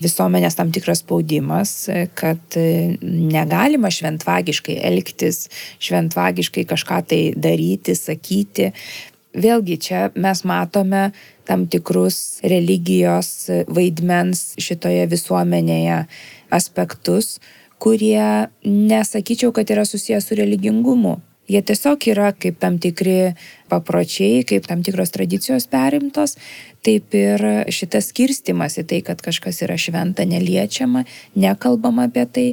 visuomenės 0.00 0.56
tam 0.56 0.70
tikras 0.72 1.02
spaudimas, 1.04 1.72
e, 1.92 2.06
kad 2.16 2.58
e, 2.58 2.96
negalima 3.04 3.90
šventvagiškai 3.92 4.78
elgtis, 4.90 5.44
šventvagiškai 5.82 6.64
kažką 6.70 7.02
tai 7.10 7.20
daryti, 7.36 7.96
sakyti. 7.98 8.70
Vėlgi 9.30 9.76
čia 9.78 10.08
mes 10.18 10.42
matome 10.42 11.10
tam 11.46 11.68
tikrus 11.70 12.40
religijos 12.42 13.46
vaidmens 13.70 14.56
šitoje 14.58 15.06
visuomenėje 15.10 16.04
aspektus, 16.50 17.38
kurie 17.78 18.50
nesakyčiau, 18.66 19.54
kad 19.54 19.70
yra 19.70 19.86
susijęs 19.86 20.26
su 20.26 20.38
religingumu. 20.38 21.20
Jie 21.50 21.62
tiesiog 21.66 22.04
yra 22.12 22.28
kaip 22.34 22.60
tam 22.62 22.76
tikri 22.82 23.34
papročiai, 23.70 24.44
kaip 24.46 24.68
tam 24.70 24.84
tikros 24.86 25.10
tradicijos 25.14 25.66
perimtos, 25.70 26.36
taip 26.86 27.14
ir 27.18 27.42
šitas 27.74 28.12
skirstimas 28.12 28.78
į 28.78 28.86
tai, 28.90 29.00
kad 29.06 29.22
kažkas 29.22 29.62
yra 29.66 29.78
šventa, 29.78 30.26
neliečiama, 30.26 31.06
nekalbama 31.34 32.06
apie 32.10 32.26
tai, 32.30 32.46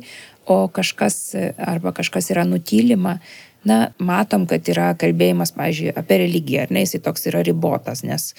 o 0.49 0.65
kažkas 0.71 1.35
arba 1.59 1.91
kažkas 1.93 2.31
yra 2.33 2.47
nutylima, 2.47 3.17
na, 3.67 3.77
matom, 3.99 4.45
kad 4.49 4.67
yra 4.71 4.91
kalbėjimas, 4.99 5.51
pažiūrėjau, 5.57 5.95
apie 5.99 6.19
religiją, 6.23 6.65
ar 6.65 6.73
ne, 6.75 6.83
jisai 6.85 7.01
toks 7.03 7.27
yra 7.31 7.41
ribotas, 7.45 8.03
nes 8.07 8.29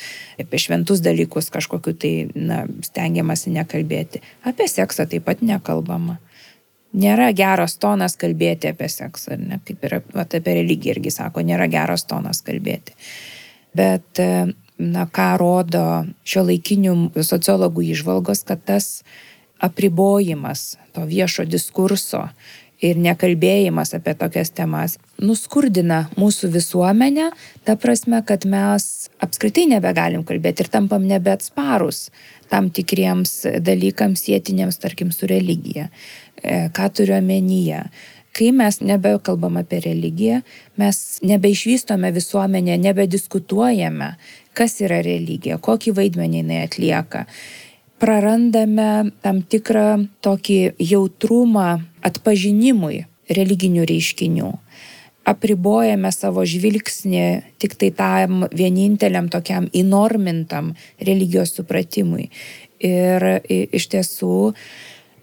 apie 0.41 0.61
šventus 0.63 1.03
dalykus 1.05 1.51
kažkokiu 1.55 1.95
tai, 2.01 2.13
na, 2.35 2.63
stengiamasi 2.87 3.53
nekalbėti. 3.57 4.23
Apie 4.49 4.69
seksą 4.71 5.09
taip 5.11 5.27
pat 5.29 5.45
nekalbama. 5.45 6.19
Nėra 6.99 7.29
geras 7.37 7.77
tonas 7.77 8.17
kalbėti 8.17 8.71
apie 8.73 8.89
seksą, 8.89 9.37
ne, 9.37 9.61
kaip 9.69 9.85
ir 9.85 9.99
apie 10.01 10.41
religiją 10.47 10.97
irgi 10.97 11.13
sako, 11.13 11.45
nėra 11.45 11.69
geras 11.71 12.07
tonas 12.09 12.41
kalbėti. 12.47 12.97
Bet, 13.77 14.23
na, 14.79 15.09
ką 15.13 15.31
rodo 15.41 15.85
šio 16.25 16.47
laikinių 16.49 16.95
sociologų 17.21 17.91
išvalgos, 17.93 18.47
kad 18.49 18.65
tas 18.65 19.03
apribojimas 19.61 20.79
to 20.95 21.05
viešo 21.05 21.45
diskurso 21.45 22.29
ir 22.85 22.99
nekalbėjimas 23.03 23.95
apie 23.97 24.15
tokias 24.19 24.53
temas 24.55 24.97
nuskurdina 25.23 26.05
mūsų 26.19 26.51
visuomenę, 26.55 27.31
ta 27.67 27.75
prasme, 27.81 28.21
kad 28.27 28.47
mes 28.49 29.09
apskritai 29.25 29.67
nebegalim 29.73 30.25
kalbėti 30.27 30.65
ir 30.65 30.71
tampam 30.73 31.07
nebeatsparus 31.11 32.09
tam 32.53 32.71
tikriems 32.75 33.43
dalykams 33.65 34.25
sėtinėms, 34.29 34.79
tarkim, 34.81 35.13
su 35.13 35.29
religija. 35.29 35.89
E, 36.41 36.69
ką 36.75 36.89
turiu 36.95 37.19
omenyje? 37.19 37.83
Kai 38.39 38.53
mes 38.55 38.79
nebekalbam 38.85 39.59
apie 39.59 39.81
religiją, 39.83 40.43
mes 40.79 41.19
nebeišvystome 41.27 42.13
visuomenę, 42.15 42.77
nebediskutuojame, 42.79 44.13
kas 44.55 44.79
yra 44.85 45.01
religija, 45.03 45.59
kokį 45.59 45.97
vaidmenį 45.99 46.45
jinai 46.45 46.61
atlieka 46.69 47.27
prarandame 47.99 49.11
tam 49.25 49.43
tikrą 49.43 50.07
tokį 50.25 50.59
jautrumą 50.79 51.69
atpažinimui 52.09 53.05
religinių 53.29 53.85
reiškinių. 53.89 54.53
Apribojame 55.29 56.09
savo 56.15 56.45
žvilgsnį 56.49 57.25
tik 57.61 57.75
tai 57.77 57.91
tam 57.93 58.47
vieninteliam 58.49 59.29
tokiam 59.29 59.69
įnormintam 59.77 60.73
religijos 61.05 61.53
supratimui. 61.59 62.31
Ir 62.81 63.27
iš 63.45 63.91
tiesų 63.93 64.39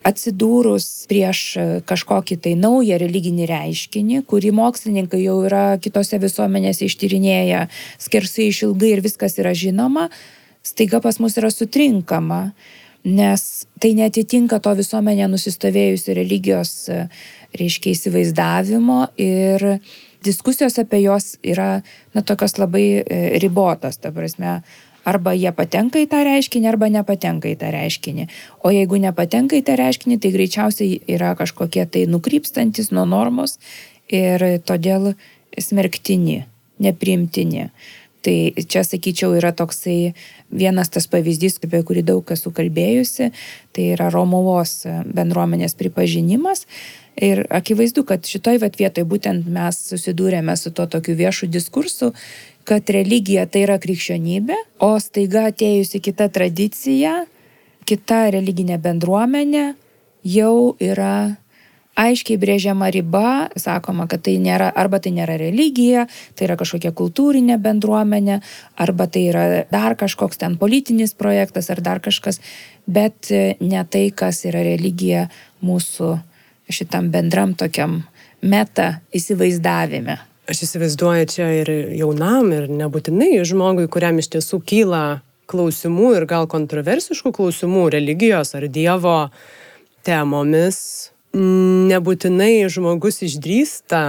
atsidūrus 0.06 0.86
prieš 1.10 1.42
kažkokį 1.90 2.38
tai 2.46 2.54
naują 2.60 3.00
religinį 3.02 3.48
reiškinį, 3.50 4.22
kurį 4.30 4.52
mokslininkai 4.54 5.24
jau 5.24 5.40
yra 5.48 5.80
kitose 5.82 6.20
visuomenėse 6.22 6.86
ištyrinėję 6.86 7.66
skersai 8.06 8.52
išilgai 8.52 8.94
ir 8.94 9.02
viskas 9.06 9.40
yra 9.42 9.56
žinoma, 9.58 10.12
staiga 10.66 11.02
pas 11.02 11.18
mus 11.22 11.38
yra 11.42 11.50
sutrinkama, 11.54 12.52
nes 13.06 13.44
tai 13.82 13.94
netitinka 13.98 14.60
to 14.64 14.74
visuomenė 14.80 15.30
nusistovėjusi 15.30 16.16
religijos, 16.18 16.74
reiškia, 17.56 17.94
įsivaizdavimo 17.94 19.00
ir 19.22 19.68
diskusijos 20.26 20.80
apie 20.82 21.04
jos 21.04 21.36
yra, 21.46 21.84
na, 22.16 22.26
tokios 22.26 22.58
labai 22.58 22.86
e, 22.98 23.20
ribotos, 23.44 24.00
ta 24.02 24.12
prasme, 24.16 24.58
arba 25.06 25.36
jie 25.38 25.52
patenka 25.54 26.02
į 26.02 26.08
tą 26.10 26.24
reiškinį, 26.26 26.70
arba 26.72 26.90
nepatenka 26.90 27.52
į 27.52 27.58
tą 27.62 27.70
reiškinį. 27.76 28.26
O 28.66 28.74
jeigu 28.74 28.98
nepatenka 29.02 29.58
į 29.60 29.62
tą 29.68 29.78
reiškinį, 29.80 30.18
tai 30.22 30.34
greičiausiai 30.34 30.98
yra 31.18 31.36
kažkokie 31.38 31.86
tai 31.86 32.08
nukrypstantis 32.10 32.90
nuo 32.96 33.06
normos 33.10 33.60
ir 34.10 34.42
todėl 34.66 35.14
smerktini, 35.62 36.42
nepriimtini. 36.82 37.70
Tai 38.26 38.38
čia, 38.58 38.82
sakyčiau, 38.82 39.36
yra 39.38 39.52
toksai 39.54 40.16
vienas 40.52 40.92
tas 40.94 41.08
pavyzdys, 41.12 41.60
apie 41.64 41.82
kurį 41.86 42.04
daug 42.06 42.32
esu 42.32 42.52
kalbėjusi, 42.56 43.32
tai 43.76 43.90
yra 43.96 44.10
Romuvos 44.14 44.84
bendruomenės 44.86 45.78
pripažinimas. 45.80 46.66
Ir 47.16 47.46
akivaizdu, 47.50 48.04
kad 48.04 48.28
šitoj 48.28 48.60
vietoje 48.60 49.06
būtent 49.08 49.48
mes 49.48 49.78
susidūrėme 49.92 50.56
su 50.60 50.74
to 50.76 50.86
tokiu 50.92 51.16
viešu 51.16 51.48
diskursu, 51.48 52.12
kad 52.68 52.90
religija 52.92 53.46
tai 53.48 53.64
yra 53.64 53.78
krikščionybė, 53.80 54.58
o 54.84 54.98
staiga 55.00 55.46
atėjusi 55.52 56.02
kita 56.04 56.28
tradicija, 56.34 57.24
kita 57.86 58.26
religinė 58.36 58.80
bendruomenė 58.82 59.66
jau 60.26 60.76
yra 60.82 61.38
aiškiai 62.00 62.40
brėžiama 62.40 62.90
riba, 62.94 63.50
sakoma, 63.60 64.08
kad 64.12 64.26
tai 64.28 64.36
nėra, 64.44 64.68
arba 64.76 65.00
tai 65.04 65.14
nėra 65.16 65.38
religija, 65.40 66.06
tai 66.36 66.50
yra 66.50 66.58
kažkokia 66.60 66.92
kultūrinė 66.96 67.58
bendruomenė, 67.64 68.42
arba 68.84 69.08
tai 69.08 69.26
yra 69.32 69.46
dar 69.72 69.96
kažkoks 70.00 70.42
ten 70.42 70.60
politinis 70.62 71.16
projektas 71.16 71.72
ar 71.72 71.82
dar 71.86 72.04
kažkas, 72.04 72.42
bet 72.86 73.32
ne 73.60 73.86
tai, 73.90 74.10
kas 74.12 74.44
yra 74.50 74.64
religija 74.68 75.30
mūsų 75.66 76.14
šitam 76.70 77.12
bendram 77.14 77.56
tokiam 77.58 78.04
meta 78.46 79.00
įsivaizdavime. 79.16 80.20
Aš 80.46 80.62
įsivaizduoju 80.68 81.30
čia 81.32 81.48
ir 81.64 81.72
jaunam, 81.98 82.52
ir 82.54 82.68
nebūtinai 82.70 83.40
žmogui, 83.48 83.88
kuriam 83.90 84.20
iš 84.22 84.30
tiesų 84.36 84.60
kyla 84.68 85.06
klausimų 85.50 86.12
ir 86.20 86.28
gal 86.30 86.46
kontroversiškų 86.50 87.32
klausimų 87.34 87.88
religijos 87.96 88.54
ar 88.58 88.68
Dievo 88.70 89.18
temomis, 90.06 91.15
nebūtinai 91.36 92.66
žmogus 92.72 93.22
išdrįsta 93.26 94.02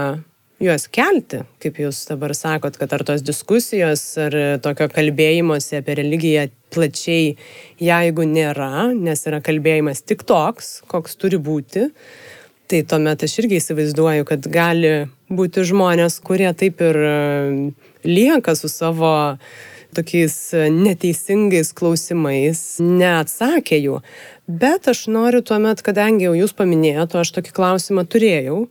juos 0.63 0.87
kelti, 0.89 1.43
kaip 1.61 1.81
jūs 1.83 2.05
dabar 2.09 2.33
sakot, 2.37 2.79
kad 2.81 2.93
ar 2.97 3.05
tos 3.05 3.25
diskusijos, 3.27 4.05
ar 4.21 4.37
tokio 4.65 4.89
kalbėjimuose 4.93 5.81
apie 5.81 5.99
religiją 5.99 6.47
plačiai, 6.73 7.35
jeigu 7.83 8.25
nėra, 8.31 8.89
nes 8.95 9.27
yra 9.29 9.43
kalbėjimas 9.45 10.05
tik 10.07 10.25
toks, 10.29 10.81
koks 10.89 11.19
turi 11.21 11.41
būti, 11.43 11.91
tai 12.71 12.83
tuomet 12.89 13.27
aš 13.27 13.39
irgi 13.43 13.61
įsivaizduoju, 13.61 14.27
kad 14.29 14.49
gali 14.51 14.95
būti 15.29 15.67
žmonės, 15.69 16.19
kurie 16.25 16.49
taip 16.57 16.81
ir 16.83 16.99
e, 17.05 17.17
lieka 18.09 18.57
su 18.59 18.71
savo 18.73 19.13
tokiais 19.97 20.35
neteisingais 20.73 21.71
klausimais, 21.77 22.63
neatsakė 22.83 23.79
jų. 23.81 24.01
Bet 24.47 24.87
aš 24.87 25.09
noriu 25.11 25.41
tuomet, 25.43 25.81
kadangi 25.83 26.29
jau 26.29 26.37
jūs 26.39 26.53
paminėjote, 26.55 27.19
aš 27.19 27.33
tokį 27.35 27.53
klausimą 27.57 28.05
turėjau 28.07 28.69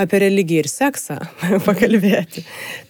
apie 0.00 0.20
religiją 0.22 0.62
ir 0.62 0.68
seksą 0.72 1.18
pakalbėti. 1.66 2.46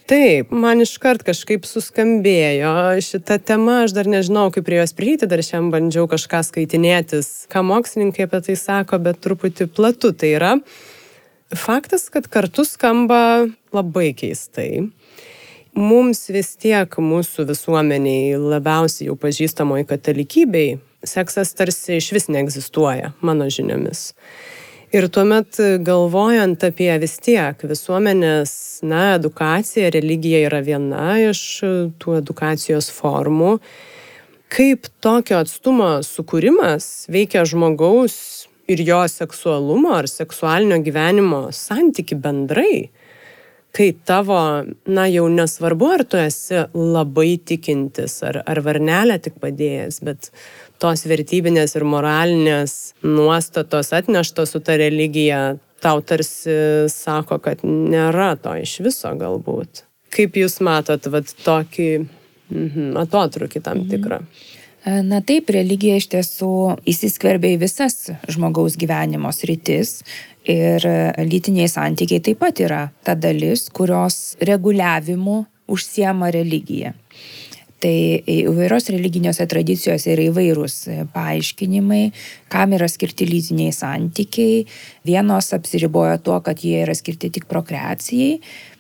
Taip, 0.07 0.53
man 0.55 0.85
iškart 0.85 1.25
kažkaip 1.27 1.67
suskambėjo 1.67 3.01
šita 3.03 3.41
tema, 3.43 3.81
aš 3.89 3.97
dar 3.97 4.07
nežinau, 4.07 4.53
kaip 4.55 4.69
prie 4.69 4.79
jos 4.79 4.95
prieiti, 4.95 5.27
dar 5.27 5.43
šiandien 5.43 5.73
bandžiau 5.75 6.07
kažką 6.11 6.45
skaitinėtis, 6.47 7.33
ką 7.51 7.65
mokslininkai 7.67 8.29
apie 8.29 8.43
tai 8.47 8.57
sako, 8.61 9.03
bet 9.03 9.19
truputį 9.27 9.67
platu. 9.75 10.13
Tai 10.15 10.31
yra 10.31 10.53
faktas, 11.59 12.07
kad 12.07 12.31
kartu 12.31 12.63
skamba 12.69 13.49
labai 13.75 14.13
keistai. 14.15 14.87
Mums 15.75 16.23
vis 16.31 16.55
tiek 16.61 16.87
mūsų 16.87 17.51
visuomeniai 17.51 18.39
labiausiai 18.39 19.11
jau 19.11 19.19
pažįstamoji 19.19 19.91
katalikybei 19.91 20.79
seksas 21.05 21.55
tarsi 21.55 21.99
iš 21.99 22.11
vis 22.17 22.29
neegzistuoja, 22.33 23.13
mano 23.21 23.49
žiniomis. 23.51 24.13
Ir 24.93 25.09
tuomet 25.09 25.57
galvojant 25.81 26.65
apie 26.69 26.91
vis 27.01 27.17
tiek 27.25 27.63
visuomenės, 27.65 28.53
na, 28.85 29.15
edukacija, 29.17 29.89
religija 29.95 30.43
yra 30.51 30.61
viena 30.65 31.15
iš 31.31 31.41
tų 32.03 32.19
edukacijos 32.19 32.91
formų, 32.93 33.55
kaip 34.53 34.91
tokio 35.01 35.41
atstumo 35.41 35.95
sukūrimas 36.05 37.07
veikia 37.13 37.47
žmogaus 37.49 38.49
ir 38.69 38.85
jo 38.85 39.01
seksualumo 39.09 39.95
ar 39.97 40.11
seksualinio 40.13 40.83
gyvenimo 40.85 41.47
santyki 41.57 42.19
bendrai 42.21 42.91
kai 43.73 43.93
tavo, 44.05 44.39
na 44.87 45.07
jau 45.09 45.29
nesvarbu, 45.33 45.89
ar 45.97 46.05
tu 46.05 46.21
esi 46.21 46.61
labai 46.77 47.39
tikintis, 47.41 48.19
ar, 48.27 48.43
ar 48.45 48.61
varnelę 48.65 49.17
tik 49.25 49.39
padėjęs, 49.41 50.03
bet 50.05 50.29
tos 50.83 51.05
vertybinės 51.09 51.77
ir 51.79 51.87
moralinės 51.89 52.95
nuostatos 53.07 53.93
atneštos 53.97 54.55
su 54.55 54.63
ta 54.65 54.77
religija 54.81 55.43
tau 55.83 56.03
tarsi 56.07 56.89
sako, 56.91 57.39
kad 57.43 57.63
nėra 57.67 58.35
to 58.43 58.55
iš 58.63 58.81
viso 58.87 59.13
galbūt. 59.19 59.85
Kaip 60.13 60.37
jūs 60.37 60.59
matot, 60.63 61.07
vat, 61.11 61.31
tokį 61.47 61.89
mhm, 62.03 62.91
atotrukį 63.03 63.63
tam 63.63 63.85
mhm. 63.85 63.95
tikrą? 63.95 64.21
Na 65.07 65.21
taip, 65.23 65.51
religija 65.55 65.95
iš 66.01 66.09
tiesų 66.11 66.53
įsiskverbia 66.91 67.53
į 67.55 67.61
visas 67.63 68.09
žmogaus 68.27 68.75
gyvenimo 68.75 69.31
sritis 69.31 70.01
Ir 70.43 70.83
lytiniai 71.23 71.71
santykiai 71.71 72.23
taip 72.23 72.41
pat 72.43 72.59
yra 72.65 72.89
ta 73.07 73.15
dalis, 73.15 73.69
kurios 73.71 74.35
reguliavimu 74.43 75.45
užsiema 75.71 76.33
religija. 76.35 76.95
Tai 77.83 78.23
įvairios 78.31 78.85
religiniuose 78.95 79.43
tradicijose 79.51 80.13
yra 80.13 80.29
įvairūs 80.29 80.75
paaiškinimai, 81.11 82.03
kam 82.53 82.77
yra 82.77 82.87
skirti 82.87 83.27
lytiniai 83.27 83.73
santykiai. 83.75 84.61
Vienos 85.09 85.49
apsiriboja 85.57 86.21
tuo, 86.23 86.37
kad 86.47 86.63
jie 86.63 86.85
yra 86.85 86.95
skirti 86.95 87.33
tik 87.35 87.49
prokreacijai, 87.51 88.37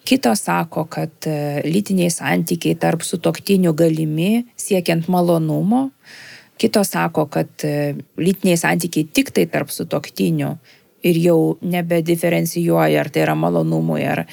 kitos 0.07 0.45
sako, 0.47 0.85
kad 0.87 1.27
lytiniai 1.67 2.13
santykiai 2.15 2.79
tarp 2.79 3.03
sutoktinių 3.03 3.73
galimi 3.75 4.45
siekiant 4.55 5.11
malonumo, 5.11 5.89
kitos 6.63 6.95
sako, 6.95 7.27
kad 7.27 7.67
lytiniai 8.23 8.61
santykiai 8.61 9.11
tik 9.11 9.35
tai 9.35 9.49
tarp 9.51 9.75
sutoktinių 9.75 10.53
ir 11.03 11.19
jau 11.19 11.41
nebediferencijuoja, 11.67 13.03
ar 13.03 13.11
tai 13.11 13.27
yra 13.27 13.35
malonumui, 13.35 14.07
ar 14.07 14.25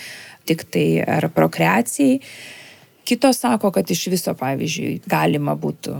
tik 0.45 0.67
tai 0.69 0.87
ar 1.01 1.31
prokreacijai. 1.33 2.21
Kitos 3.09 3.41
sako, 3.41 3.71
kad 3.73 3.89
iš 3.89 4.05
viso, 4.13 4.35
pavyzdžiui, 4.37 4.99
galima 5.09 5.55
būtų 5.57 5.97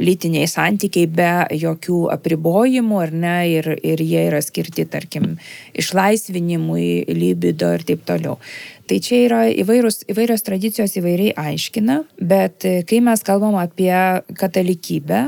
lytiniai 0.00 0.48
santykiai 0.48 1.08
be 1.08 1.30
jokių 1.56 1.98
apribojimų, 2.12 2.98
ar 3.00 3.12
ne, 3.12 3.36
ir, 3.52 3.68
ir 3.84 4.00
jie 4.04 4.26
yra 4.28 4.40
skirti, 4.44 4.86
tarkim, 4.88 5.36
išlaisvinimui, 5.76 7.06
libido 7.16 7.70
ir 7.76 7.84
taip 7.88 8.04
toliau. 8.08 8.36
Tai 8.86 8.98
čia 9.02 9.22
yra 9.24 9.40
įvairūs, 9.50 10.04
įvairios 10.12 10.44
tradicijos 10.46 10.96
įvairiai 11.00 11.34
aiškina, 11.52 12.02
bet 12.20 12.66
kai 12.88 13.00
mes 13.04 13.24
kalbam 13.26 13.56
apie 13.60 13.92
katalikybę, 14.36 15.22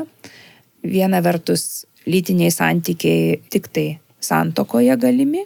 viena 0.84 1.22
vertus 1.24 1.86
lytiniai 2.08 2.52
santykiai 2.54 3.40
tik 3.52 3.68
tai 3.72 3.88
santokoje 4.20 4.96
galimi. 4.96 5.44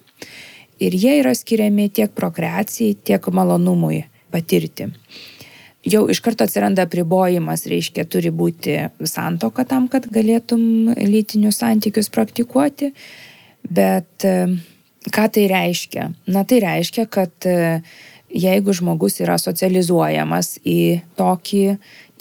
ir 0.82 0.94
jie 0.98 1.12
yra 1.20 1.30
skiriami 1.34 1.90
tiek 1.94 2.10
prokreacijai, 2.10 2.96
tiek 3.06 3.26
malonumui 3.30 4.04
patirti. 4.32 4.88
Jau 5.82 6.04
iš 6.10 6.20
karto 6.22 6.46
atsiranda 6.46 6.84
pribojimas, 6.86 7.64
reiškia, 7.66 8.04
turi 8.06 8.30
būti 8.30 8.76
santoka 9.08 9.64
tam, 9.66 9.88
kad 9.90 10.06
galėtum 10.14 10.92
lytinius 10.94 11.58
santykius 11.58 12.10
praktikuoti, 12.14 12.92
bet 13.66 14.26
e, 14.28 14.36
ką 15.10 15.26
tai 15.34 15.48
reiškia? 15.50 16.06
Na 16.30 16.44
tai 16.46 16.60
reiškia, 16.62 17.08
kad 17.10 17.48
e, 17.50 17.80
jeigu 18.30 18.74
žmogus 18.78 19.18
yra 19.24 19.34
socializuojamas 19.42 20.54
į 20.62 21.02
tokį 21.18 21.64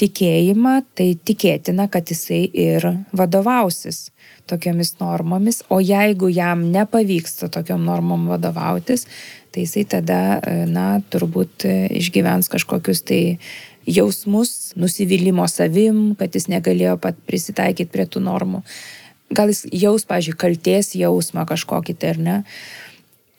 tikėjimą, 0.02 0.76
tai 0.98 1.12
tikėtina, 1.22 1.86
kad 1.92 2.10
jisai 2.10 2.48
ir 2.50 2.88
vadovausis 3.14 4.08
tokiamis 4.50 4.96
normomis, 5.00 5.62
o 5.70 5.78
jeigu 5.80 6.32
jam 6.34 6.66
nepavyksta 6.74 7.52
tokiam 7.54 7.86
normom 7.86 8.26
vadovautis, 8.32 9.06
tai 9.52 9.66
jisai 9.66 9.84
tada, 9.90 10.40
na, 10.70 11.02
turbūt 11.12 11.66
išgyvens 11.68 12.50
kažkokius 12.52 13.04
tai 13.08 13.22
jausmus, 13.88 14.74
nusivylimo 14.80 15.48
savim, 15.50 16.14
kad 16.20 16.36
jis 16.36 16.48
negalėjo 16.52 16.98
pat 17.02 17.18
prisitaikyti 17.28 17.92
prie 17.92 18.06
tų 18.08 18.24
normų. 18.24 18.64
Gal 19.32 19.52
jis 19.52 19.66
jaus, 19.72 20.06
pažiūrėjau, 20.08 20.40
kalties 20.40 20.94
jausmą 21.00 21.46
kažkokį 21.50 21.98
tai 22.00 22.16
ar 22.16 22.22
ne. 22.22 22.38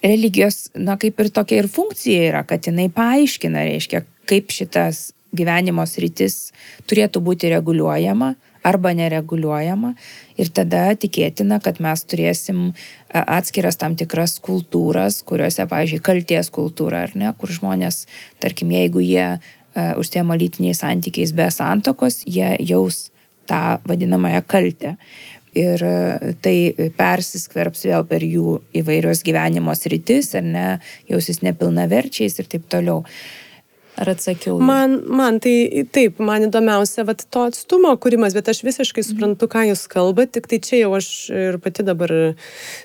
Religijos, 0.03 0.67
na, 0.75 0.97
kaip 0.99 1.21
ir 1.23 1.31
tokia 1.31 1.63
ir 1.63 1.69
funkcija 1.71 2.31
yra, 2.31 2.47
kad 2.49 2.65
jinai 2.67 2.89
paaiškina, 2.93 3.67
reiškia, 3.69 4.03
kaip 4.29 4.51
šitas 4.55 5.13
gyvenimo 5.33 5.85
sritis 5.89 6.51
turėtų 6.91 7.23
būti 7.25 7.53
reguliuojama, 7.53 8.35
arba 8.63 8.93
nereguliuojama. 8.95 9.95
Ir 10.41 10.53
tada 10.55 10.85
tikėtina, 10.97 11.59
kad 11.65 11.81
mes 11.85 12.05
turėsim 12.09 12.71
atskiras 13.13 13.77
tam 13.81 13.97
tikras 14.01 14.39
kultūras, 14.45 15.21
kuriuose, 15.29 15.67
pavyzdžiui, 15.69 16.05
kalties 16.05 16.49
kultūra, 16.55 17.07
ar 17.09 17.17
ne, 17.19 17.33
kur 17.39 17.53
žmonės, 17.53 18.07
tarkim, 18.41 18.73
jeigu 18.73 19.03
jie 19.05 19.27
uh, 19.35 19.51
užsiema 19.99 20.37
lytiniais 20.37 20.83
santykiais 20.83 21.33
be 21.33 21.49
santokos, 21.51 22.23
jie 22.27 22.57
jaus 22.61 23.11
tą 23.47 23.79
vadinamąją 23.89 24.43
kaltę. 24.47 24.97
Ir 25.53 25.83
tai 26.41 26.73
persiskverbs 26.97 27.85
vėl 27.85 28.07
per 28.09 28.25
jų 28.25 28.63
įvairios 28.81 29.21
gyvenimo 29.21 29.75
sritis, 29.77 30.31
ar 30.39 30.47
ne, 30.47 30.67
jausis 31.11 31.43
nepilnaverčiais 31.45 32.39
ir 32.41 32.49
taip 32.49 32.65
toliau. 32.73 33.03
Ar 34.01 34.09
atsakiau? 34.09 34.57
Man, 34.63 34.97
man 35.05 35.37
tai 35.43 35.85
taip, 35.93 36.21
man 36.23 36.47
įdomiausia 36.47 37.05
vat, 37.05 37.27
to 37.29 37.45
atstumo 37.51 37.93
kūrimas, 38.01 38.33
bet 38.37 38.49
aš 38.49 38.63
visiškai 38.65 39.05
suprantu, 39.05 39.49
ką 39.53 39.67
jūs 39.69 39.85
kalbate, 39.93 40.39
tik 40.39 40.49
tai 40.49 40.61
čia 40.65 40.85
jau 40.85 40.95
aš 40.97 41.09
ir 41.29 41.59
pati 41.61 41.85
dabar 41.85 42.15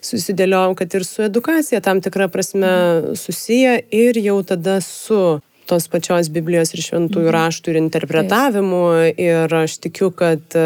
susidėliojau, 0.03 0.75
kad 0.81 0.97
ir 0.99 1.07
su 1.07 1.23
edukacija 1.23 1.79
tam 1.85 2.03
tikrą 2.03 2.27
prasme 2.33 2.71
susiję 3.15 3.77
ir 3.95 4.19
jau 4.19 4.41
tada 4.47 4.81
su 4.83 5.39
tos 5.67 5.87
pačios 5.91 6.29
Biblijos 6.31 6.73
ir 6.75 6.83
šventųjų 6.83 7.27
mhm. 7.27 7.35
raštų 7.35 7.71
ir 7.71 7.79
interpretavimu. 7.81 8.83
Ir 9.19 9.55
aš 9.63 9.79
tikiu, 9.83 10.11
kad 10.15 10.59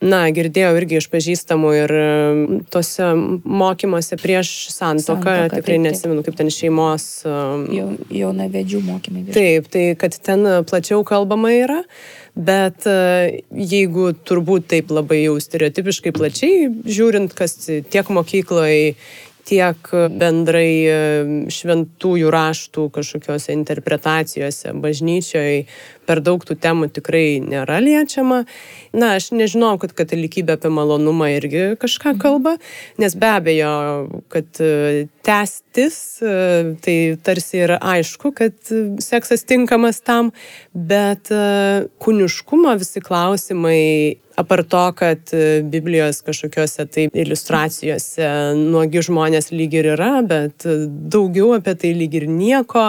na, 0.00 0.22
girdėjau 0.32 0.72
irgi 0.78 0.98
iš 1.00 1.08
pažįstamų 1.12 1.70
ir 1.76 1.94
tose 2.72 3.10
mokymuose 3.44 4.16
prieš 4.20 4.70
santoką, 4.72 5.36
tikrai 5.52 5.76
taip, 5.76 5.84
nesimenu, 5.84 6.24
kaip 6.26 6.38
ten 6.40 6.52
šeimos. 6.54 7.06
Jau, 7.26 7.86
jaunavedžių 8.08 8.82
mokymai. 8.86 9.26
Virš. 9.28 9.36
Taip, 9.36 9.70
tai 9.72 9.84
kad 10.00 10.16
ten 10.16 10.46
plačiau 10.68 11.04
kalbama 11.06 11.52
yra, 11.56 11.80
bet 12.34 12.88
jeigu 12.88 14.10
turbūt 14.24 14.70
taip 14.72 14.92
labai 14.94 15.24
jau 15.26 15.36
stereotipiškai 15.42 16.14
plačiai 16.16 16.70
žiūrint, 16.88 17.36
kas 17.36 17.58
tiek 17.66 18.14
mokykloje, 18.16 18.94
tiek 19.50 19.90
bendrai 20.20 21.48
šventųjų 21.50 22.30
raštų 22.32 22.86
kažkokiose 22.94 23.54
interpretacijose 23.56 24.74
bažnyčioje 24.78 25.64
per 26.10 26.22
daug 26.26 26.42
tų 26.42 26.56
temų 26.58 26.90
tikrai 26.96 27.38
nėra 27.44 27.78
liečiama. 27.82 28.42
Na, 28.90 29.12
aš 29.20 29.30
nežinau, 29.36 29.76
kad 29.78 29.94
katalikybė 29.94 30.56
apie 30.56 30.72
malonumą 30.74 31.28
irgi 31.36 31.76
kažką 31.78 32.16
mhm. 32.16 32.22
kalba, 32.22 32.56
nes 32.98 33.14
be 33.14 33.30
abejo, 33.30 33.74
kad 34.32 34.58
e, 34.58 35.06
tęstis, 35.26 36.00
e, 36.18 36.32
tai 36.82 36.96
tarsi 37.22 37.62
yra 37.68 37.78
aišku, 37.92 38.34
kad 38.34 38.74
seksas 39.04 39.46
tinkamas 39.46 40.02
tam, 40.02 40.32
bet 40.74 41.30
e, 41.30 41.86
kūniškumo 42.02 42.74
visi 42.80 43.04
klausimai 43.04 43.80
apar 44.40 44.64
to, 44.64 44.82
kad 44.96 45.32
Biblijos 45.68 46.22
kažkokiuose 46.24 46.86
tai 46.88 47.08
iliustracijose 47.12 48.28
nuogi 48.56 49.02
žmonės 49.04 49.50
lyg 49.52 49.74
ir 49.76 49.92
yra, 49.94 50.14
bet 50.24 50.64
daugiau 51.12 51.52
apie 51.58 51.74
tai 51.76 51.90
lyg 51.98 52.22
ir 52.22 52.30
nieko 52.30 52.88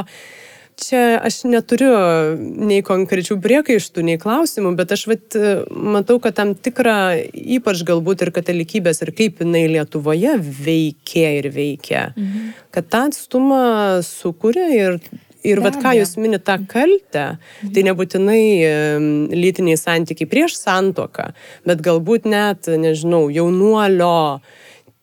čia 0.82 1.20
aš 1.22 1.44
neturiu 1.50 1.94
nei 2.40 2.82
konkrečių 2.86 3.38
priekaištų, 3.44 4.04
nei 4.08 4.20
klausimų, 4.22 4.74
bet 4.80 4.94
aš 4.96 5.08
vat, 5.12 5.40
matau, 5.72 6.20
kad 6.24 6.38
tam 6.40 6.54
tikrą, 6.56 6.98
ypač 7.32 7.84
galbūt 7.88 8.26
ir 8.26 8.34
katalikybės, 8.36 9.04
ir 9.06 9.14
kaip 9.18 9.44
jinai 9.44 9.66
Lietuvoje 9.72 10.38
veikia 10.42 11.36
ir 11.40 11.52
veikia, 11.54 12.06
mhm. 12.16 12.54
kad 12.76 12.90
tą 12.92 13.08
atstumą 13.12 13.66
sukuria 14.06 14.70
ir 14.76 15.04
Ir 15.42 15.58
vat 15.58 15.74
ką 15.82 15.96
jūs 15.98 16.20
minite 16.22 16.46
tą 16.46 16.60
kaltę, 16.70 17.24
mhm. 17.34 17.72
tai 17.74 17.84
nebūtinai 17.88 18.42
lytiniai 19.34 19.80
santykiai 19.80 20.30
prieš 20.30 20.60
santoką, 20.60 21.32
bet 21.66 21.82
galbūt 21.82 22.28
net, 22.30 22.70
nežinau, 22.70 23.24
jaunuolio 23.34 24.42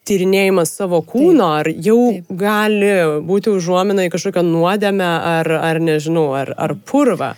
tyrinėjimas 0.08 0.72
savo 0.74 1.00
kūno, 1.06 1.46
taip, 1.46 1.60
ar 1.60 1.70
jau 1.88 2.00
taip. 2.10 2.34
gali 2.40 2.92
būti 3.28 3.52
užuomina 3.52 4.08
į 4.08 4.12
kažkokią 4.14 4.44
nuodėmę, 4.46 5.08
ar, 5.38 5.52
ar 5.70 5.80
nežinau, 5.84 6.30
ar, 6.38 6.54
ar 6.56 6.76
purvą. 6.88 7.34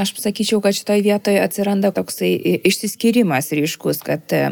Aš 0.00 0.14
sakyčiau, 0.16 0.62
kad 0.64 0.72
šitoje 0.72 1.02
vietoje 1.04 1.40
atsiranda 1.42 1.90
toksai 1.92 2.30
išsiskirimas 2.64 3.50
ryškus, 3.52 4.00
kad 4.06 4.32
e, 4.32 4.46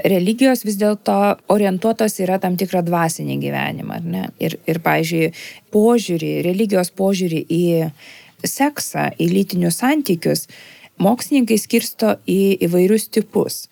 religijos 0.00 0.64
vis 0.64 0.78
dėlto 0.80 1.16
orientuotos 1.52 2.16
yra 2.24 2.38
tam 2.40 2.56
tikrą 2.56 2.80
dvasinį 2.86 3.36
gyvenimą. 3.42 3.98
Ir, 4.40 4.56
ir, 4.64 4.80
pavyzdžiui, 4.86 5.28
požiūrį, 5.74 6.32
religijos 6.46 6.92
požiūrį 6.96 7.42
į 7.52 7.62
seksą, 8.48 9.10
į 9.20 9.28
lytinius 9.34 9.82
santykius, 9.82 10.46
mokslininkai 11.04 11.60
skirsto 11.60 12.16
į 12.24 12.40
įvairius 12.66 13.10
tipus 13.12 13.66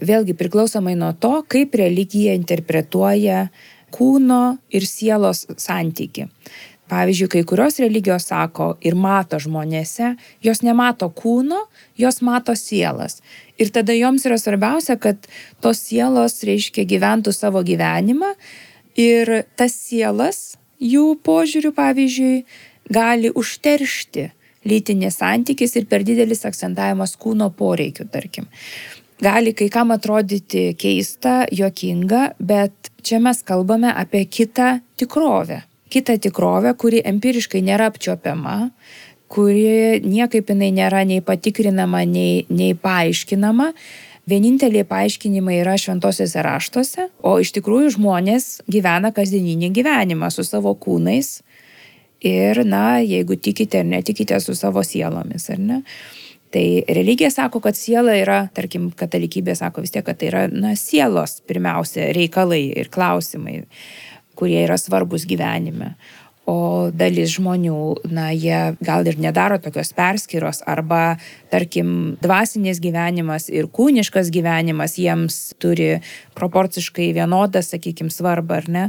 vėlgi 0.00 0.34
priklausomai 0.38 0.96
nuo 0.98 1.12
to, 1.12 1.40
kaip 1.48 1.76
religija 1.78 2.34
interpretuoja 2.38 3.46
kūno 3.94 4.58
ir 4.72 4.86
sielos 4.86 5.46
santyki. 5.58 6.28
Pavyzdžiui, 6.90 7.28
kai 7.30 7.42
kurios 7.46 7.76
religijos 7.78 8.26
sako 8.32 8.72
ir 8.82 8.96
mato 8.98 9.38
žmonėse, 9.38 10.16
jos 10.42 10.62
nemato 10.66 11.06
kūno, 11.14 11.68
jos 11.94 12.18
mato 12.26 12.56
sielas. 12.58 13.20
Ir 13.62 13.70
tada 13.70 13.94
joms 13.94 14.26
yra 14.26 14.40
svarbiausia, 14.40 14.96
kad 14.98 15.28
tos 15.62 15.84
sielos, 15.86 16.40
reiškia, 16.46 16.88
gyventų 16.90 17.34
savo 17.36 17.62
gyvenimą 17.62 18.32
ir 18.98 19.44
tas 19.54 19.76
sielas, 19.78 20.58
jų 20.82 21.14
požiūrių, 21.22 21.70
pavyzdžiui, 21.78 22.34
gali 22.90 23.30
užteršti 23.38 24.30
lytinės 24.66 25.20
santykis 25.22 25.78
ir 25.78 25.86
per 25.88 26.02
didelis 26.04 26.42
akcentavimas 26.48 27.14
kūno 27.20 27.52
poreikių, 27.54 28.10
tarkim 28.10 28.50
gali 29.20 29.52
kai 29.56 29.68
kam 29.72 29.92
atrodyti 29.94 30.70
keista, 30.80 31.44
juokinga, 31.52 32.34
bet 32.40 32.90
čia 33.04 33.20
mes 33.22 33.42
kalbame 33.46 33.92
apie 33.92 34.24
kitą 34.26 34.78
tikrovę. 35.00 35.62
Kitą 35.90 36.16
tikrovę, 36.22 36.74
kuri 36.78 37.02
empiriškai 37.04 37.62
nėra 37.66 37.88
apčiopiama, 37.90 38.70
kuri 39.30 40.00
niekaip 40.04 40.52
jinai 40.52 40.70
nėra 40.74 41.02
nei 41.06 41.22
patikrinama, 41.22 42.04
nei, 42.06 42.44
nei 42.50 42.76
paaiškinama. 42.78 43.72
Vieninteliai 44.30 44.86
paaiškinimai 44.86 45.56
yra 45.62 45.74
šventosiuose 45.80 46.42
raštuose, 46.46 47.08
o 47.26 47.34
iš 47.42 47.50
tikrųjų 47.56 47.96
žmonės 47.96 48.60
gyvena 48.70 49.10
kasdieninį 49.16 49.72
gyvenimą 49.74 50.30
su 50.30 50.44
savo 50.46 50.76
kūnais 50.78 51.40
ir, 52.22 52.62
na, 52.68 53.00
jeigu 53.02 53.38
tikite 53.40 53.80
ar 53.80 53.88
netikite, 53.88 54.38
su 54.44 54.54
savo 54.54 54.84
sielomis, 54.86 55.48
ar 55.50 55.58
ne. 55.58 55.80
Tai 56.50 56.82
religija 56.88 57.30
sako, 57.30 57.60
kad 57.62 57.76
siela 57.78 58.16
yra, 58.18 58.40
tarkim, 58.54 58.88
katalikybė 58.98 59.54
sako 59.54 59.84
vis 59.84 59.94
tiek, 59.94 60.04
kad 60.06 60.18
tai 60.18 60.32
yra 60.32 60.46
na, 60.50 60.74
sielos 60.78 61.38
pirmiausia 61.46 62.08
reikalai 62.16 62.64
ir 62.82 62.90
klausimai, 62.90 63.60
kurie 64.38 64.58
yra 64.64 64.78
svarbus 64.80 65.28
gyvenime. 65.30 65.94
O 66.50 66.88
dalis 66.90 67.36
žmonių, 67.36 67.76
na, 68.10 68.30
jie 68.34 68.72
gal 68.82 69.06
ir 69.06 69.20
nedaro 69.22 69.60
tokios 69.62 69.92
perskiros, 69.94 70.64
arba, 70.66 71.20
tarkim, 71.52 72.16
dvasinės 72.24 72.80
gyvenimas 72.82 73.46
ir 73.52 73.68
kūniškas 73.70 74.32
gyvenimas 74.34 74.96
jiems 74.98 75.38
turi 75.62 76.00
proporciškai 76.34 77.12
vienodą, 77.14 77.62
sakykime, 77.62 78.10
svarbą, 78.10 78.58
ar 78.58 78.66
ne. 78.72 78.88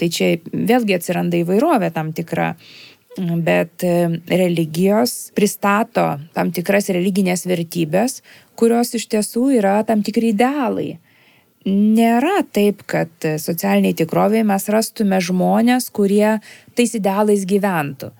Tai 0.00 0.10
čia 0.10 0.32
vėlgi 0.50 0.98
atsiranda 0.98 1.38
įvairovė 1.38 1.92
tam 1.94 2.10
tikra 2.16 2.56
bet 3.16 3.84
e, 3.84 4.20
religijos 4.28 5.32
pristato 5.36 6.04
tam 6.36 6.52
tikras 6.52 6.90
religinės 6.92 7.46
vertybės, 7.48 8.20
kurios 8.56 8.94
iš 8.96 9.08
tiesų 9.12 9.48
yra 9.60 9.80
tam 9.88 10.04
tikri 10.06 10.34
idealai. 10.34 10.96
nėra 11.66 12.44
taip, 12.54 12.84
kad 12.86 13.10
socialiniai 13.42 13.96
tikroviai 13.98 14.44
mes 14.46 14.68
rastume 14.70 15.18
žmonės, 15.18 15.88
kurie 15.90 16.38
tais 16.78 16.94
idealais 16.94 17.42
gyventų. 17.42 18.12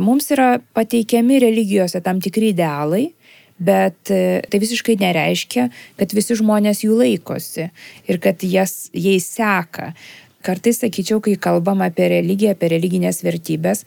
Mums 0.00 0.30
yra 0.32 0.54
pateikiami 0.72 1.42
religijose 1.42 2.00
tam 2.00 2.22
tikri 2.24 2.54
idealai, 2.54 3.10
bet 3.60 4.08
e, 4.08 4.40
tai 4.48 4.60
visiškai 4.62 4.96
nereiškia, 5.00 5.66
kad 6.00 6.14
visi 6.16 6.36
žmonės 6.40 6.80
jų 6.86 6.96
laikosi 7.02 7.68
ir 8.08 8.20
kad 8.22 8.40
jas, 8.46 8.88
jais 8.96 9.28
seka. 9.28 9.90
Kartais, 10.40 10.78
sakyčiau, 10.80 11.20
kai 11.20 11.34
kalbam 11.36 11.82
apie 11.84 12.06
religiją, 12.14 12.54
apie 12.56 12.70
religinės 12.72 13.20
vertybės, 13.26 13.84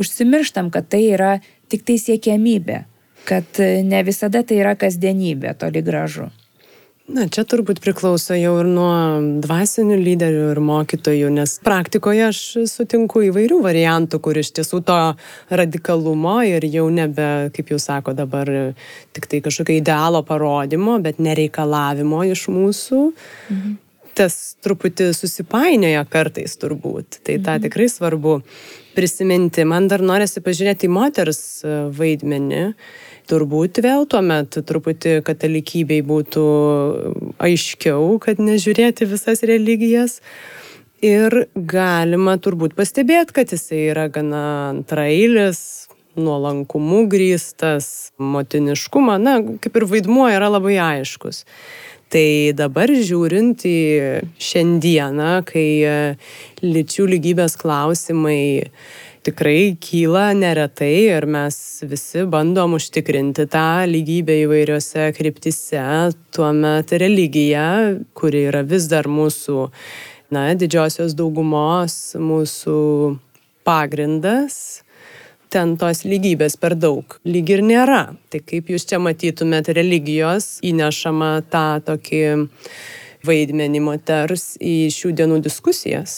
užsimirštam, 0.00 0.70
kad 0.74 0.88
tai 0.92 1.04
yra 1.14 1.34
tik 1.72 1.84
tai 1.86 1.98
siekiamybė, 2.00 2.84
kad 3.28 3.60
e, 3.62 3.82
ne 3.86 4.00
visada 4.06 4.44
tai 4.46 4.62
yra 4.62 4.74
kasdienybė, 4.78 5.54
toli 5.60 5.84
gražu. 5.84 6.30
Na, 7.04 7.26
čia 7.28 7.42
turbūt 7.44 7.82
priklauso 7.84 8.32
jau 8.32 8.54
ir 8.62 8.68
nuo 8.72 8.92
dvasinių 9.44 9.98
lyderių 10.00 10.44
ir 10.54 10.60
mokytojų, 10.64 11.28
nes 11.36 11.58
praktikoje 11.60 12.22
aš 12.30 12.38
sutinku 12.70 13.20
įvairių 13.26 13.58
variantų, 13.66 14.22
kur 14.24 14.40
iš 14.40 14.54
tiesų 14.56 14.80
to 14.88 14.96
radikalumo 15.52 16.38
ir 16.48 16.64
jau 16.64 16.86
nebe, 16.88 17.50
kaip 17.52 17.74
jūs 17.74 17.90
sako, 17.90 18.16
dabar 18.16 18.48
tik 19.12 19.28
tai 19.28 19.42
kažkokio 19.44 19.76
idealo 19.82 20.24
parodymo, 20.24 20.96
bet 21.04 21.20
nereikalavimo 21.20 22.24
iš 22.32 22.46
mūsų. 22.48 23.02
Mhm. 23.52 23.80
Tas 24.14 24.54
truputį 24.62 25.10
susipainioja 25.16 26.04
kartais 26.06 26.54
turbūt. 26.60 27.20
Tai 27.26 27.38
tą 27.40 27.56
mhm. 27.56 27.64
tikrai 27.66 27.88
svarbu 27.90 28.38
prisiminti. 28.94 29.64
Man 29.66 29.88
dar 29.90 30.04
norisi 30.06 30.42
pažiūrėti 30.44 30.86
į 30.86 30.94
moters 30.94 31.42
vaidmenį 31.98 32.68
turbūt 33.30 33.80
vėl 33.84 34.04
tuomet 34.10 34.58
truputį 34.68 35.18
katalikybei 35.24 36.02
būtų 36.04 36.44
aiškiau, 37.42 38.18
kad 38.22 38.42
nežiūrėti 38.42 39.08
visas 39.10 39.44
religijas. 39.46 40.20
Ir 41.04 41.48
galima 41.52 42.38
turbūt 42.40 42.76
pastebėti, 42.78 43.34
kad 43.36 43.50
jisai 43.52 43.82
yra 43.90 44.06
gana 44.12 44.70
antrailis, 44.70 45.90
nuolankumu 46.16 47.02
grįstas, 47.10 48.14
motiniškumą, 48.22 49.18
na, 49.20 49.34
kaip 49.60 49.76
ir 49.76 49.88
vaidmuo 49.90 50.30
yra 50.32 50.48
labai 50.54 50.78
aiškus. 50.80 51.42
Tai 52.14 52.52
dabar 52.54 52.92
žiūrint 52.94 53.64
į 53.66 53.78
šiandieną, 54.38 55.30
kai 55.48 55.66
lyčių 56.62 57.08
lygybės 57.10 57.56
klausimai 57.58 58.44
tikrai 59.26 59.74
kyla 59.82 60.28
neretai 60.38 60.92
ir 61.08 61.26
mes 61.26 61.56
visi 61.90 62.22
bandom 62.30 62.76
užtikrinti 62.78 63.48
tą 63.50 63.66
lygybę 63.90 64.36
įvairiose 64.44 65.08
kryptise, 65.16 65.82
tuomet 66.30 66.94
religija, 67.02 67.66
kuri 68.14 68.46
yra 68.52 68.62
vis 68.62 68.86
dar 68.92 69.10
mūsų, 69.10 69.66
na, 70.30 70.46
didžiosios 70.54 71.18
daugumos, 71.18 72.14
mūsų 72.14 72.78
pagrindas, 73.66 74.83
ten 75.54 75.76
tos 75.78 76.02
lygybės 76.06 76.58
per 76.60 76.74
daug 76.74 77.16
lyg 77.24 77.54
ir 77.54 77.62
nėra. 77.64 78.02
Tai 78.30 78.40
kaip 78.42 78.72
jūs 78.72 78.86
čia 78.90 78.98
matytumėt 79.02 79.70
religijos 79.76 80.58
įnešama 80.66 81.30
tą 81.52 81.66
tokį 81.86 82.22
vaidmenį 83.24 83.82
moters 83.84 84.54
į 84.60 84.90
šių 84.94 85.14
dienų 85.20 85.40
diskusijas? 85.46 86.16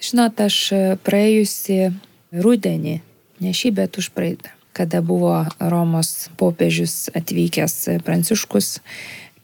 Žinot, 0.00 0.40
aš 0.40 0.58
praėjusi 1.04 1.90
rudenį, 2.32 3.00
ne 3.44 3.52
šį, 3.56 3.72
bet 3.76 3.98
už 4.00 4.12
praeitą, 4.16 4.52
kada 4.76 5.02
buvo 5.04 5.42
Romos 5.58 6.30
popiežius 6.40 7.10
atvykęs 7.16 8.02
Pranciškus 8.06 8.78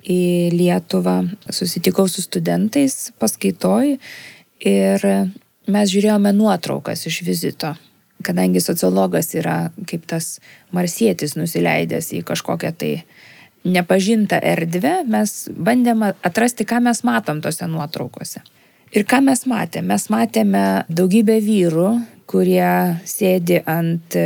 į 0.07 0.21
Lietuvą, 0.55 1.19
susitikau 1.51 2.07
su 2.09 2.25
studentais 2.25 3.11
paskaitoj 3.21 3.97
ir 4.65 5.11
mes 5.67 5.93
žiūrėjome 5.93 6.33
nuotraukas 6.37 7.05
iš 7.11 7.21
vizito. 7.27 7.75
Kadangi 8.25 8.63
sociologas 8.65 9.35
yra 9.37 9.71
kaip 9.89 10.07
tas 10.09 10.39
marsietis 10.75 11.37
nusileidęs 11.37 12.13
į 12.17 12.23
kažkokią 12.27 12.73
tai 12.79 12.93
nepažintą 13.67 14.39
erdvę, 14.41 15.01
mes 15.11 15.35
bandėme 15.51 16.15
atrasti, 16.25 16.65
ką 16.69 16.81
mes 16.87 17.03
matom 17.07 17.43
tose 17.45 17.67
nuotraukose. 17.69 18.43
Ir 18.95 19.05
ką 19.09 19.21
mes 19.27 19.43
matėme? 19.51 19.91
Mes 19.93 20.07
matėme 20.13 20.63
daugybę 20.89 21.41
vyrų, 21.43 21.89
kurie 22.31 22.97
sėdi 23.07 23.59
ant 23.67 24.17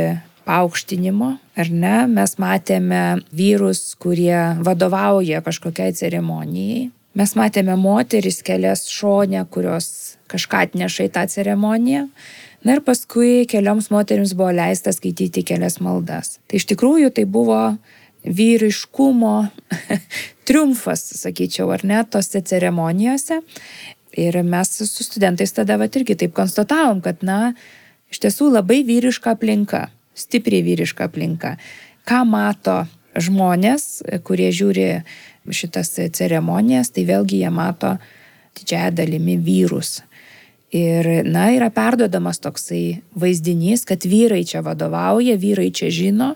paaukštinimo, 0.45 1.31
ar 1.57 1.71
ne? 1.73 1.95
Mes 2.11 2.37
matėme 2.41 3.21
vyrus, 3.35 3.95
kurie 4.01 4.57
vadovauja 4.61 5.41
kažkokiai 5.45 5.95
ceremonijai. 5.97 6.89
Mes 7.17 7.33
matėme 7.35 7.75
moteris 7.75 8.39
kelias 8.45 8.85
šonę, 8.87 9.43
kurios 9.51 10.15
kažką 10.31 10.65
atneša 10.67 11.09
į 11.09 11.11
tą 11.17 11.25
ceremoniją. 11.27 12.05
Na 12.61 12.75
ir 12.77 12.83
paskui 12.85 13.47
kelioms 13.49 13.89
moteriams 13.89 14.35
buvo 14.37 14.51
leista 14.53 14.93
skaityti 14.93 15.43
kelias 15.47 15.79
maldas. 15.81 16.37
Tai 16.45 16.59
iš 16.59 16.67
tikrųjų 16.69 17.09
tai 17.15 17.25
buvo 17.25 17.61
vyriškumo 18.21 19.35
triumfas, 20.47 21.07
sakyčiau, 21.23 21.71
ar 21.73 21.85
ne, 21.87 22.03
tose 22.05 22.43
ceremonijose. 22.45 23.41
Ir 24.21 24.37
mes 24.45 24.75
su 24.75 25.05
studentais 25.07 25.55
tada 25.55 25.79
va 25.79 25.87
irgi 25.87 26.17
taip 26.19 26.35
konstatavom, 26.37 27.01
kad, 27.01 27.23
na, 27.25 27.55
iš 28.11 28.21
tiesų 28.21 28.51
labai 28.51 28.81
vyriška 28.85 29.33
aplinka, 29.37 29.87
stipriai 30.13 30.61
vyriška 30.67 31.07
aplinka. 31.07 31.55
Ką 32.05 32.21
mato 32.27 32.83
žmonės, 33.15 34.03
kurie 34.27 34.51
žiūri 34.53 34.87
šitas 35.49 35.95
ceremonijas, 36.13 36.91
tai 36.93 37.07
vėlgi 37.09 37.41
jie 37.41 37.51
mato 37.53 37.95
didžiąją 38.59 38.93
dalimi 38.99 39.39
vyrus. 39.41 40.01
Ir, 40.71 41.07
na, 41.27 41.49
yra 41.51 41.67
perdodamas 41.73 42.39
toksai 42.39 43.01
vaizdinys, 43.19 43.83
kad 43.87 44.05
vyrai 44.07 44.45
čia 44.47 44.61
vadovauja, 44.63 45.35
vyrai 45.35 45.67
čia 45.75 45.89
žino, 45.91 46.35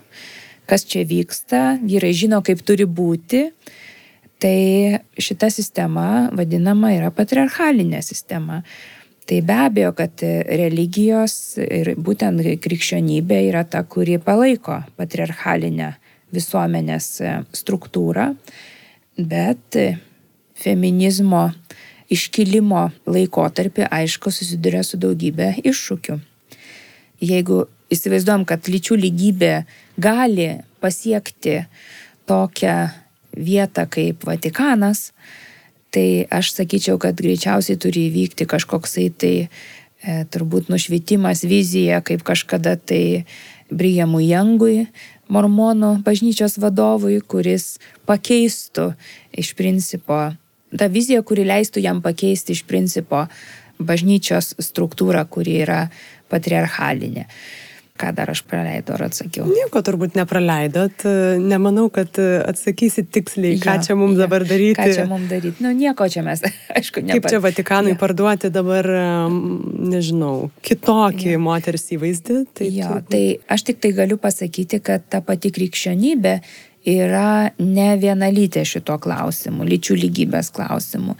kas 0.68 0.84
čia 0.84 1.06
vyksta, 1.08 1.78
vyrai 1.80 2.12
žino, 2.12 2.42
kaip 2.44 2.60
turi 2.66 2.84
būti 2.84 3.46
Tai 4.38 4.98
šita 5.16 5.48
sistema 5.48 6.28
vadinama 6.36 6.90
yra 6.92 7.08
patriarchalinė 7.14 8.02
sistema. 8.04 8.60
Tai 9.26 9.38
be 9.42 9.54
abejo, 9.58 9.94
kad 9.96 10.22
religijos 10.60 11.56
ir 11.58 11.94
būtent 11.96 12.44
krikščionybė 12.62 13.40
yra 13.48 13.64
ta, 13.64 13.80
kuri 13.82 14.18
palaiko 14.22 14.82
patriarchalinę 15.00 15.94
visuomenės 16.36 17.08
struktūrą, 17.56 18.28
bet 19.16 19.80
feminizmo 20.60 21.48
iškilimo 22.12 22.90
laikotarpį, 23.08 23.86
aišku, 23.90 24.30
susiduria 24.34 24.82
su 24.86 24.98
daugybė 25.00 25.56
iššūkių. 25.66 26.18
Jeigu 27.24 27.64
įsivaizduom, 27.92 28.44
kad 28.48 28.68
lyčių 28.68 28.98
lygybė 29.00 29.52
gali 29.98 30.50
pasiekti 30.82 31.62
tokią 32.28 32.76
vietą 33.36 33.86
kaip 33.90 34.24
Vatikanas, 34.26 35.10
tai 35.90 36.26
aš 36.30 36.52
sakyčiau, 36.56 36.98
kad 37.00 37.16
greičiausiai 37.18 37.78
turi 37.80 38.08
įvykti 38.10 38.46
kažkoksai 38.48 39.08
tai 39.16 39.34
e, 39.46 39.48
turbūt 40.32 40.70
nušvietimas, 40.72 41.44
vizija, 41.48 42.02
kaip 42.04 42.24
kažkada 42.26 42.76
tai 42.76 43.24
Briamų 43.72 44.20
Jangui, 44.26 44.86
mormonų 45.32 45.96
bažnyčios 46.06 46.58
vadovui, 46.62 47.18
kuris 47.20 47.78
pakeistų 48.06 48.92
iš 49.34 49.54
principo, 49.58 50.36
tą 50.74 50.88
viziją, 50.92 51.22
kuri 51.26 51.46
leistų 51.46 51.84
jam 51.84 52.02
pakeisti 52.04 52.56
iš 52.56 52.64
principo 52.68 53.26
bažnyčios 53.78 54.54
struktūrą, 54.62 55.26
kuri 55.28 55.60
yra 55.66 55.86
patriarchalinė. 56.32 57.26
Ką 57.96 58.10
dar 58.12 58.28
aš 58.28 58.42
praleidau 58.44 58.92
ar 58.98 59.06
atsakiau? 59.06 59.46
Nieko 59.48 59.80
turbūt 59.80 60.18
nepraleidot. 60.18 61.06
Nemanau, 61.40 61.86
kad 61.92 62.18
atsakysit 62.20 63.08
tiksliai, 63.14 63.56
ką 63.62 63.78
jo, 63.78 63.84
čia 63.86 63.96
mums 63.96 64.18
jo, 64.18 64.26
dabar 64.26 64.44
daryti. 64.44 64.76
Ką 64.76 64.98
čia 64.98 65.06
mums 65.08 65.30
daryti? 65.30 65.64
Nu, 65.64 65.72
nieko 65.72 66.08
čia 66.12 66.20
mes, 66.26 66.44
aišku, 66.76 67.00
ne. 67.06 67.16
Kaip 67.16 67.30
čia 67.32 67.40
Vatikanui 67.40 67.94
jo. 67.94 68.00
parduoti 68.02 68.52
dabar, 68.52 68.90
nežinau, 69.32 70.50
kitokį 70.66 71.32
jo. 71.38 71.42
moters 71.48 71.88
įvaizdį? 71.96 72.38
Tai 72.52 72.68
jo, 72.68 72.92
turbūt... 72.92 73.10
tai 73.14 73.24
aš 73.56 73.68
tik 73.70 73.80
tai 73.80 73.94
galiu 73.96 74.20
pasakyti, 74.20 74.82
kad 74.84 75.08
ta 75.08 75.24
pati 75.24 75.54
krikščionybė 75.56 76.36
yra 76.86 77.52
ne 77.58 77.88
vienalytė 78.00 78.64
šito 78.66 78.98
klausimu, 79.02 79.66
lyčių 79.66 79.98
lygybės 80.06 80.52
klausimu. 80.54 81.16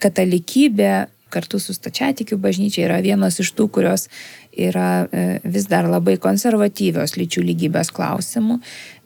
Katalikybė 0.00 0.92
kartu 1.30 1.60
su 1.62 1.74
stačiatikių 1.74 2.38
bažnyčia 2.42 2.84
yra 2.88 2.98
vienos 3.04 3.38
iš 3.42 3.52
tų, 3.54 3.68
kurios 3.70 4.08
yra 4.50 5.06
e, 5.06 5.38
vis 5.46 5.68
dar 5.70 5.86
labai 5.86 6.16
konservatyvios 6.20 7.14
lyčių 7.18 7.44
lygybės 7.46 7.92
klausimų, 7.94 8.58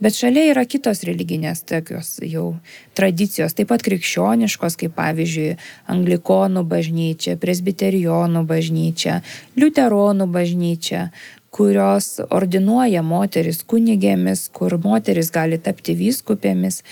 bet 0.03 0.17
šalia 0.17 0.47
yra 0.55 0.65
kitos 0.69 1.05
religinės 1.05 1.63
tokios 1.69 2.17
jau 2.25 2.55
tradicijos, 2.97 3.53
taip 3.57 3.69
pat 3.73 3.85
krikščioniškos, 3.85 4.79
kaip 4.81 4.97
pavyzdžiui 4.97 5.55
anglikonų 5.93 6.65
bažnyčia, 6.69 7.37
presbiterionų 7.41 8.45
bažnyčia, 8.49 9.21
liuteronų 9.61 10.29
bažnyčia, 10.33 11.11
kurios 11.55 12.19
ordinuoja 12.35 13.03
moteris 13.07 13.63
kunigėmis, 13.71 14.49
kur 14.55 14.77
moteris 14.83 15.31
gali 15.35 15.61
tapti 15.63 15.95
vyskupėmis 15.99 16.83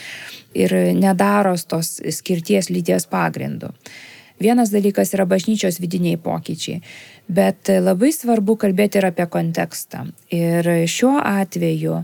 ir 0.55 0.75
nedaro 0.99 1.57
tos 1.69 1.97
skirties 2.15 2.71
lyties 2.71 3.09
pagrindu. 3.11 3.73
Vienas 4.43 4.73
dalykas 4.75 5.13
yra 5.15 5.27
bažnyčios 5.29 5.79
vidiniai 5.83 6.19
pokyčiai, 6.19 6.81
bet 7.31 7.71
labai 7.83 8.11
svarbu 8.15 8.57
kalbėti 8.59 8.99
ir 8.99 9.07
apie 9.13 9.27
kontekstą. 9.31 10.07
Ir 10.35 10.67
šiuo 10.91 11.19
atveju 11.23 12.03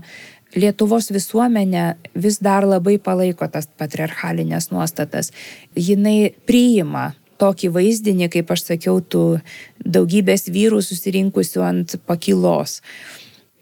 Lietuvos 0.57 1.11
visuomenė 1.13 1.83
vis 2.17 2.39
dar 2.41 2.65
labai 2.65 2.95
palaiko 2.97 3.45
tas 3.53 3.67
patriarchalinės 3.77 4.71
nuostatas. 4.73 5.29
Jinai 5.77 6.31
priima 6.49 7.11
tokį 7.39 7.71
vaizdinį, 7.75 8.29
kaip 8.33 8.51
aš 8.53 8.65
sakiau, 8.73 8.99
tų 9.01 9.39
daugybės 9.85 10.49
vyrų 10.51 10.81
susirinkusių 10.85 11.63
ant 11.65 11.95
pakilos. 12.09 12.79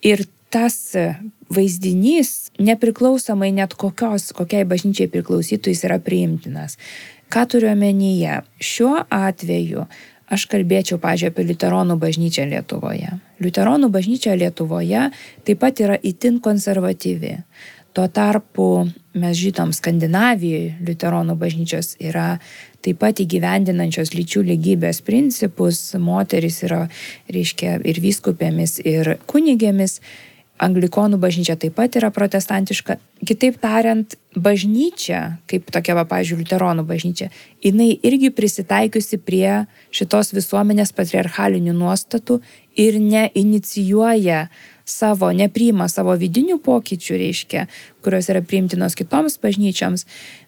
Ir 0.05 0.25
tas 0.53 0.95
vaizdinys, 1.53 2.51
nepriklausomai 2.59 3.51
net 3.55 3.75
kokios, 3.79 4.31
kokiai 4.35 4.67
bažnyčiai 4.67 5.09
priklausytų, 5.11 5.71
jis 5.73 5.85
yra 5.87 5.99
priimtinas. 6.03 6.77
Ką 7.31 7.43
turiu 7.51 7.71
omenyje? 7.73 8.41
Šiuo 8.63 9.01
atveju 9.11 9.87
aš 10.31 10.45
kalbėčiau, 10.51 10.99
pažiūrėjau, 11.03 11.33
apie 11.33 11.47
Luteronų 11.47 11.97
bažnyčią 11.99 12.47
Lietuvoje. 12.51 13.17
Luteronų 13.43 13.89
bažnyčia 13.91 14.35
Lietuvoje 14.39 15.09
taip 15.47 15.59
pat 15.63 15.83
yra 15.83 15.97
itin 16.03 16.39
konservatyvi. 16.43 17.37
Tuo 17.95 18.07
tarpu 18.13 18.87
mes 19.17 19.37
žinom, 19.39 19.71
Skandinavijoje 19.73 20.77
Luteronų 20.85 21.35
bažnyčios 21.39 21.95
yra 22.03 22.37
taip 22.87 23.01
pat 23.03 23.19
įgyvendinančios 23.23 24.13
lyčių 24.15 24.45
lygybės 24.47 25.03
principus, 25.03 25.81
moteris 25.99 26.61
yra, 26.63 26.85
reiškia, 27.33 27.77
ir 27.83 28.01
vyskupėmis, 28.03 28.79
ir 28.87 29.17
kunigėmis, 29.27 29.99
Anglikonų 30.57 31.19
bažnyčia 31.21 31.53
taip 31.61 31.75
pat 31.77 31.99
yra 31.99 32.09
protestantiška. 32.09 32.95
Kitaip 33.29 33.59
tariant, 33.61 34.15
bažnyčia, 34.33 35.37
kaip 35.49 35.67
tokia, 35.73 35.93
va, 35.99 36.05
pažiūrėjau, 36.09 36.41
Luteronų 36.41 36.85
bažnyčia, 36.89 37.27
jinai 37.61 37.91
irgi 38.01 38.31
prisitaikiusi 38.33 39.19
prie 39.21 39.67
šitos 39.93 40.33
visuomenės 40.33 40.95
patriarchalinių 40.97 41.75
nuostatų 41.77 42.39
ir 42.73 42.97
neinicijuoja 43.03 44.47
savo, 44.87 45.29
nepriima 45.35 45.85
savo 45.93 46.15
vidinių 46.17 46.57
pokyčių, 46.63 47.21
reiškia, 47.21 47.67
kurios 48.01 48.29
yra 48.31 48.41
priimtinos 48.41 48.97
kitoms 48.97 49.37
bažnyčioms, 49.43 50.07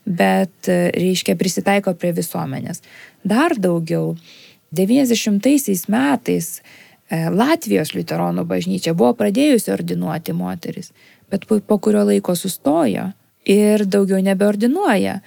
bet, 0.09 0.67
reiškia, 0.67 1.37
prisitaiko 1.37 1.93
prie 1.93 2.11
visuomenės. 2.17 2.81
Dar 3.23 3.53
daugiau, 3.61 4.15
90 4.73 5.89
metais 5.89 6.59
E, 7.09 7.25
Latvijos 7.33 7.95
liuteronų 7.95 8.45
bažnyčia 8.49 8.93
buvo 8.97 9.15
pradėjusi 9.17 9.73
ordinuoti 9.73 10.35
moteris, 10.37 10.91
bet 11.33 11.47
po, 11.49 11.57
po 11.57 11.79
kurio 11.81 12.03
laiko 12.05 12.35
sustojo 12.37 13.09
ir 13.49 13.85
daugiau 13.89 14.21
nebeordinuoja. 14.25 15.19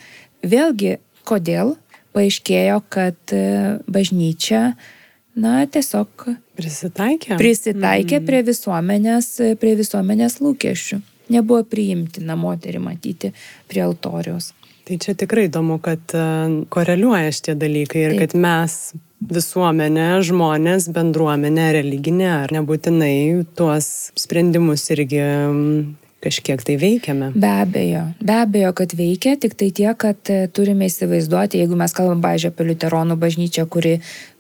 Vėlgi, 0.47 0.99
kodėl? 1.27 1.77
Paaiškėjo, 2.15 2.79
kad 2.93 3.35
e, 3.35 3.43
bažnyčia, 3.91 4.75
na, 5.35 5.55
tiesiog 5.65 6.27
prisitaikė, 6.61 7.39
prisitaikė 7.41 8.19
mm. 8.21 8.27
prie, 8.29 8.43
visuomenės, 8.47 9.31
prie 9.59 9.73
visuomenės 9.79 10.39
lūkesčių. 10.45 11.01
Nebuvo 11.33 11.65
priimtina 11.67 12.37
moterį 12.37 12.83
matyti 12.85 13.33
prie 13.71 13.83
altoriaus. 13.83 14.53
Tai 14.83 14.99
čia 14.99 15.15
tikrai 15.19 15.47
įdomu, 15.47 15.79
kad 15.83 16.15
e, 16.17 16.27
koreliuoja 16.73 17.33
šitie 17.35 17.55
dalykai 17.59 18.07
ir 18.07 18.15
Taip. 18.17 18.23
kad 18.25 18.39
mes 18.43 18.79
visuomenė, 19.23 20.07
žmonės, 20.27 20.89
bendruomenė, 20.95 21.69
religinė, 21.79 22.31
ar 22.43 22.55
nebūtinai 22.57 23.45
tuos 23.59 24.11
sprendimus 24.19 24.89
irgi 24.91 25.23
kažkiek 26.23 26.63
tai 26.63 26.77
veikiame. 26.79 27.33
Be 27.35 27.51
abejo, 27.65 28.03
be 28.23 28.37
abejo, 28.45 28.73
kad 28.79 28.95
veikia, 28.99 29.35
tik 29.43 29.57
tai 29.59 29.71
tiek, 29.75 29.97
kad 29.99 30.31
e, 30.31 30.47
turime 30.55 30.87
įsivaizduoti, 30.91 31.63
jeigu 31.63 31.79
mes 31.79 31.95
kalbam, 31.97 32.23
pažiūrėjau, 32.23 32.55
apie 32.55 32.69
Luteronų 32.71 33.19
bažnyčią, 33.23 33.67
kuri 33.71 33.97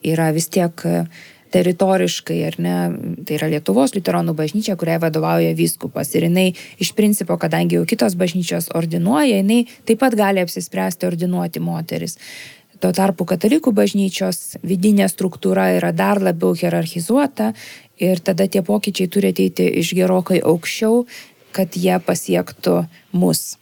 yra 0.07 0.31
vis 0.35 0.47
tiek 0.53 0.87
e, 0.87 1.05
teritoriškai, 1.53 2.39
ar 2.49 2.57
ne, 2.63 2.77
tai 3.27 3.37
yra 3.39 3.51
Lietuvos 3.53 3.95
liuteronų 3.97 4.35
bažnyčia, 4.39 4.77
kuriai 4.81 5.01
vadovauja 5.03 5.53
vyskupas. 5.59 6.15
Ir 6.17 6.29
jinai 6.29 6.49
iš 6.83 6.93
principo, 6.99 7.37
kadangi 7.41 7.79
jau 7.79 7.85
kitos 7.89 8.17
bažnyčios 8.19 8.71
ordinuoja, 8.77 9.41
jinai 9.43 9.65
taip 9.89 10.01
pat 10.03 10.17
gali 10.19 10.43
apsispręsti 10.45 11.09
ordinuoti 11.09 11.63
moteris. 11.63 12.19
Tuo 12.83 12.91
tarpu 12.91 13.27
katalikų 13.29 13.71
bažnyčios 13.77 14.57
vidinė 14.67 15.07
struktūra 15.11 15.69
yra 15.77 15.93
dar 15.95 16.19
labiau 16.19 16.57
hierarchizuota 16.59 17.53
ir 18.03 18.23
tada 18.25 18.49
tie 18.51 18.65
pokyčiai 18.67 19.11
turi 19.13 19.31
ateiti 19.31 19.69
iš 19.79 19.93
gerokai 19.95 20.41
aukščiau, 20.43 21.05
kad 21.55 21.77
jie 21.79 21.95
pasiektų 22.03 22.81
mus. 23.15 23.53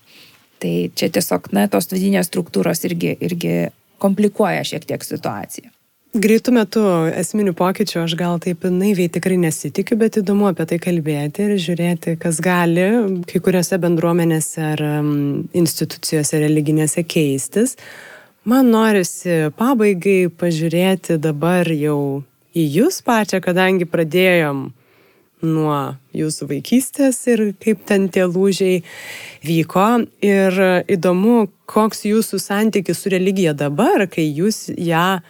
Tai 0.61 0.73
čia 0.97 1.11
tiesiog, 1.13 1.51
na, 1.57 1.67
tos 1.73 1.91
vidinės 1.93 2.31
struktūros 2.31 2.85
irgi, 2.89 3.13
irgi 3.21 3.55
komplikuoja 4.01 4.65
šiek 4.65 4.89
tiek 4.89 5.05
situaciją. 5.05 5.73
Greitų 6.11 6.51
metų 6.51 6.81
esminių 7.21 7.53
pokyčių 7.55 8.01
aš 8.01 8.17
gal 8.19 8.41
taip 8.43 8.65
naiviai 8.67 9.07
tikrai 9.15 9.37
nesitikiu, 9.39 9.95
bet 9.95 10.17
įdomu 10.19 10.49
apie 10.49 10.65
tai 10.67 10.79
kalbėti 10.83 11.45
ir 11.45 11.53
žiūrėti, 11.63 12.17
kas 12.19 12.41
gali 12.43 12.87
kai 13.31 13.39
kuriuose 13.39 13.77
bendruomenėse 13.79 14.65
ar 14.73 14.81
institucijose 15.55 16.41
religinėse 16.43 17.05
keistis. 17.07 17.77
Man 18.43 18.73
norisi 18.75 19.53
pabaigai 19.55 20.33
pažiūrėti 20.35 21.21
dabar 21.23 21.71
jau 21.71 22.25
į 22.59 22.65
jūs 22.81 22.99
pačią, 23.07 23.39
kadangi 23.45 23.87
pradėjom 23.87 24.65
nuo 25.47 25.77
jūsų 26.11 26.49
vaikystės 26.51 27.21
ir 27.31 27.45
kaip 27.63 27.85
ten 27.87 28.09
tie 28.11 28.27
lūžiai 28.27 28.81
vyko. 29.47 29.87
Ir 30.27 30.59
įdomu, 30.91 31.47
koks 31.71 32.03
jūsų 32.11 32.43
santykis 32.43 32.99
su 32.99 33.15
religija 33.15 33.55
dabar, 33.55 34.09
kai 34.11 34.27
jūs 34.27 34.67
ją 34.75 35.21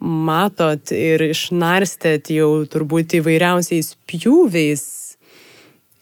matot 0.00 0.92
ir 0.94 1.24
išnarstėt 1.30 2.30
jau 2.32 2.64
turbūt 2.70 3.18
įvairiausiais 3.18 3.94
pjūviais 4.08 4.86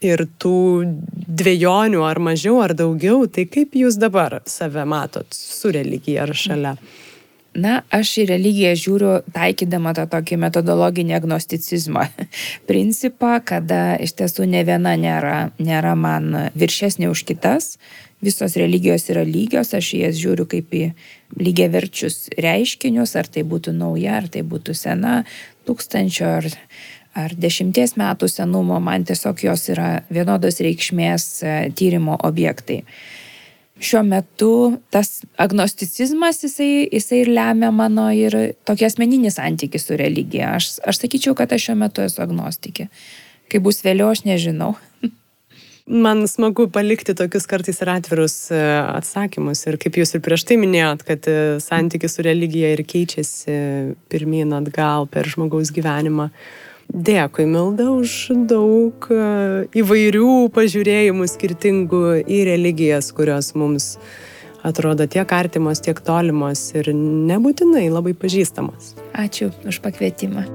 ir 0.05 0.27
tų 0.41 0.59
dviejonių 1.27 2.05
ar 2.05 2.21
mažiau 2.21 2.61
ar 2.65 2.77
daugiau, 2.77 3.25
tai 3.27 3.47
kaip 3.49 3.75
jūs 3.77 3.99
dabar 4.01 4.41
save 4.47 4.85
matot 4.89 5.27
su 5.33 5.73
religija 5.73 6.27
ar 6.27 6.35
šalia? 6.37 6.77
Na, 7.57 7.79
aš 7.89 8.11
į 8.21 8.25
religiją 8.29 8.75
žiūriu 8.77 9.13
taikydama 9.33 9.95
tą 9.97 10.05
tokį 10.13 10.37
metodologinį 10.43 11.15
agnosticizmą 11.17 12.05
principą, 12.69 13.39
kada 13.41 13.97
iš 14.05 14.13
tiesų 14.19 14.45
ne 14.53 14.61
viena 14.69 14.93
nėra, 15.01 15.39
nėra 15.57 15.95
man 15.97 16.51
viršesnė 16.53 17.09
už 17.09 17.25
kitas, 17.31 17.79
visos 18.21 18.59
religijos 18.61 19.09
yra 19.13 19.25
lygios, 19.25 19.73
aš 19.73 19.95
į 19.97 20.03
jas 20.05 20.21
žiūriu 20.21 20.45
kaip 20.53 20.77
į 20.77 20.85
lygiai 21.35 21.71
verčius 21.73 22.27
reiškinius, 22.39 23.17
ar 23.19 23.29
tai 23.33 23.43
būtų 23.49 23.75
nauja, 23.77 24.21
ar 24.21 24.29
tai 24.33 24.45
būtų 24.47 24.77
sena, 24.79 25.23
tūkstančio 25.67 26.29
ar 26.39 26.53
ar 27.17 27.33
dešimties 27.33 27.97
metų 27.97 28.29
senumo, 28.29 28.79
man 28.83 29.07
tiesiog 29.09 29.41
jos 29.47 29.71
yra 29.73 30.03
vienodos 30.13 30.61
reikšmės 30.65 31.25
e, 31.41 31.55
tyrimo 31.77 32.19
objektai. 32.29 32.83
Šiuo 33.77 34.03
metu 34.09 34.51
tas 34.93 35.23
agnosticizmas, 35.41 36.41
jisai, 36.45 36.87
jisai 36.93 37.23
ir 37.25 37.33
lemia 37.33 37.71
mano 37.73 38.07
ir 38.13 38.37
tokį 38.69 38.89
asmeninį 38.89 39.33
santykį 39.35 39.81
su 39.81 39.99
religija. 40.01 40.55
Aš, 40.57 40.77
aš 40.85 41.03
sakyčiau, 41.03 41.37
kad 41.37 41.53
aš 41.53 41.69
šiuo 41.69 41.79
metu 41.85 42.05
esu 42.05 42.25
agnostikė. 42.25 42.89
Kai 43.53 43.61
bus 43.65 43.83
vėliau, 43.85 44.13
aš 44.13 44.25
nežinau. 44.29 44.75
Man 45.87 46.25
smagu 46.27 46.67
palikti 46.67 47.15
tokius 47.15 47.45
kartais 47.47 47.79
ir 47.79 47.91
atvirus 47.93 48.35
e, 48.51 48.59
atsakymus. 48.99 49.61
Ir 49.71 49.77
kaip 49.79 49.95
jūs 50.01 50.17
ir 50.17 50.23
prieš 50.25 50.43
tai 50.49 50.57
minėjot, 50.59 51.05
kad 51.07 51.29
e, 51.31 51.37
santykis 51.63 52.19
su 52.19 52.25
religija 52.27 52.73
ir 52.75 52.83
keičiasi 52.83 53.55
pirmyn 54.11 54.57
atgal 54.59 55.07
per 55.07 55.31
žmogaus 55.31 55.71
gyvenimą. 55.71 56.33
Dėkui, 56.91 57.47
Milda, 57.51 57.87
už 57.95 58.17
daug 58.51 59.07
e, 59.15 59.23
įvairių 59.79 60.51
pažiūrėjimų 60.59 61.31
skirtingų 61.31 62.05
į 62.27 62.43
religijas, 62.51 63.13
kurios 63.15 63.55
mums 63.55 63.93
atrodo 64.67 65.07
tiek 65.07 65.31
artimos, 65.39 65.83
tiek 65.87 66.03
tolimos 66.03 66.73
ir 66.75 66.91
nebūtinai 66.99 67.87
labai 67.95 68.19
pažįstamos. 68.19 68.97
Ačiū 69.15 69.55
už 69.63 69.85
pakvietimą. 69.87 70.49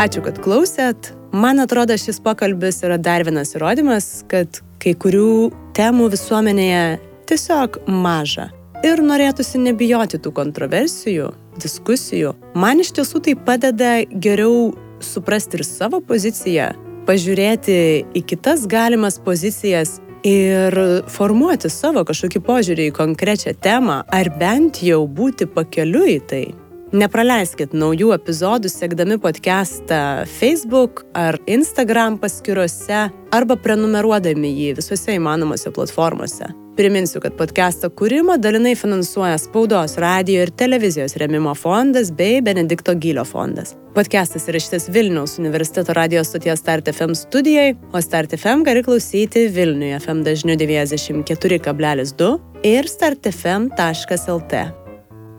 Ačiū, 0.00 0.22
kad 0.24 0.38
klausėt. 0.40 1.10
Man 1.36 1.60
atrodo, 1.60 1.92
šis 2.00 2.22
pokalbis 2.24 2.78
yra 2.86 2.96
dar 2.96 3.20
vienas 3.26 3.50
įrodymas, 3.52 4.06
kad 4.32 4.62
kai 4.80 4.94
kurių 4.96 5.50
temų 5.76 6.06
visuomenėje 6.14 6.84
tiesiog 7.28 7.76
maža. 7.84 8.46
Ir 8.80 9.02
norėtųsi 9.04 9.60
nebijoti 9.60 10.16
tų 10.24 10.32
kontroversijų, 10.38 11.26
diskusijų. 11.60 12.32
Man 12.56 12.80
iš 12.80 12.94
tiesų 12.96 13.20
tai 13.26 13.34
padeda 13.36 13.90
geriau 14.08 14.70
suprasti 15.04 15.60
ir 15.60 15.66
savo 15.68 16.00
poziciją, 16.00 16.70
pažiūrėti 17.04 17.76
į 18.16 18.24
kitas 18.32 18.64
galimas 18.72 19.20
pozicijas 19.20 19.98
ir 20.24 20.80
formuoti 21.12 21.68
savo 21.68 22.06
kažkokį 22.08 22.46
požiūrį 22.48 22.88
į 22.88 22.96
konkrečią 22.96 23.52
temą, 23.52 24.00
ar 24.08 24.32
bent 24.40 24.80
jau 24.80 25.04
būti 25.04 25.44
pakeliu 25.44 26.06
į 26.08 26.18
tai. 26.32 26.44
Nepraleiskit 26.90 27.70
naujų 27.70 28.08
epizodų 28.16 28.66
sekdami 28.72 29.14
podcastą 29.22 30.24
Facebook 30.26 31.04
ar 31.14 31.36
Instagram 31.46 32.16
paskiruose 32.18 33.04
arba 33.30 33.56
prenumeruodami 33.62 34.50
jį 34.50 34.72
visose 34.80 35.14
įmanomose 35.14 35.70
platformose. 35.76 36.48
Priminsiu, 36.74 37.20
kad 37.22 37.36
podcast'o 37.38 37.92
kūrimą 37.94 38.40
dalinai 38.42 38.72
finansuoja 38.78 39.38
Spaudos, 39.38 39.94
radio 40.02 40.42
ir 40.42 40.50
televizijos 40.50 41.14
remimo 41.20 41.54
fondas 41.54 42.10
bei 42.10 42.42
Benedikto 42.42 42.96
Gylio 42.98 43.22
fondas. 43.28 43.76
Podcastas 43.94 44.48
įrašytas 44.50 44.90
Vilniaus 44.90 45.38
universiteto 45.38 45.94
radio 45.94 46.24
stoties 46.26 46.58
Start 46.64 46.90
FM 46.90 47.14
studijai, 47.14 47.76
o 47.94 48.02
Start 48.02 48.34
FM 48.34 48.66
gali 48.66 48.82
klausyti 48.82 49.46
Vilniuje 49.54 50.02
FM 50.02 50.26
dažniu 50.26 50.58
94,2 50.58 52.34
ir 52.66 52.90
startfm.lt. 52.98 54.70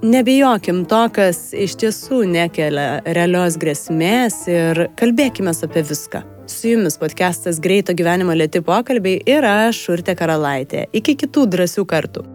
Nebijokim 0.02 0.80
to, 0.89 0.99
kas 1.14 1.52
iš 1.54 1.76
tiesų 1.78 2.24
nekelia 2.26 3.04
realios 3.06 3.54
grėsmės 3.62 4.39
ir 4.49 4.88
kalbėkime 4.97 5.54
apie 5.54 5.86
viską. 5.86 6.24
Su 6.49 6.74
jumis 6.74 6.97
podcastas 6.97 7.62
Greito 7.62 7.93
gyvenimo 7.93 8.34
lėti 8.34 8.64
pokalbiai 8.66 9.22
ir 9.30 9.45
aš, 9.45 9.86
Urte 9.93 10.18
Karalaitė. 10.18 10.88
Iki 10.89 11.20
kitų 11.22 11.45
drąsių 11.54 11.86
kartų. 11.86 12.26